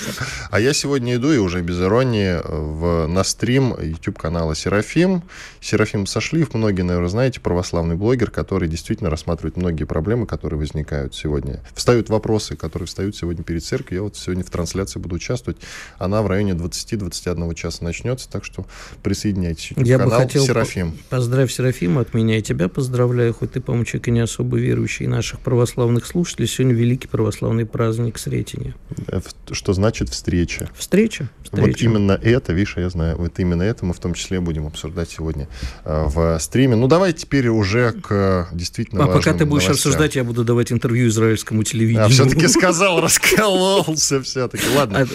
А 0.50 0.60
я 0.60 0.72
сегодня 0.74 1.14
иду, 1.14 1.32
и 1.32 1.38
уже 1.38 1.62
без 1.62 1.80
иронии, 1.80 2.38
в, 2.44 3.06
на 3.06 3.24
стрим 3.24 3.74
YouTube-канала 3.80 4.54
Серафим. 4.54 5.22
Серафим 5.60 6.06
сошли, 6.06 6.46
многие, 6.52 6.82
наверное, 6.82 7.08
знаете, 7.08 7.40
православный 7.40 7.96
блогер, 7.96 8.30
который 8.30 8.68
действительно 8.68 9.08
рассматривает 9.08 9.56
многие 9.56 9.84
проблемы, 9.84 10.26
которые 10.26 10.58
возникают 10.58 11.14
сегодня. 11.14 11.62
Встают 11.78 12.08
вопросы, 12.08 12.56
которые 12.56 12.88
встают 12.88 13.14
сегодня 13.14 13.44
перед 13.44 13.62
церковью. 13.62 13.98
Я 13.98 14.02
вот 14.02 14.16
сегодня 14.16 14.42
в 14.42 14.50
трансляции 14.50 14.98
буду 14.98 15.14
участвовать. 15.14 15.58
Она 15.98 16.22
в 16.22 16.26
районе 16.26 16.52
20-21 16.52 17.54
часа 17.54 17.84
начнется, 17.84 18.28
так 18.28 18.44
что 18.44 18.66
присоединяйтесь. 19.04 19.72
Я 19.76 20.00
бы 20.00 20.10
хотел 20.10 20.44
Серафим. 20.44 20.98
поздравить 21.08 21.52
Серафима 21.52 22.00
от 22.00 22.14
меня 22.14 22.38
и 22.38 22.42
тебя 22.42 22.68
поздравляю, 22.68 23.32
хоть 23.32 23.52
ты, 23.52 23.60
по-моему, 23.60 23.84
человек 23.84 24.08
и 24.08 24.10
не 24.10 24.18
особо 24.18 24.58
верующий, 24.58 25.04
и 25.04 25.08
наших 25.08 25.38
православных 25.38 26.04
слушателей. 26.04 26.48
Сегодня 26.48 26.74
великий 26.74 27.06
православный 27.06 27.64
праздник 27.64 28.18
Сретения. 28.18 28.74
Э, 29.06 29.20
что 29.52 29.72
значит 29.72 30.08
встреча? 30.08 30.68
Встреча. 30.76 31.30
встреча. 31.44 31.64
Вот 31.64 31.80
именно 31.80 32.12
это, 32.20 32.52
видишь, 32.52 32.76
я 32.76 32.90
знаю, 32.90 33.16
вот 33.18 33.38
именно 33.38 33.62
это 33.62 33.84
мы 33.84 33.94
в 33.94 34.00
том 34.00 34.14
числе 34.14 34.40
будем 34.40 34.66
обсуждать 34.66 35.10
сегодня 35.10 35.46
э, 35.84 36.06
в 36.06 36.40
стриме. 36.40 36.74
Ну, 36.74 36.88
давай 36.88 37.12
теперь 37.12 37.46
уже 37.46 37.92
к 37.92 38.48
действительно 38.52 39.04
А 39.04 39.06
пока 39.06 39.32
ты 39.32 39.46
будешь 39.46 39.62
новостям. 39.62 39.90
обсуждать, 39.90 40.16
я 40.16 40.24
буду 40.24 40.44
давать 40.44 40.72
интервью 40.72 41.06
израильскому 41.06 41.62
телевидению. 41.70 42.06
А, 42.06 42.08
все-таки 42.08 42.48
сказал, 42.48 43.00
раскололся 43.00 44.22
все-таки. 44.22 44.64
Ладно. 44.76 45.00
А, 45.00 45.06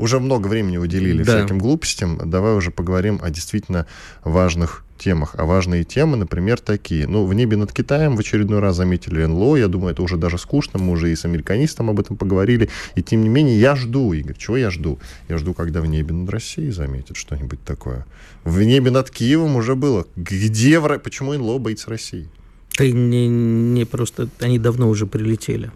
уже 0.00 0.18
много 0.18 0.48
времени 0.48 0.78
уделили 0.78 1.22
да. 1.22 1.38
всяким 1.38 1.58
глупостям. 1.58 2.18
Давай 2.30 2.54
уже 2.54 2.70
поговорим 2.70 3.20
о 3.22 3.30
действительно 3.30 3.86
важных 4.24 4.84
темах. 5.00 5.34
А 5.36 5.44
важные 5.44 5.84
темы, 5.84 6.16
например, 6.16 6.58
такие. 6.60 7.06
Ну, 7.06 7.26
в 7.26 7.34
небе 7.34 7.56
над 7.56 7.72
Китаем 7.72 8.16
в 8.16 8.20
очередной 8.20 8.60
раз 8.60 8.76
заметили 8.76 9.24
НЛО. 9.24 9.56
Я 9.56 9.68
думаю, 9.68 9.92
это 9.92 10.02
уже 10.02 10.16
даже 10.16 10.38
скучно. 10.38 10.78
Мы 10.78 10.92
уже 10.92 11.10
и 11.10 11.16
с 11.16 11.24
американистом 11.24 11.90
об 11.90 12.00
этом 12.00 12.16
поговорили. 12.16 12.68
И 12.94 13.02
тем 13.02 13.22
не 13.22 13.28
менее, 13.28 13.58
я 13.58 13.76
жду, 13.76 14.12
Игорь. 14.12 14.36
Чего 14.36 14.56
я 14.56 14.70
жду? 14.70 14.98
Я 15.28 15.38
жду, 15.38 15.54
когда 15.54 15.80
в 15.80 15.86
небе 15.86 16.14
над 16.14 16.30
Россией 16.30 16.70
заметят 16.70 17.16
что-нибудь 17.16 17.62
такое. 17.64 18.06
В 18.44 18.62
небе 18.62 18.90
над 18.90 19.10
Киевом 19.10 19.56
уже 19.56 19.74
было. 19.74 20.06
Где, 20.16 20.78
в... 20.78 20.98
почему 20.98 21.34
НЛО 21.34 21.58
боится 21.58 21.90
России? 21.90 22.28
Ты 22.70 22.92
не, 22.92 23.28
не 23.28 23.84
просто... 23.84 24.28
Они 24.38 24.58
давно 24.58 24.88
уже 24.88 25.06
прилетели. 25.06 25.70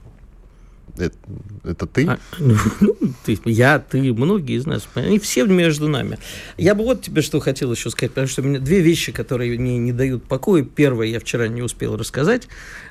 Это, 0.97 1.17
это 1.65 1.87
ты? 1.87 2.07
А, 2.07 2.19
ну, 2.39 2.57
ты? 3.25 3.39
Я, 3.47 3.81
ты, 3.81 4.13
многие 4.13 4.57
из 4.57 4.65
нас. 4.67 4.89
Они 4.95 5.19
все 5.19 5.45
между 5.45 5.89
нами. 5.89 6.19
Я 6.57 6.75
бы 6.77 6.85
вот 6.85 7.03
тебе 7.03 7.21
что 7.21 7.41
хотел 7.41 7.73
еще 7.73 7.91
сказать, 7.91 8.13
потому 8.13 8.29
что 8.29 8.43
у 8.43 8.45
меня 8.45 8.61
две 8.61 8.81
вещи, 8.81 9.11
которые 9.11 9.59
мне 9.59 9.79
не 9.79 9.93
дают 9.93 10.25
покоя. 10.25 10.63
Первое, 10.63 11.09
я 11.09 11.19
вчера 11.19 11.49
не 11.49 11.63
успел 11.63 11.97
рассказать, 11.97 12.49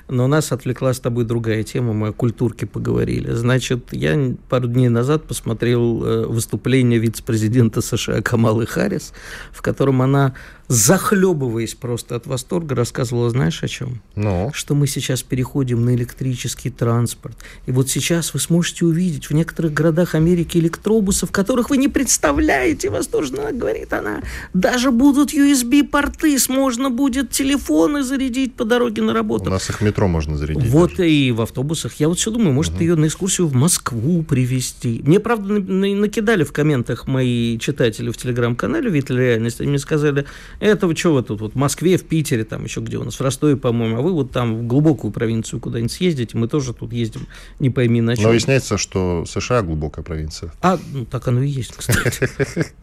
но 0.08 0.26
нас 0.26 0.52
отвлекла 0.52 0.92
с 0.92 1.00
тобой 1.00 1.24
другая 1.24 1.62
тема, 1.62 1.92
мы 1.92 2.08
о 2.08 2.12
культурке 2.12 2.66
поговорили. 2.66 3.32
Значит, 3.32 3.88
я 3.92 4.34
пару 4.48 4.68
дней 4.68 4.88
назад 4.88 5.24
посмотрел 5.24 6.04
э, 6.04 6.26
выступление 6.26 6.98
вице-президента 6.98 7.80
США 7.80 8.22
Камалы 8.22 8.66
Харрис, 8.66 9.12
в 9.52 9.62
котором 9.62 10.02
она 10.02 10.34
захлебываясь 10.68 11.74
просто 11.74 12.16
от 12.16 12.26
восторга, 12.26 12.74
рассказывала, 12.74 13.28
знаешь, 13.30 13.62
о 13.62 13.68
чем? 13.68 14.00
Ну? 14.14 14.50
Что 14.54 14.74
мы 14.74 14.86
сейчас 14.86 15.22
переходим 15.22 15.84
на 15.84 15.94
электрический 15.94 16.70
транспорт. 16.70 17.36
И 17.66 17.72
вот 17.72 17.90
сейчас 17.90 18.32
вы 18.32 18.40
сможете 18.40 18.86
увидеть 18.86 19.28
в 19.28 19.34
некоторых 19.34 19.74
городах 19.74 20.14
Америки 20.14 20.58
электробусов, 20.58 21.30
которых 21.30 21.70
вы 21.70 21.76
не 21.76 21.88
представляете, 21.88 22.90
восторженно 22.90 23.52
говорит 23.52 23.92
она. 23.92 24.22
Даже 24.54 24.90
будут 24.90 25.34
USB-порты, 25.34 26.38
можно 26.48 26.90
будет 26.90 27.30
телефоны 27.30 28.02
зарядить 28.02 28.54
по 28.54 28.64
дороге 28.64 29.02
на 29.02 29.12
работу. 29.12 29.44
У 29.44 29.50
нас 29.50 29.68
их 29.68 29.80
метро 29.94 30.08
можно 30.08 30.36
зарядить. 30.36 30.70
Вот 30.70 30.90
даже. 30.96 31.08
и 31.08 31.30
в 31.30 31.40
автобусах. 31.40 31.94
Я 31.94 32.08
вот 32.08 32.18
все 32.18 32.30
думаю, 32.30 32.52
может, 32.52 32.74
угу. 32.74 32.82
ее 32.82 32.96
на 32.96 33.06
экскурсию 33.06 33.46
в 33.46 33.54
Москву 33.54 34.22
привезти. 34.24 35.00
Мне, 35.04 35.20
правда, 35.20 35.60
накидали 35.60 36.42
в 36.42 36.52
комментах 36.52 37.06
мои 37.06 37.58
читатели 37.58 38.10
в 38.10 38.16
телеграм-канале 38.16 38.90
«Виталь 38.90 39.18
реальность». 39.18 39.60
Они 39.60 39.70
мне 39.70 39.78
сказали, 39.78 40.26
этого 40.60 40.94
вы 41.04 41.22
тут, 41.22 41.40
вот 41.40 41.52
в 41.52 41.56
Москве, 41.56 41.96
в 41.96 42.04
Питере, 42.04 42.44
там 42.44 42.64
еще 42.64 42.80
где 42.80 42.96
у 42.96 43.04
нас, 43.04 43.14
в 43.16 43.20
Ростове, 43.20 43.56
по-моему, 43.56 43.98
а 43.98 44.00
вы 44.00 44.12
вот 44.12 44.32
там 44.32 44.56
в 44.56 44.66
глубокую 44.66 45.12
провинцию 45.12 45.60
куда-нибудь 45.60 45.92
съездите, 45.92 46.36
мы 46.36 46.48
тоже 46.48 46.74
тут 46.74 46.92
ездим, 46.92 47.26
не 47.60 47.70
пойми 47.70 48.00
на 48.00 48.16
чем. 48.16 48.24
Но 48.24 48.30
выясняется, 48.30 48.78
что 48.78 49.24
США 49.26 49.62
глубокая 49.62 50.04
провинция. 50.04 50.52
А, 50.60 50.78
ну 50.92 51.04
так 51.04 51.28
оно 51.28 51.42
и 51.42 51.48
есть, 51.48 51.74
кстати. 51.76 52.28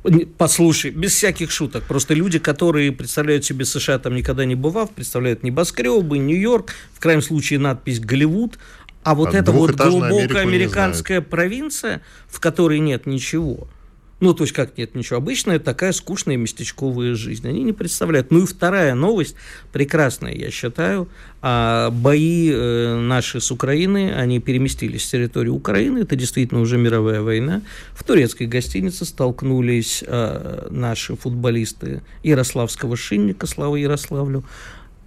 Послушай, 0.38 0.92
без 0.92 1.14
всяких 1.14 1.52
шуток. 1.52 1.84
Просто 1.84 2.14
люди, 2.14 2.40
которые 2.40 2.92
представляют 2.92 3.44
себе 3.44 3.66
США, 3.66 4.00
там 4.00 4.16
никогда 4.16 4.46
не 4.46 4.56
бывав, 4.56 4.92
представляют 4.92 5.44
небоскребы, 5.44 6.18
Нью-Йорк, 6.18 6.72
в 6.94 7.00
крайнем 7.02 7.22
случае 7.22 7.60
надпись 7.60 8.00
«Голливуд», 8.00 8.58
а 9.04 9.16
вот 9.16 9.34
а 9.34 9.38
эта 9.38 9.52
вот 9.52 9.72
глубокая 9.72 10.44
американская 10.44 11.22
провинция, 11.22 12.02
в 12.28 12.40
которой 12.40 12.80
нет 12.80 13.06
ничего– 13.06 13.68
ну, 14.22 14.36
то 14.36 14.44
есть 14.44 14.54
как 14.54 14.78
нет 14.78 14.94
ничего. 14.94 15.18
Обычная 15.18 15.58
такая 15.58 15.92
скучная 15.92 16.38
местечковая 16.38 17.16
жизнь. 17.16 17.48
Они 17.48 17.64
не 17.64 17.74
представляют. 17.74 18.30
Ну 18.30 18.44
и 18.44 18.46
вторая 18.46 18.94
новость, 18.94 19.36
прекрасная, 19.74 20.34
я 20.34 20.52
считаю. 20.52 21.10
А 21.42 21.90
бои 21.90 22.52
э, 22.52 23.00
наши 23.00 23.42
с 23.42 23.50
Украины, 23.52 24.14
они 24.14 24.40
переместились 24.40 25.06
с 25.06 25.10
территории 25.10 25.50
Украины. 25.50 26.00
Это 26.00 26.16
действительно 26.16 26.62
уже 26.62 26.78
мировая 26.78 27.22
война. 27.24 27.64
В 27.94 28.04
турецкой 28.04 28.46
гостинице 28.46 29.06
столкнулись 29.06 30.04
э, 30.06 30.68
наши 30.70 31.16
футболисты 31.16 32.04
Ярославского 32.22 32.96
шинника, 32.96 33.48
слава 33.48 33.76
Ярославлю, 33.76 34.44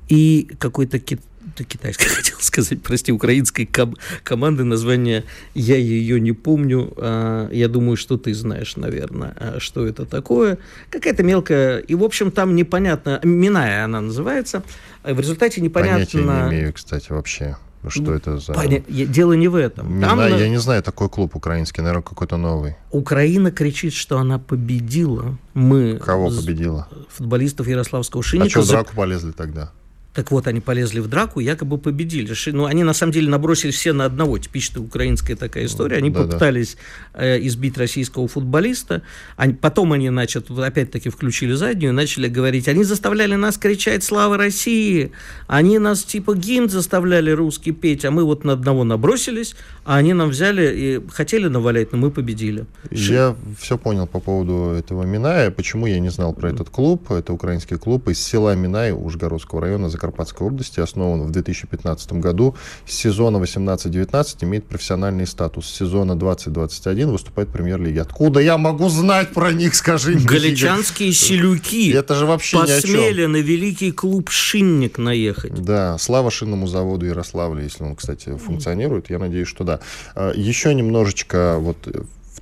и 0.09 0.51
какой-то 0.59 0.99
кит 0.99 1.21
это 1.55 1.65
китайская, 1.65 2.09
хотел 2.09 2.39
сказать, 2.41 2.83
прости, 2.83 3.13
украинской 3.13 3.67
ком- 3.67 3.97
команды, 4.23 4.65
название 4.65 5.25
я 5.55 5.77
ее 5.77 6.21
не 6.21 6.33
помню, 6.33 6.93
а, 6.97 7.49
я 7.51 7.69
думаю, 7.69 7.97
что 7.97 8.17
ты 8.17 8.35
знаешь, 8.35 8.77
наверное, 8.77 9.35
а, 9.37 9.61
что 9.61 9.87
это 9.87 10.05
такое. 10.05 10.59
Какая-то 10.91 11.23
мелкая, 11.23 11.79
и, 11.79 11.95
в 11.95 12.05
общем, 12.05 12.31
там 12.31 12.55
непонятно, 12.55 13.21
Миная 13.23 13.85
она 13.85 14.01
называется, 14.01 14.63
в 15.03 15.19
результате 15.19 15.61
непонятно... 15.61 15.95
Понятия 15.95 16.19
не 16.19 16.57
имею, 16.59 16.73
кстати, 16.73 17.11
вообще. 17.11 17.57
Что 17.87 18.15
это 18.15 18.39
за... 18.39 18.55
Поня... 18.55 18.81
Дело 18.89 19.35
не 19.35 19.49
в 19.49 19.55
этом. 19.55 20.01
Там, 20.01 20.19
Мина... 20.19 20.37
Я 20.37 20.49
не 20.49 20.57
знаю, 20.59 20.83
такой 20.83 21.09
клуб 21.09 21.37
украинский, 21.37 21.83
наверное, 21.83 22.03
какой-то 22.03 22.37
новый. 22.37 22.77
Украина 22.91 23.51
кричит, 23.51 23.93
что 23.93 24.19
она 24.19 24.39
победила. 24.39 25.37
Мы... 25.53 25.99
Кого 25.99 26.31
победила? 26.31 26.89
Футболистов 27.11 27.69
Ярославского 27.69 28.23
Шинника. 28.23 28.47
А 28.47 28.51
что 28.51 28.63
в 28.63 28.69
драку 28.69 28.95
полезли 28.95 29.33
тогда? 29.33 29.71
Так 30.15 30.31
вот, 30.31 30.47
они 30.47 30.61
полезли 30.61 31.01
в 31.01 31.09
драку, 31.09 31.41
якобы 31.41 31.77
победили. 31.77 32.33
Ну, 32.53 32.67
они 32.67 32.85
на 32.85 32.95
самом 32.95 33.13
деле 33.13 33.29
набросились 33.29 33.75
все 33.75 33.93
на 33.93 34.05
одного. 34.05 34.39
Типичная 34.39 34.81
украинская 34.81 35.37
такая 35.37 35.67
история. 35.67 35.97
Они 35.97 36.11
да, 36.11 36.23
попытались 36.23 36.77
да. 37.13 37.35
Э, 37.35 37.47
избить 37.47 37.77
российского 37.77 38.29
футболиста. 38.29 39.03
Они, 39.37 39.55
потом 39.55 39.93
они, 39.93 40.09
значит, 40.11 40.49
опять-таки 40.51 41.11
включили 41.11 41.55
заднюю 41.55 41.93
и 41.93 41.97
начали 41.97 42.29
говорить, 42.29 42.69
они 42.69 42.85
заставляли 42.85 43.35
нас 43.35 43.59
кричать 43.59 44.05
«Слава 44.05 44.37
России!» 44.37 45.11
Они 45.49 45.81
нас 45.81 46.05
типа 46.05 46.37
гимн 46.37 46.69
заставляли 46.69 47.33
русский 47.33 47.73
петь, 47.73 48.05
а 48.05 48.13
мы 48.13 48.25
вот 48.25 48.45
на 48.45 48.53
одного 48.53 48.85
набросились, 48.85 49.57
а 49.85 49.97
они 49.97 50.15
нам 50.15 50.31
взяли 50.31 50.73
и 50.75 51.01
хотели 51.11 51.49
навалять, 51.49 51.91
но 51.91 51.99
мы 51.99 52.11
победили. 52.13 52.67
Я 52.91 53.35
все 53.59 53.77
понял 53.77 54.07
по 54.07 54.21
поводу 54.21 54.77
этого 54.79 55.03
Миная. 55.03 55.51
Почему 55.51 55.87
я 55.87 55.99
не 55.99 56.11
знал 56.11 56.33
про 56.33 56.51
этот 56.51 56.71
клуб? 56.71 57.11
Это 57.11 57.33
украинский 57.33 57.79
клуб 57.79 58.09
из 58.09 58.21
села 58.21 58.55
Минай 58.55 58.93
Ужгородского 58.93 59.61
района 59.61 59.89
Закарпатской 60.05 60.47
области, 60.47 60.81
основан 60.81 61.23
в 61.23 61.31
2015 61.31 62.13
году. 62.15 62.55
С 62.87 62.95
сезона 62.95 63.39
18-19 63.39 64.45
имеет 64.45 64.67
профессиональный 64.67 65.27
статус. 65.27 65.67
С 65.67 65.75
сезона 65.75 66.13
20-21 66.13 67.07
выступает 67.11 67.49
в 67.49 67.53
премьер-лиге. 67.53 68.03
Откуда 68.03 68.41
я 68.41 68.59
могу 68.59 68.89
знать 68.91 69.31
про 69.31 69.53
них, 69.53 69.75
скажи 69.75 70.17
мне? 70.17 70.25
Галичанские 70.25 71.13
селюки. 71.13 71.91
Это 71.91 72.15
же 72.15 72.27
вообще 72.27 72.59
Посмели 72.59 73.25
на 73.27 73.39
великий 73.39 73.93
клуб 73.93 74.29
«Шинник» 74.31 74.99
наехать. 74.99 75.55
Да, 75.55 75.97
слава 75.99 76.31
шинному 76.31 76.67
заводу 76.67 77.07
Ярославля, 77.07 77.63
если 77.63 77.85
он, 77.85 77.97
кстати, 77.97 78.37
функционирует. 78.37 79.09
Я 79.09 79.19
надеюсь, 79.19 79.49
что 79.49 79.65
да. 79.65 79.81
А, 80.15 80.33
Еще 80.35 80.75
немножечко 80.75 81.57
вот 81.59 81.77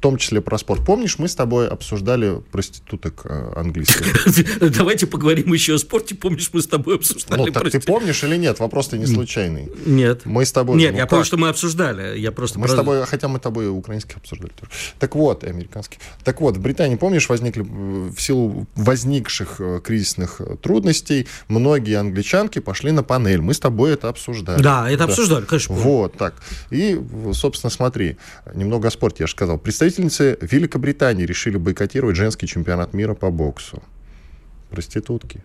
том 0.03 0.17
числе 0.17 0.41
про 0.41 0.59
спорт. 0.59 0.85
Помнишь, 0.85 1.19
мы 1.19 1.29
с 1.29 1.35
тобой 1.35 1.69
обсуждали 1.69 2.43
проституток 2.51 3.23
э, 3.25 3.53
английских? 3.57 4.27
Давайте 4.77 5.07
поговорим 5.07 5.53
еще 5.53 5.77
о 5.77 5.79
спорте. 5.79 6.17
Помнишь, 6.17 6.51
мы 6.53 6.61
с 6.61 6.67
тобой 6.67 6.97
обсуждали 6.97 7.41
Ну, 7.41 7.53
так 7.53 7.71
ты 7.71 7.81
помнишь 7.81 8.23
или 8.25 8.37
нет? 8.37 8.59
Вопрос-то 8.59 8.99
не 8.99 9.07
случайный. 9.07 9.71
Нет. 9.87 10.23
Мы 10.25 10.45
с 10.45 10.53
тобой... 10.53 10.77
Нет, 10.77 10.93
ну 10.93 10.99
я 10.99 11.07
помню, 11.07 11.25
что 11.25 11.37
мы 11.37 11.49
обсуждали. 11.49 12.19
Я 12.19 12.33
просто... 12.33 12.59
Мы 12.59 12.69
с 12.69 12.75
тобой, 12.75 13.07
хотя 13.07 13.29
мы 13.29 13.39
с 13.39 13.43
тобой 13.43 13.71
украинских 13.71 14.17
обсуждали 14.17 14.51
тоже. 14.51 14.73
Так 14.99 15.15
вот, 15.15 15.45
американских. 15.45 15.99
Так 16.25 16.41
вот, 16.41 16.57
в 16.57 16.61
Британии, 16.61 16.97
помнишь, 16.97 17.29
возникли 17.29 17.63
э, 17.63 18.11
в 18.11 18.21
силу 18.21 18.67
возникших 18.75 19.61
э, 19.61 19.81
кризисных 19.85 20.41
трудностей, 20.61 21.29
многие 21.47 21.97
англичанки 21.97 22.59
пошли 22.59 22.91
на 22.91 23.05
панель. 23.05 23.41
Мы 23.41 23.55
с 23.55 23.61
тобой 23.61 23.93
это 23.93 24.09
обсуждали. 24.09 24.61
Да, 24.61 24.91
это 24.91 25.05
обсуждали, 25.05 25.45
конечно. 25.45 25.77
Вот, 25.77 26.17
так. 26.17 26.35
И, 26.71 27.01
собственно, 27.33 27.71
смотри, 27.71 28.17
немного 28.53 28.89
о 28.89 28.91
спорте, 28.91 29.23
я 29.23 29.27
же 29.29 29.33
сказал. 29.33 29.59
Представитель 29.59 29.92
Представительницы 29.93 30.39
Великобритании 30.41 31.27
решили 31.27 31.59
бойкотировать 31.59 32.17
женский 32.17 32.47
чемпионат 32.47 32.95
мира 32.95 33.13
по 33.13 33.31
боксу. 33.31 33.83
Проститутки. 34.71 35.45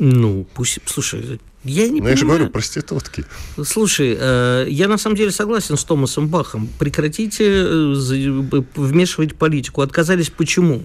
Ну, 0.00 0.44
пусть, 0.54 0.80
слушай, 0.86 1.40
я 1.62 1.84
не 1.84 1.90
Но 1.90 1.96
понимаю. 1.96 2.10
я 2.10 2.16
же 2.16 2.26
говорю, 2.26 2.48
проститутки. 2.48 3.24
Слушай, 3.64 4.16
э, 4.18 4.66
я 4.68 4.88
на 4.88 4.98
самом 4.98 5.16
деле 5.16 5.30
согласен 5.30 5.76
с 5.76 5.84
Томасом 5.84 6.26
Бахом. 6.26 6.68
Прекратите 6.80 7.44
э, 7.44 7.94
вмешивать 8.74 9.36
политику. 9.36 9.82
Отказались 9.82 10.30
почему? 10.30 10.80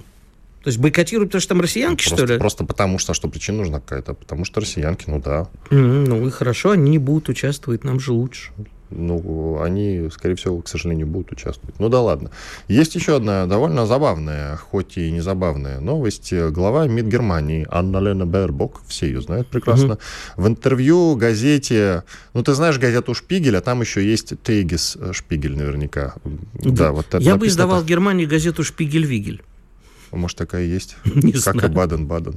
То 0.63 0.67
есть 0.67 0.77
бойкотируют, 0.77 1.29
потому 1.29 1.41
что 1.41 1.49
там 1.49 1.61
россиянки, 1.61 2.03
просто, 2.03 2.25
что 2.25 2.33
ли? 2.33 2.39
Просто 2.39 2.65
потому 2.65 2.99
что, 2.99 3.15
что 3.15 3.29
причина 3.29 3.59
нужна 3.59 3.79
какая-то. 3.79 4.13
Потому 4.13 4.45
что 4.45 4.59
россиянки, 4.59 5.05
ну 5.07 5.19
да. 5.19 5.47
Mm, 5.71 6.05
ну 6.07 6.27
и 6.27 6.29
хорошо, 6.29 6.71
они 6.71 6.91
не 6.91 6.99
будут 6.99 7.29
участвовать, 7.29 7.83
нам 7.83 7.99
же 7.99 8.11
лучше 8.11 8.51
ну, 8.89 9.61
они, 9.61 10.09
скорее 10.11 10.35
всего, 10.35 10.61
к 10.61 10.67
сожалению, 10.67 11.07
будут 11.07 11.31
участвовать. 11.31 11.79
Ну 11.79 11.89
да 11.89 12.01
ладно. 12.01 12.31
Есть 12.67 12.95
еще 12.95 13.17
одна 13.17 13.45
довольно 13.45 13.85
забавная, 13.85 14.57
хоть 14.57 14.97
и 14.97 15.11
не 15.11 15.21
забавная 15.21 15.79
новость. 15.79 16.33
Глава 16.33 16.87
МИД 16.87 17.05
Германии 17.05 17.67
Анна 17.69 17.97
Лена 17.97 18.25
Бербок, 18.25 18.81
все 18.87 19.07
ее 19.07 19.21
знают 19.21 19.47
прекрасно, 19.47 19.93
угу. 19.93 19.99
в 20.37 20.47
интервью 20.47 21.15
газете, 21.15 22.03
ну 22.33 22.43
ты 22.43 22.53
знаешь 22.53 22.77
газету 22.79 23.13
Шпигель, 23.13 23.57
а 23.57 23.61
там 23.61 23.81
еще 23.81 24.05
есть 24.05 24.33
Тейгис 24.43 24.97
Шпигель 25.11 25.55
наверняка. 25.55 26.15
Да, 26.55 26.91
вот 26.91 27.07
Я 27.19 27.35
бы 27.37 27.47
издавал 27.47 27.81
в 27.81 27.85
Германии 27.85 28.25
газету 28.25 28.63
Шпигель-Вигель. 28.63 29.41
Может, 30.15 30.37
такая 30.37 30.65
есть? 30.65 30.95
Не 31.05 31.33
как 31.33 31.41
знаю. 31.41 31.71
и 31.71 31.73
Баден-Баден. 31.73 32.35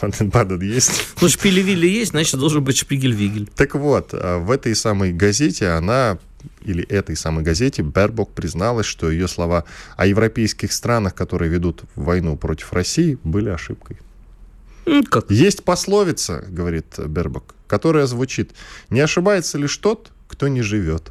Баден-Баден 0.00 0.60
есть? 0.76 0.90
Ну, 1.20 1.28
Шпилевилли 1.28 1.86
есть, 1.86 2.10
значит, 2.12 2.38
должен 2.40 2.64
быть 2.64 2.76
Шпигель-Вигель. 2.76 3.50
Так 3.54 3.74
вот, 3.74 4.10
а 4.12 4.38
в 4.38 4.50
этой 4.50 4.74
самой 4.74 5.12
газете 5.12 5.68
она 5.68 6.18
или 6.62 6.82
этой 6.84 7.16
самой 7.16 7.44
газете 7.44 7.82
Бербок 7.82 8.32
призналась, 8.32 8.86
что 8.86 9.10
ее 9.10 9.28
слова 9.28 9.64
о 9.96 10.06
европейских 10.06 10.72
странах, 10.72 11.14
которые 11.14 11.50
ведут 11.50 11.82
войну 11.94 12.36
против 12.36 12.72
России, 12.72 13.18
были 13.24 13.50
ошибкой. 13.50 13.98
Как? 15.10 15.30
Есть 15.30 15.64
пословица, 15.64 16.44
говорит 16.48 16.98
Бербок, 16.98 17.54
которая 17.66 18.06
звучит, 18.06 18.52
не 18.88 19.00
ошибается 19.00 19.58
лишь 19.58 19.76
тот, 19.76 20.10
кто 20.28 20.48
не 20.48 20.62
живет. 20.62 21.10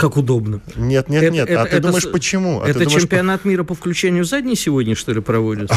Как 0.00 0.16
удобно. 0.16 0.60
Нет, 0.76 1.08
нет, 1.10 1.22
это, 1.22 1.32
нет. 1.32 1.50
Это, 1.50 1.62
а 1.62 1.64
ты 1.66 1.76
это, 1.76 1.88
думаешь, 1.88 2.10
почему? 2.10 2.62
А 2.62 2.68
это 2.68 2.80
думаешь, 2.80 3.02
чемпионат 3.02 3.44
мира 3.44 3.64
по 3.64 3.74
включению 3.74 4.24
задней 4.24 4.56
сегодня, 4.56 4.94
что 4.94 5.12
ли, 5.12 5.20
проводят? 5.20 5.70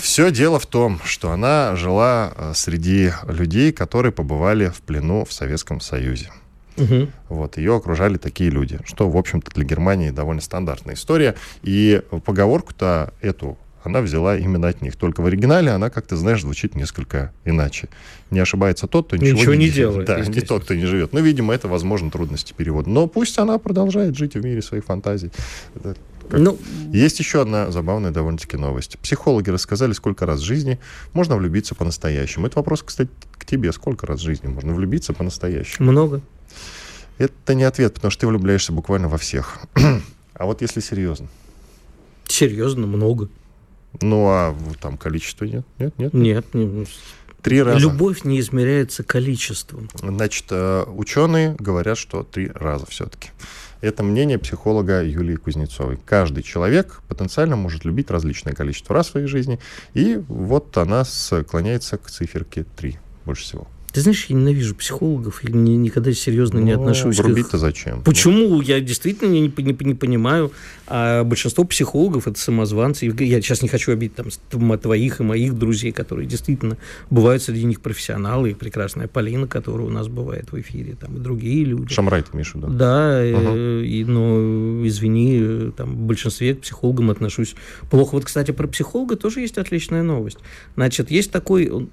Все 0.00 0.30
дело 0.30 0.58
в 0.58 0.66
том, 0.66 0.98
что 1.04 1.30
она 1.30 1.76
жила 1.76 2.32
э, 2.34 2.52
среди 2.54 3.12
людей, 3.28 3.72
которые 3.72 4.12
побывали 4.12 4.68
в 4.68 4.80
плену 4.80 5.26
в 5.26 5.32
Советском 5.32 5.80
Союзе. 5.80 6.30
Угу. 6.78 7.08
Вот, 7.28 7.56
ее 7.56 7.76
окружали 7.76 8.16
такие 8.16 8.50
люди, 8.50 8.78
что, 8.84 9.08
в 9.10 9.16
общем-то, 9.16 9.50
для 9.50 9.64
Германии 9.64 10.10
довольно 10.10 10.40
стандартная 10.40 10.94
история. 10.94 11.34
И 11.62 12.02
поговорку-то 12.24 13.12
эту 13.20 13.58
она 13.86 14.00
взяла 14.00 14.36
именно 14.36 14.68
от 14.68 14.82
них. 14.82 14.96
Только 14.96 15.20
в 15.20 15.26
оригинале 15.26 15.70
она, 15.70 15.90
как 15.90 16.06
ты 16.06 16.16
знаешь, 16.16 16.42
звучит 16.42 16.74
несколько 16.74 17.32
иначе. 17.44 17.88
Не 18.30 18.40
ошибается 18.40 18.86
тот, 18.86 19.06
кто 19.06 19.16
ничего, 19.16 19.38
ничего 19.38 19.54
не, 19.54 19.66
не 19.66 19.70
делает. 19.70 20.06
Да, 20.06 20.20
не 20.20 20.40
тот, 20.40 20.64
кто 20.64 20.74
не 20.74 20.86
живет. 20.86 21.12
Ну, 21.12 21.20
видимо, 21.20 21.54
это, 21.54 21.68
возможно, 21.68 22.10
трудности 22.10 22.52
перевода. 22.52 22.90
Но 22.90 23.06
пусть 23.06 23.38
она 23.38 23.58
продолжает 23.58 24.16
жить 24.16 24.34
в 24.34 24.44
мире 24.44 24.60
своих 24.60 24.84
фантазий. 24.84 25.30
Это 25.74 25.96
как... 26.28 26.40
Ну... 26.40 26.58
Есть 26.92 27.18
еще 27.20 27.42
одна 27.42 27.70
забавная 27.70 28.10
довольно-таки 28.10 28.56
новость. 28.56 28.98
Психологи 28.98 29.50
рассказали, 29.50 29.92
сколько 29.92 30.26
раз 30.26 30.40
в 30.40 30.44
жизни 30.44 30.78
можно 31.12 31.36
влюбиться 31.36 31.74
по-настоящему. 31.74 32.46
Это 32.46 32.58
вопрос, 32.58 32.82
кстати, 32.82 33.10
к 33.38 33.44
тебе. 33.44 33.72
Сколько 33.72 34.06
раз 34.06 34.20
в 34.20 34.24
жизни 34.24 34.48
можно 34.48 34.74
влюбиться 34.74 35.12
по-настоящему? 35.12 35.92
Много. 35.92 36.20
Это 37.18 37.54
не 37.54 37.64
ответ, 37.64 37.94
потому 37.94 38.10
что 38.10 38.22
ты 38.22 38.26
влюбляешься 38.26 38.72
буквально 38.72 39.08
во 39.08 39.18
всех. 39.18 39.60
а 40.34 40.44
вот 40.44 40.60
если 40.60 40.80
серьезно? 40.80 41.28
Серьезно, 42.28 42.86
много. 42.86 43.28
Ну, 44.00 44.26
а 44.28 44.56
там 44.80 44.96
количество 44.96 45.44
нет? 45.44 45.64
Нет, 45.78 45.98
нет? 45.98 46.14
Нет. 46.14 46.54
нет. 46.54 46.88
Три 47.42 47.62
раза. 47.62 47.78
Любовь 47.78 48.24
не 48.24 48.40
измеряется 48.40 49.04
количеством. 49.04 49.88
Значит, 50.02 50.46
э, 50.50 50.84
ученые 50.88 51.54
говорят, 51.58 51.96
что 51.96 52.24
три 52.24 52.50
раза 52.52 52.86
все-таки. 52.86 53.30
Это 53.80 54.02
мнение 54.02 54.38
психолога 54.38 55.04
Юлии 55.04 55.36
Кузнецовой. 55.36 55.98
Каждый 56.04 56.42
человек 56.42 57.02
потенциально 57.06 57.54
может 57.54 57.84
любить 57.84 58.10
различное 58.10 58.52
количество 58.52 58.94
раз 58.96 59.08
в 59.08 59.10
своей 59.12 59.26
жизни, 59.28 59.60
и 59.94 60.20
вот 60.28 60.76
она 60.76 61.04
склоняется 61.04 61.98
к 61.98 62.10
циферке 62.10 62.64
3 62.64 62.98
больше 63.24 63.44
всего. 63.44 63.68
Ты 63.96 64.02
знаешь, 64.02 64.26
я 64.28 64.36
ненавижу 64.36 64.74
психологов, 64.74 65.42
и 65.42 65.50
ни, 65.50 65.70
никогда 65.70 66.12
серьезно 66.12 66.58
не 66.58 66.74
ну, 66.74 66.82
отношусь 66.82 67.16
к 67.16 67.26
их... 67.26 67.48
зачем? 67.52 68.02
Почему? 68.02 68.60
Я 68.60 68.78
действительно 68.80 69.30
не, 69.30 69.40
не, 69.40 69.76
не 69.86 69.94
понимаю. 69.94 70.52
А 70.86 71.24
большинство 71.24 71.64
психологов– 71.64 72.26
это 72.28 72.38
самозванцы. 72.38 73.06
Я 73.06 73.40
сейчас 73.40 73.62
не 73.62 73.68
хочу 73.68 73.92
обидеть 73.92 74.16
там, 74.50 74.78
твоих 74.78 75.20
и 75.20 75.22
моих 75.22 75.54
друзей, 75.54 75.92
которые 75.92 76.28
действительно 76.28 76.76
бывают 77.08 77.42
среди 77.42 77.64
них 77.64 77.80
профессионалы, 77.80 78.50
и 78.50 78.54
прекрасная 78.54 79.08
Полина, 79.08 79.46
которая 79.46 79.86
у 79.86 79.90
нас 79.90 80.08
бывает 80.08 80.52
в 80.52 80.60
эфире, 80.60 80.94
там, 81.00 81.16
и 81.16 81.18
другие 81.18 81.64
люди. 81.64 81.94
Шамрай 81.94 82.20
ты 82.20 82.32
имеешь 82.34 82.52
в 82.52 82.56
виду? 82.56 82.68
Да, 82.68 83.18
угу. 83.18 83.56
и, 83.80 84.04
но, 84.04 84.86
извини, 84.86 85.72
там, 85.74 85.94
в 85.94 86.00
большинстве 86.00 86.54
к 86.54 86.60
психологам 86.60 87.08
отношусь 87.08 87.54
плохо. 87.90 88.16
Вот, 88.16 88.26
кстати, 88.26 88.50
про 88.50 88.66
психолога 88.66 89.16
тоже 89.16 89.40
есть 89.40 89.56
отличная 89.56 90.02
новость. 90.02 90.38
Значит, 90.74 91.10
есть 91.10 91.30
такой 91.30 91.88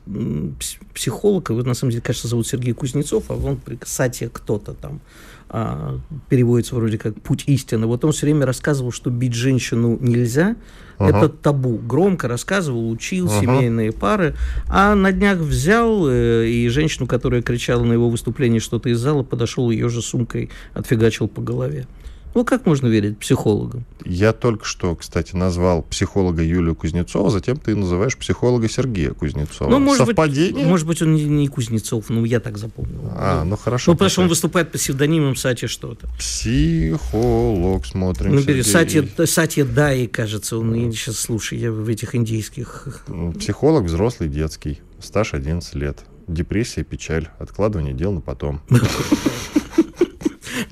психолог, 0.93 1.49
вот 1.49 1.65
на 1.65 1.73
самом 1.73 1.91
деле, 1.91 1.92
кажется, 2.01 2.27
зовут 2.27 2.47
Сергей 2.47 2.73
Кузнецов, 2.73 3.25
а 3.29 3.33
он, 3.33 3.59
кстати, 3.79 4.29
кто-то 4.31 4.73
там 4.73 5.01
а, 5.49 5.99
переводится 6.29 6.75
вроде 6.75 6.97
как 6.97 7.21
«путь 7.21 7.43
истины». 7.47 7.85
Вот 7.85 8.03
он 8.03 8.11
все 8.11 8.25
время 8.25 8.45
рассказывал, 8.45 8.91
что 8.91 9.09
бить 9.09 9.33
женщину 9.33 9.97
нельзя, 10.01 10.55
uh-huh. 10.97 11.09
это 11.09 11.29
табу. 11.29 11.77
Громко 11.77 12.27
рассказывал, 12.27 12.89
учил 12.89 13.27
uh-huh. 13.27 13.39
семейные 13.39 13.91
пары, 13.91 14.35
а 14.67 14.95
на 14.95 15.11
днях 15.11 15.37
взял 15.37 16.07
э, 16.09 16.47
и 16.47 16.69
женщину, 16.69 17.05
которая 17.05 17.41
кричала 17.41 17.83
на 17.83 17.93
его 17.93 18.09
выступлении 18.09 18.59
что-то 18.59 18.89
из 18.89 18.97
зала, 18.97 19.21
подошел 19.21 19.69
ее 19.69 19.89
же 19.89 20.01
сумкой, 20.01 20.49
отфигачил 20.73 21.27
по 21.27 21.41
голове. 21.41 21.85
Ну, 22.33 22.43
как 22.43 22.65
можно 22.65 22.87
верить 22.87 23.17
психологам? 23.17 23.85
Я 24.05 24.33
только 24.33 24.65
что, 24.65 24.95
кстати, 24.95 25.35
назвал 25.35 25.83
психолога 25.83 26.41
Юлию 26.41 26.75
Кузнецова, 26.75 27.29
затем 27.29 27.57
ты 27.57 27.75
называешь 27.75 28.17
психолога 28.17 28.67
Сергея 28.67 29.11
Кузнецова. 29.11 29.69
Ну, 29.69 29.79
может 29.79 30.07
Совпадение? 30.07 30.53
Быть, 30.53 30.65
может 30.65 30.87
быть, 30.87 31.01
он 31.01 31.13
не, 31.13 31.25
не 31.25 31.47
Кузнецов, 31.47 32.09
ну, 32.09 32.25
я 32.25 32.39
так 32.39 32.57
запомнил. 32.57 33.01
А, 33.15 33.43
ну, 33.43 33.55
хорошо. 33.55 33.91
Ну, 33.91 33.95
потому 33.95 34.09
что 34.09 34.21
он 34.21 34.27
выступает 34.27 34.71
по 34.71 34.77
псевдонимам 34.77 35.35
Сати 35.35 35.67
что-то. 35.67 36.07
Психолог, 36.17 37.85
смотрим. 37.85 38.35
Ну, 38.35 38.41
бери, 38.41 38.63
Сати, 38.63 39.07
Сати 39.25 39.63
Дай, 39.63 40.07
кажется, 40.07 40.57
он, 40.57 40.73
я 40.73 40.91
сейчас 40.91 41.19
слушай, 41.19 41.59
я 41.59 41.71
в 41.71 41.87
этих 41.87 42.15
индийских... 42.15 43.03
Ну, 43.07 43.31
психолог 43.33 43.85
взрослый, 43.85 44.27
детский, 44.29 44.81
стаж 44.99 45.33
11 45.33 45.75
лет. 45.75 45.99
Депрессия, 46.27 46.83
печаль, 46.83 47.29
откладывание 47.37 47.93
дел 47.93 48.11
на 48.11 48.21
потом. 48.21 48.61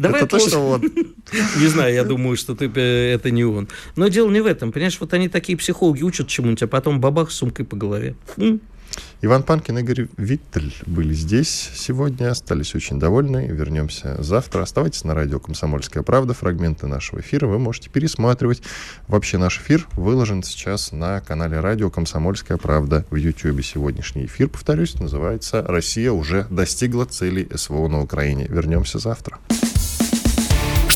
Давай 0.02 0.22
это 0.22 0.38
точно 0.38 0.60
он. 0.60 0.82
Не 1.60 1.68
знаю, 1.68 1.94
я 1.94 2.04
думаю, 2.04 2.38
что 2.38 2.56
ты, 2.56 2.72
э, 2.74 3.14
это 3.14 3.32
не 3.32 3.46
он. 3.46 3.68
Но 3.96 4.08
дело 4.08 4.30
не 4.30 4.42
в 4.42 4.46
этом. 4.46 4.72
Понимаешь, 4.72 4.98
вот 5.00 5.14
они 5.14 5.30
такие 5.30 5.58
психологи 5.58 6.04
учат 6.04 6.28
чему-нибудь, 6.28 6.64
а 6.64 6.68
потом 6.68 7.00
бабах 7.00 7.32
с 7.32 7.36
сумкой 7.36 7.66
по 7.66 7.76
голове. 7.76 8.16
Иван 9.22 9.44
Панкин 9.44 9.78
и 9.78 9.82
Игорь 9.82 10.08
Виттель 10.18 10.74
были 10.86 11.14
здесь 11.14 11.70
сегодня, 11.76 12.32
остались 12.32 12.74
очень 12.74 13.00
довольны. 13.00 13.48
Вернемся 13.48 14.22
завтра. 14.22 14.64
Оставайтесь 14.64 15.04
на 15.04 15.14
радио 15.14 15.40
«Комсомольская 15.40 16.02
правда». 16.02 16.34
Фрагменты 16.34 16.88
нашего 16.88 17.20
эфира 17.20 17.46
вы 17.46 17.60
можете 17.60 17.90
пересматривать. 17.90 18.64
Вообще 19.08 19.38
наш 19.38 19.60
эфир 19.60 19.88
выложен 19.94 20.42
сейчас 20.42 20.92
на 20.92 21.22
канале 21.22 21.60
радио 21.60 21.92
«Комсомольская 21.92 22.58
правда» 22.58 23.06
в 23.12 23.16
YouTube. 23.16 23.64
Сегодняшний 23.64 24.26
эфир, 24.26 24.50
повторюсь, 24.50 24.96
называется 24.96 25.64
«Россия 25.68 26.12
уже 26.12 26.48
достигла 26.50 27.06
целей 27.06 27.48
СВО 27.56 27.88
на 27.88 28.02
Украине». 28.02 28.48
Вернемся 28.50 28.98
завтра. 28.98 29.38